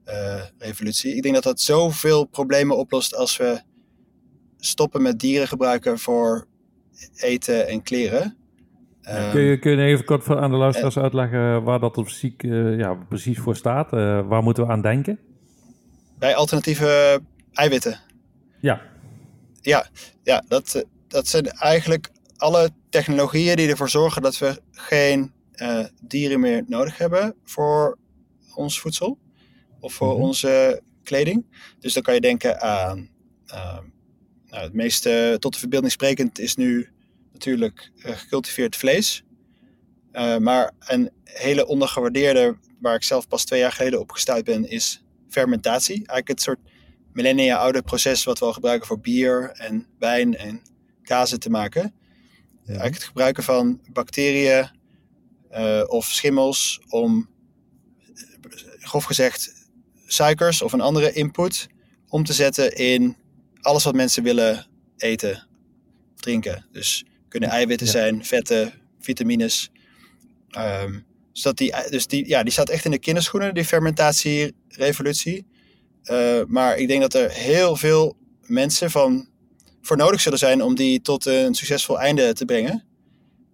uh, 0.06 0.42
revolutie. 0.58 1.14
Ik 1.14 1.22
denk 1.22 1.34
dat 1.34 1.44
dat 1.44 1.60
zoveel 1.60 2.24
problemen 2.24 2.76
oplost 2.76 3.14
als 3.14 3.36
we 3.36 3.60
stoppen 4.58 5.02
met 5.02 5.18
dieren 5.20 5.48
gebruiken 5.48 5.98
voor 5.98 6.46
eten 7.16 7.68
en 7.68 7.82
kleren. 7.82 8.36
Um, 9.10 9.30
kun, 9.30 9.40
je, 9.40 9.58
kun 9.58 9.72
je 9.72 9.84
even 9.84 10.04
kort 10.04 10.28
aan 10.28 10.50
de 10.50 10.56
luisteraars 10.56 10.98
uitleggen 10.98 11.62
waar 11.62 11.80
dat 11.80 11.96
op 11.96 12.08
ziek, 12.08 12.42
ja, 12.42 12.94
precies 12.94 13.38
voor 13.38 13.56
staat? 13.56 13.90
waar 13.90 14.42
moeten 14.42 14.66
we 14.66 14.72
aan 14.72 14.82
denken? 14.82 15.18
Bij 16.18 16.34
alternatieve 16.34 17.20
eiwitten. 17.52 18.00
Ja. 18.60 18.80
Ja, 19.68 19.88
ja 20.22 20.44
dat, 20.48 20.84
dat 21.08 21.26
zijn 21.26 21.46
eigenlijk 21.46 22.10
alle 22.36 22.70
technologieën 22.90 23.56
die 23.56 23.68
ervoor 23.68 23.90
zorgen 23.90 24.22
dat 24.22 24.38
we 24.38 24.60
geen 24.70 25.32
uh, 25.56 25.84
dieren 26.02 26.40
meer 26.40 26.64
nodig 26.66 26.98
hebben 26.98 27.34
voor 27.44 27.98
ons 28.54 28.80
voedsel 28.80 29.18
of 29.80 29.92
voor 29.92 30.08
mm-hmm. 30.08 30.24
onze 30.24 30.82
kleding. 31.02 31.46
Dus 31.80 31.92
dan 31.92 32.02
kan 32.02 32.14
je 32.14 32.20
denken 32.20 32.60
aan, 32.60 33.08
uh, 33.46 33.78
nou, 34.46 34.62
het 34.62 34.72
meeste 34.72 35.36
tot 35.38 35.52
de 35.52 35.58
verbeelding 35.58 35.92
sprekend 35.92 36.38
is 36.38 36.54
nu 36.54 36.88
natuurlijk 37.32 37.90
uh, 37.96 38.16
gecultiveerd 38.16 38.76
vlees. 38.76 39.24
maar 40.38 40.72
een 40.78 41.10
hele 41.24 41.66
ondergewaardeerde, 41.66 42.56
waar 42.80 42.94
ik 42.94 43.02
zelf 43.02 43.28
pas 43.28 43.44
twee 43.44 43.60
jaar 43.60 43.72
geleden 43.72 44.00
op 44.00 44.10
gestuurd 44.10 44.44
ben, 44.44 44.70
is 44.70 45.02
fermentatie. 45.28 45.96
Eigenlijk 45.96 46.28
het 46.28 46.42
soort 46.42 46.58
millennia 47.12 47.56
oude 47.56 47.82
proces 47.82 48.24
wat 48.24 48.38
we 48.38 48.44
al 48.44 48.52
gebruiken 48.52 48.86
voor 48.86 49.00
bier 49.00 49.50
en 49.50 49.86
wijn 49.98 50.36
en 50.36 50.62
kazen 51.02 51.40
te 51.40 51.50
maken. 51.50 51.82
Ja. 51.82 52.66
Eigenlijk 52.66 52.94
het 52.94 53.04
gebruiken 53.04 53.42
van 53.42 53.80
bacteriën 53.92 54.70
uh, 55.52 55.84
of 55.86 56.04
schimmels 56.04 56.80
om, 56.88 57.28
grof 58.78 59.04
gezegd, 59.04 59.52
suikers 60.06 60.62
of 60.62 60.72
een 60.72 60.80
andere 60.80 61.12
input 61.12 61.66
om 62.08 62.24
te 62.24 62.32
zetten 62.32 62.76
in 62.76 63.16
alles 63.60 63.84
wat 63.84 63.94
mensen 63.94 64.22
willen 64.22 64.66
eten, 64.96 65.46
drinken. 66.16 66.66
Dus 66.72 67.04
kunnen 67.28 67.48
eiwitten 67.48 67.86
ja. 67.86 67.92
zijn, 67.92 68.24
vetten, 68.24 68.72
vitamines. 69.00 69.70
Um, 70.58 71.06
dus 71.32 71.42
dat 71.42 71.56
die, 71.56 71.74
dus 71.90 72.06
die, 72.06 72.28
ja, 72.28 72.42
die 72.42 72.52
staat 72.52 72.68
echt 72.68 72.84
in 72.84 72.90
de 72.90 72.98
kinderschoenen, 72.98 73.54
die 73.54 73.64
fermentatierevolutie. 73.64 75.46
Uh, 76.04 76.40
maar 76.46 76.76
ik 76.76 76.88
denk 76.88 77.00
dat 77.00 77.14
er 77.14 77.30
heel 77.30 77.76
veel 77.76 78.16
mensen 78.42 78.90
van 78.90 79.28
voor 79.82 79.96
nodig 79.96 80.20
zullen 80.20 80.38
zijn 80.38 80.62
om 80.62 80.74
die 80.74 81.00
tot 81.00 81.26
een 81.26 81.54
succesvol 81.54 82.00
einde 82.00 82.32
te 82.32 82.44
brengen. 82.44 82.84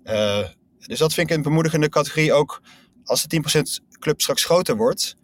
Uh, 0.05 0.49
dus 0.79 0.99
dat 0.99 1.15
vind 1.15 1.31
ik 1.31 1.37
een 1.37 1.43
bemoedigende 1.43 1.89
categorie 1.89 2.33
ook 2.33 2.63
als 3.05 3.27
de 3.27 3.43
10% 3.81 3.97
club 3.99 4.21
straks 4.21 4.45
groter 4.45 4.77
wordt. 4.77 5.17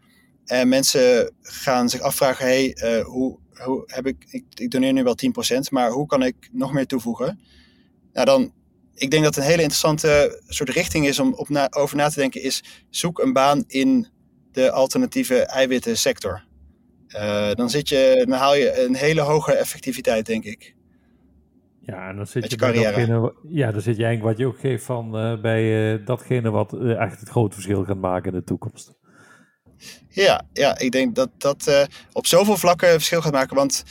En 0.45 0.69
mensen 0.69 1.35
gaan 1.41 1.89
zich 1.89 2.01
afvragen, 2.01 2.47
hey, 2.47 2.77
uh, 2.85 3.05
hoe, 3.05 3.39
hoe 3.53 3.83
heb 3.87 4.07
ik, 4.07 4.25
ik, 4.29 4.45
ik 4.55 4.71
doneer 4.71 4.93
nu 4.93 5.03
wel 5.03 5.17
10%, 5.55 5.59
maar 5.71 5.91
hoe 5.91 6.07
kan 6.07 6.23
ik 6.23 6.49
nog 6.53 6.73
meer 6.73 6.87
toevoegen? 6.87 7.41
Nou 8.13 8.27
dan, 8.27 8.53
ik 8.95 9.11
denk 9.11 9.25
dat 9.25 9.37
een 9.37 9.43
hele 9.43 9.63
interessante 9.63 10.43
soort 10.47 10.69
richting 10.69 11.07
is 11.07 11.19
om 11.19 11.35
op 11.35 11.49
na, 11.49 11.71
over 11.71 11.97
na 11.97 12.09
te 12.09 12.21
denken, 12.21 12.43
is 12.43 12.63
zoek 12.91 13.19
een 13.19 13.33
baan 13.33 13.65
in 13.67 14.09
de 14.53 14.71
alternatieve 14.71 15.39
eiwitten 15.39 15.99
sector. 15.99 16.49
Uh, 17.15 17.53
dan, 17.55 17.71
zit 17.71 17.89
je, 17.89 18.25
dan 18.29 18.39
haal 18.39 18.57
je 18.57 18.85
een 18.85 18.95
hele 18.95 19.21
hoge 19.21 19.53
effectiviteit, 19.53 20.27
denk 20.27 20.45
ik. 20.45 20.75
Ja, 21.81 22.09
en 22.09 22.17
dan 22.17 22.27
zit 22.27 22.51
je, 22.51 22.51
je 22.51 22.83
datgene, 22.83 23.35
ja, 23.49 23.73
dan 23.73 23.81
zit 23.81 23.97
je 23.97 24.05
eigenlijk 24.05 24.23
wat 24.23 24.39
je 24.39 24.55
ook 24.55 24.61
geeft 24.61 24.85
van 24.85 25.17
uh, 25.17 25.41
bij 25.41 25.93
uh, 25.93 26.07
datgene 26.07 26.51
wat 26.51 26.73
echt 26.73 27.21
het 27.21 27.29
grote 27.29 27.55
verschil 27.55 27.85
gaat 27.85 28.01
maken 28.01 28.33
in 28.33 28.39
de 28.39 28.45
toekomst. 28.45 28.93
Ja, 30.09 30.43
ja 30.53 30.79
ik 30.79 30.91
denk 30.91 31.15
dat 31.15 31.31
dat 31.39 31.89
op 32.13 32.27
zoveel 32.27 32.57
vlakken 32.57 32.89
verschil 32.89 33.23
gaat 33.23 33.33
maken. 33.33 33.57
Want 33.57 33.85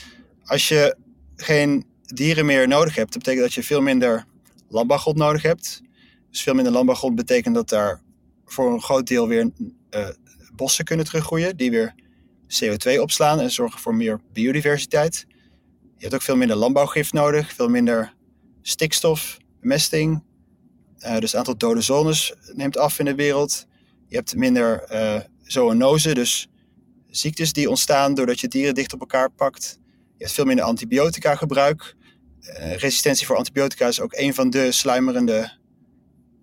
als 0.43 0.67
je 0.67 0.95
geen 1.35 1.85
dieren 2.01 2.45
meer 2.45 2.67
nodig 2.67 2.95
hebt, 2.95 3.13
dat 3.13 3.23
betekent 3.23 3.45
dat 3.45 3.53
je 3.53 3.63
veel 3.63 3.81
minder 3.81 4.25
landbouwgrond 4.67 5.17
nodig 5.17 5.41
hebt. 5.41 5.81
Dus 6.29 6.41
veel 6.41 6.53
minder 6.53 6.73
landbouwgrond 6.73 7.15
betekent 7.15 7.55
dat 7.55 7.69
daar 7.69 8.01
voor 8.45 8.73
een 8.73 8.81
groot 8.81 9.07
deel 9.07 9.27
weer 9.27 9.51
bossen 10.55 10.85
kunnen 10.85 11.05
teruggroeien, 11.05 11.57
die 11.57 11.71
weer 11.71 11.93
CO2 12.49 12.99
opslaan 12.99 13.39
en 13.39 13.51
zorgen 13.51 13.79
voor 13.79 13.95
meer 13.95 14.19
biodiversiteit. 14.33 15.25
Je 15.97 16.05
hebt 16.05 16.13
ook 16.13 16.21
veel 16.21 16.35
minder 16.35 16.57
landbouwgif 16.57 17.13
nodig, 17.13 17.53
veel 17.53 17.69
minder 17.69 18.13
stikstof, 18.61 19.37
bemesting. 19.61 20.23
Uh, 20.99 21.17
dus 21.17 21.31
het 21.31 21.35
aantal 21.35 21.57
dode 21.57 21.81
zones 21.81 22.33
neemt 22.53 22.77
af 22.77 22.99
in 22.99 23.05
de 23.05 23.15
wereld. 23.15 23.65
Je 24.07 24.15
hebt 24.15 24.35
minder 24.35 24.91
uh, 24.91 25.19
zoonose, 25.43 26.13
dus 26.13 26.47
ziektes 27.09 27.53
die 27.53 27.69
ontstaan 27.69 28.13
doordat 28.13 28.39
je 28.39 28.47
dieren 28.47 28.73
dicht 28.73 28.93
op 28.93 28.99
elkaar 28.99 29.31
pakt. 29.31 29.77
Je 30.17 30.23
hebt 30.23 30.31
veel 30.31 30.45
minder 30.45 30.65
antibiotica 30.65 31.35
gebruik. 31.35 31.95
Uh, 32.41 32.75
resistentie 32.75 33.25
voor 33.25 33.35
antibiotica 33.35 33.87
is 33.87 34.01
ook 34.01 34.13
een 34.13 34.33
van 34.33 34.49
de 34.49 34.71
sluimerende 34.71 35.57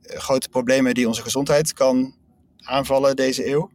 grote 0.03 0.49
problemen 0.49 0.95
die 0.95 1.09
onze 1.09 1.23
gezondheid 1.23 1.73
kan 1.73 2.15
aanvallen 2.57 3.17
deze 3.17 3.49
eeuw. 3.49 3.71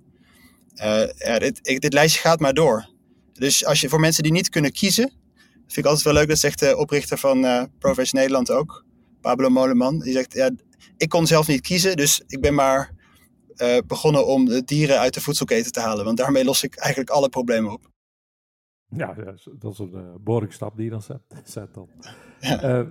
Uh, 0.76 1.07
ja, 1.13 1.39
dit, 1.39 1.63
dit, 1.63 1.93
lijstje 1.93 2.22
gaat 2.22 2.39
maar 2.39 2.53
door. 2.53 2.89
Dus 3.34 3.65
als 3.65 3.82
je 3.82 3.89
voor 3.89 3.99
mensen 3.99 4.24
die 4.24 4.32
niet 4.32 4.49
kunnen 4.49 4.72
kiezen, 4.72 5.09
vind 5.53 5.78
ik 5.78 5.86
altijd 5.86 6.03
wel 6.03 6.13
leuk, 6.13 6.28
dat 6.28 6.38
zegt 6.38 6.59
de 6.59 6.78
oprichter 6.78 7.17
van 7.17 7.43
uh, 7.45 7.63
Nederland 8.11 8.51
ook, 8.51 8.86
Pablo 9.22 9.49
Moleman. 9.49 9.99
Die 9.99 10.13
zegt, 10.13 10.34
ja, 10.34 10.51
ik 10.97 11.09
kon 11.09 11.28
zelf 11.28 11.47
niet 11.47 11.61
kiezen, 11.61 11.95
dus 11.95 12.22
ik 12.28 12.41
ben 12.41 12.53
maar 12.53 12.91
uh, 13.55 13.78
begonnen 13.88 14.28
om 14.28 14.45
de 14.45 14.63
dieren 14.63 14.99
uit 14.99 15.13
de 15.13 15.22
voedselketen 15.22 15.72
te 15.72 15.80
halen. 15.80 16.05
Want 16.05 16.17
daarmee 16.17 16.43
los 16.43 16.63
ik 16.63 16.76
eigenlijk 16.76 17.09
alle 17.09 17.30
problemen 17.30 17.72
op. 17.72 17.89
Ja, 18.88 19.13
dat 19.59 19.72
is 19.72 19.80
een 19.80 19.91
uh, 19.93 20.15
behoorlijke 20.19 20.55
stap 20.55 20.76
die 20.76 20.86
je 20.86 20.91
dan 20.91 21.01
zet, 21.01 21.22
zet 21.43 21.74
dan. 21.74 21.89
Ja, 22.39 22.88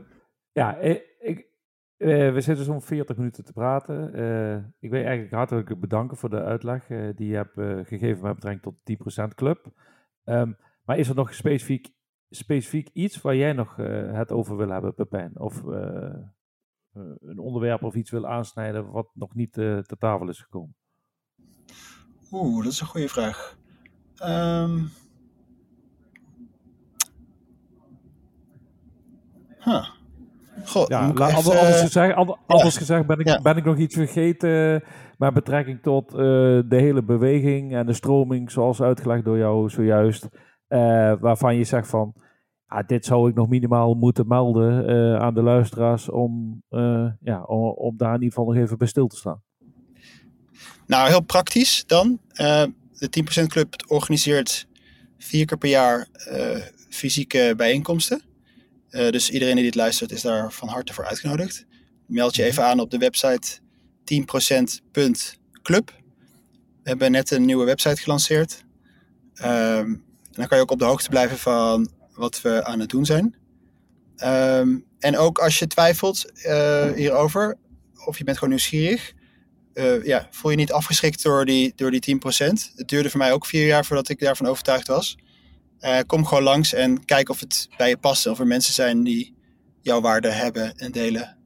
ja 0.53 0.77
ik, 0.77 1.50
uh, 2.01 2.33
we 2.33 2.41
zitten 2.41 2.65
zo'n 2.65 2.83
40 2.83 3.17
minuten 3.17 3.45
te 3.45 3.53
praten. 3.53 4.19
Uh, 4.19 4.57
ik 4.57 4.91
wil 4.91 4.99
je 4.99 5.05
eigenlijk 5.05 5.35
hartelijk 5.35 5.81
bedanken 5.81 6.17
voor 6.17 6.31
de 6.31 6.43
uitleg 6.43 6.89
uh, 6.89 7.09
die 7.17 7.29
je 7.29 7.35
hebt 7.35 7.89
gegeven 7.89 8.23
met 8.23 8.35
betrekking 8.35 8.63
tot 8.63 8.75
de 8.83 9.23
10% 9.31 9.35
Club. 9.35 9.73
Um, 10.25 10.57
maar 10.85 10.99
is 10.99 11.09
er 11.09 11.15
nog 11.15 11.35
specifiek, 11.35 11.93
specifiek 12.31 12.89
iets 12.93 13.21
waar 13.21 13.37
jij 13.37 13.53
nog 13.53 13.77
het 14.13 14.33
over 14.33 14.57
wil 14.57 14.69
hebben, 14.69 14.95
Pepijn? 14.95 15.39
Of 15.39 15.63
een 17.21 17.39
onderwerp 17.39 17.83
of 17.83 17.95
iets 17.95 18.11
wil 18.11 18.27
aansnijden 18.27 18.91
wat 18.91 19.11
nog 19.15 19.35
niet 19.35 19.53
te 19.53 19.97
tafel 19.99 20.29
is 20.29 20.41
gekomen? 20.41 20.75
Oeh, 22.31 22.65
dat 22.65 22.73
is 22.73 22.81
een 22.81 22.87
goede 22.87 23.09
vraag. 23.09 23.59
Um... 24.23 24.91
Huh. 29.59 30.00
Goh, 30.65 30.87
Ja, 30.89 31.01
moet 31.01 31.11
ik 31.11 31.19
la- 31.19 31.27
even, 31.27 31.37
anders, 31.39 31.57
anders 31.59 31.77
eh, 31.77 31.83
gezegd, 31.85 32.15
ander- 32.15 32.37
anders 32.47 32.77
gezegd 32.77 33.07
ben, 33.07 33.19
ik, 33.19 33.27
Ja. 33.27 33.41
ben 33.43 33.57
ik 33.57 33.65
nog 33.65 33.77
iets 33.77 33.95
vergeten 33.95 34.83
met 35.19 35.35
betrekking 35.35 35.83
tot 35.83 36.11
eh, 36.13 36.17
de 36.19 36.65
hele 36.69 37.03
beweging 37.03 37.75
en 37.75 37.87
de 37.87 37.93
stroming, 37.93 38.51
zoals 38.51 38.83
uitgelegd 38.83 39.25
door 39.25 39.39
jou 39.39 39.71
zojuist, 39.71 40.29
eh, 40.69 41.13
waarvan 41.21 41.57
je 41.57 41.65
zegt 41.65 41.89
van, 41.89 42.15
ja, 42.67 42.83
dit 42.83 43.05
zou 43.05 43.29
ik 43.29 43.35
nog 43.35 43.49
minimaal 43.49 43.95
moeten 43.95 44.27
melden 44.29 44.87
eh, 44.89 45.17
aan 45.23 45.35
de 45.35 45.43
luisteraars 45.43 46.09
om, 46.09 46.63
eh, 46.69 47.07
ja, 47.21 47.43
om, 47.43 47.69
om 47.69 47.97
daar 47.97 48.15
in 48.15 48.23
ieder 48.23 48.29
geval 48.39 48.53
nog 48.53 48.63
even 48.63 48.79
bij 48.79 48.87
stil 48.89 49.07
te 49.07 49.17
staan. 49.17 49.43
Nou, 50.87 51.09
heel 51.09 51.21
praktisch 51.23 51.85
dan. 51.87 52.19
Eh, 52.33 52.63
de 52.93 53.09
10% 53.09 53.47
Club 53.47 53.75
organiseert 53.89 54.67
vier 55.19 55.45
keer 55.47 55.59
per 55.59 55.69
jaar 55.69 56.09
eh, 56.13 56.57
fysieke 56.89 57.55
bijeenkomsten. 57.57 58.23
Eh, 58.91 59.11
dus 59.11 59.31
iedereen 59.31 59.55
die 59.55 59.65
dit 59.65 59.75
luistert 59.75 60.13
is 60.13 60.23
daar 60.23 60.53
van 60.53 60.69
harte 60.69 60.95
voor 60.95 61.07
uitgenodigd. 61.07 61.67
Meld 62.07 62.35
je 62.35 62.45
even 62.45 62.65
aan 62.65 62.81
op 62.81 62.91
de 62.91 62.99
website 62.99 63.59
10%.club. 64.05 65.93
We 66.83 66.89
hebben 66.89 67.11
net 67.11 67.31
een 67.31 67.45
nieuwe 67.45 67.65
website 67.65 68.03
gelanceerd. 68.03 68.65
En 69.35 70.05
dan 70.31 70.47
kan 70.47 70.57
je 70.57 70.63
ook 70.63 70.71
op 70.71 70.79
de 70.79 70.85
hoogte 70.85 71.09
blijven 71.09 71.39
van 71.39 71.91
wat 72.15 72.41
we 72.43 72.65
aan 72.65 72.81
het 72.81 72.89
doen 72.89 73.05
zijn. 73.05 73.35
Ehm, 74.17 74.79
en 74.99 75.17
ook 75.19 75.39
als 75.39 75.59
je 75.59 75.67
twijfelt 75.67 76.43
eh, 76.43 76.93
hierover, 76.93 77.57
of 78.07 78.19
je 78.19 78.25
bent 78.25 78.39
gewoon 78.39 78.55
nieuwsgierig, 78.55 79.13
eh, 79.73 80.05
ja, 80.05 80.29
voel 80.31 80.51
je 80.51 80.57
niet 80.57 80.73
afgeschrikt 80.73 81.23
door 81.23 81.45
die, 81.45 81.73
door 81.77 81.91
die 81.91 82.01
10%. 82.01 82.73
Het 82.77 82.89
duurde 82.89 83.11
voor 83.11 83.19
mij 83.19 83.33
ook 83.33 83.47
vier 83.47 83.67
jaar 83.67 83.85
voordat 83.85 84.09
ik 84.09 84.19
daarvan 84.19 84.47
overtuigd 84.47 84.87
was. 84.87 85.17
Eh, 85.81 85.99
kom 86.07 86.25
gewoon 86.25 86.43
langs 86.43 86.73
en 86.73 87.05
kijk 87.05 87.29
of 87.29 87.41
het 87.41 87.69
bij 87.77 87.89
je 87.89 87.97
past. 87.97 88.27
En 88.27 88.33
of 88.33 88.39
er 88.39 88.47
mensen 88.47 88.75
zijn 88.75 89.03
die 89.03 89.37
jouw 89.81 90.01
waarde 90.01 90.31
hebben 90.31 90.77
en 90.77 90.93
delen. 90.93 91.37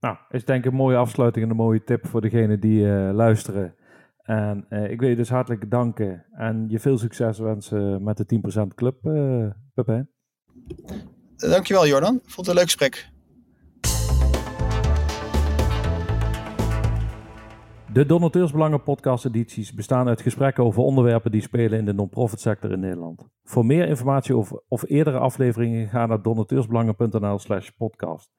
Nou, 0.00 0.16
is 0.30 0.44
denk 0.44 0.64
ik 0.64 0.70
een 0.70 0.76
mooie 0.76 0.96
afsluiting 0.96 1.44
en 1.44 1.50
een 1.50 1.56
mooie 1.56 1.84
tip 1.84 2.06
voor 2.06 2.20
degenen 2.20 2.60
die 2.60 2.90
eh, 2.90 3.14
luisteren. 3.14 3.74
En 4.22 4.66
eh, 4.68 4.90
ik 4.90 5.00
wil 5.00 5.08
je 5.08 5.16
dus 5.16 5.28
hartelijk 5.28 5.70
danken 5.70 6.26
en 6.32 6.66
je 6.68 6.78
veel 6.78 6.98
succes 6.98 7.38
wensen 7.38 8.02
met 8.02 8.16
de 8.16 8.40
10% 8.64 8.74
Club, 8.74 9.06
eh 9.06 9.46
Pepijn. 9.74 10.10
Dankjewel 11.36 11.86
Jordan. 11.86 12.20
Vond 12.22 12.36
het 12.36 12.48
een 12.48 12.54
leuk 12.54 12.64
gesprek. 12.64 13.10
De 17.92 18.06
Donateursbelangen 18.06 18.82
podcast 18.82 19.24
edities 19.24 19.74
bestaan 19.74 20.08
uit 20.08 20.20
gesprekken 20.20 20.64
over 20.64 20.82
onderwerpen 20.82 21.30
die 21.30 21.40
spelen 21.40 21.78
in 21.78 21.84
de 21.84 21.92
non-profit 21.92 22.40
sector 22.40 22.72
in 22.72 22.80
Nederland. 22.80 23.28
Voor 23.44 23.66
meer 23.66 23.88
informatie 23.88 24.36
over 24.36 24.62
of 24.68 24.88
eerdere 24.88 25.18
afleveringen 25.18 25.88
ga 25.88 26.06
naar 26.06 26.22
donateursbelangen.nl 26.22 27.38
slash 27.38 27.68
podcast. 27.68 28.30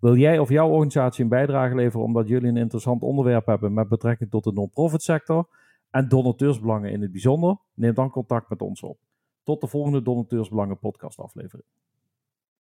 Wil 0.00 0.16
jij 0.16 0.38
of 0.38 0.48
jouw 0.48 0.68
organisatie 0.68 1.22
een 1.22 1.30
bijdrage 1.30 1.74
leveren 1.74 2.04
omdat 2.04 2.28
jullie 2.28 2.48
een 2.48 2.56
interessant 2.56 3.02
onderwerp 3.02 3.46
hebben 3.46 3.74
met 3.74 3.88
betrekking 3.88 4.30
tot 4.30 4.44
de 4.44 4.52
non-profit 4.52 5.02
sector 5.02 5.48
en 5.90 6.08
donateursbelangen 6.08 6.90
in 6.90 7.02
het 7.02 7.12
bijzonder? 7.12 7.56
Neem 7.74 7.94
dan 7.94 8.10
contact 8.10 8.48
met 8.48 8.62
ons 8.62 8.82
op. 8.82 8.98
Tot 9.42 9.60
de 9.60 9.66
volgende 9.66 10.02
Donateursbelangen 10.02 10.78
podcast 10.78 11.18
aflevering. 11.18 11.66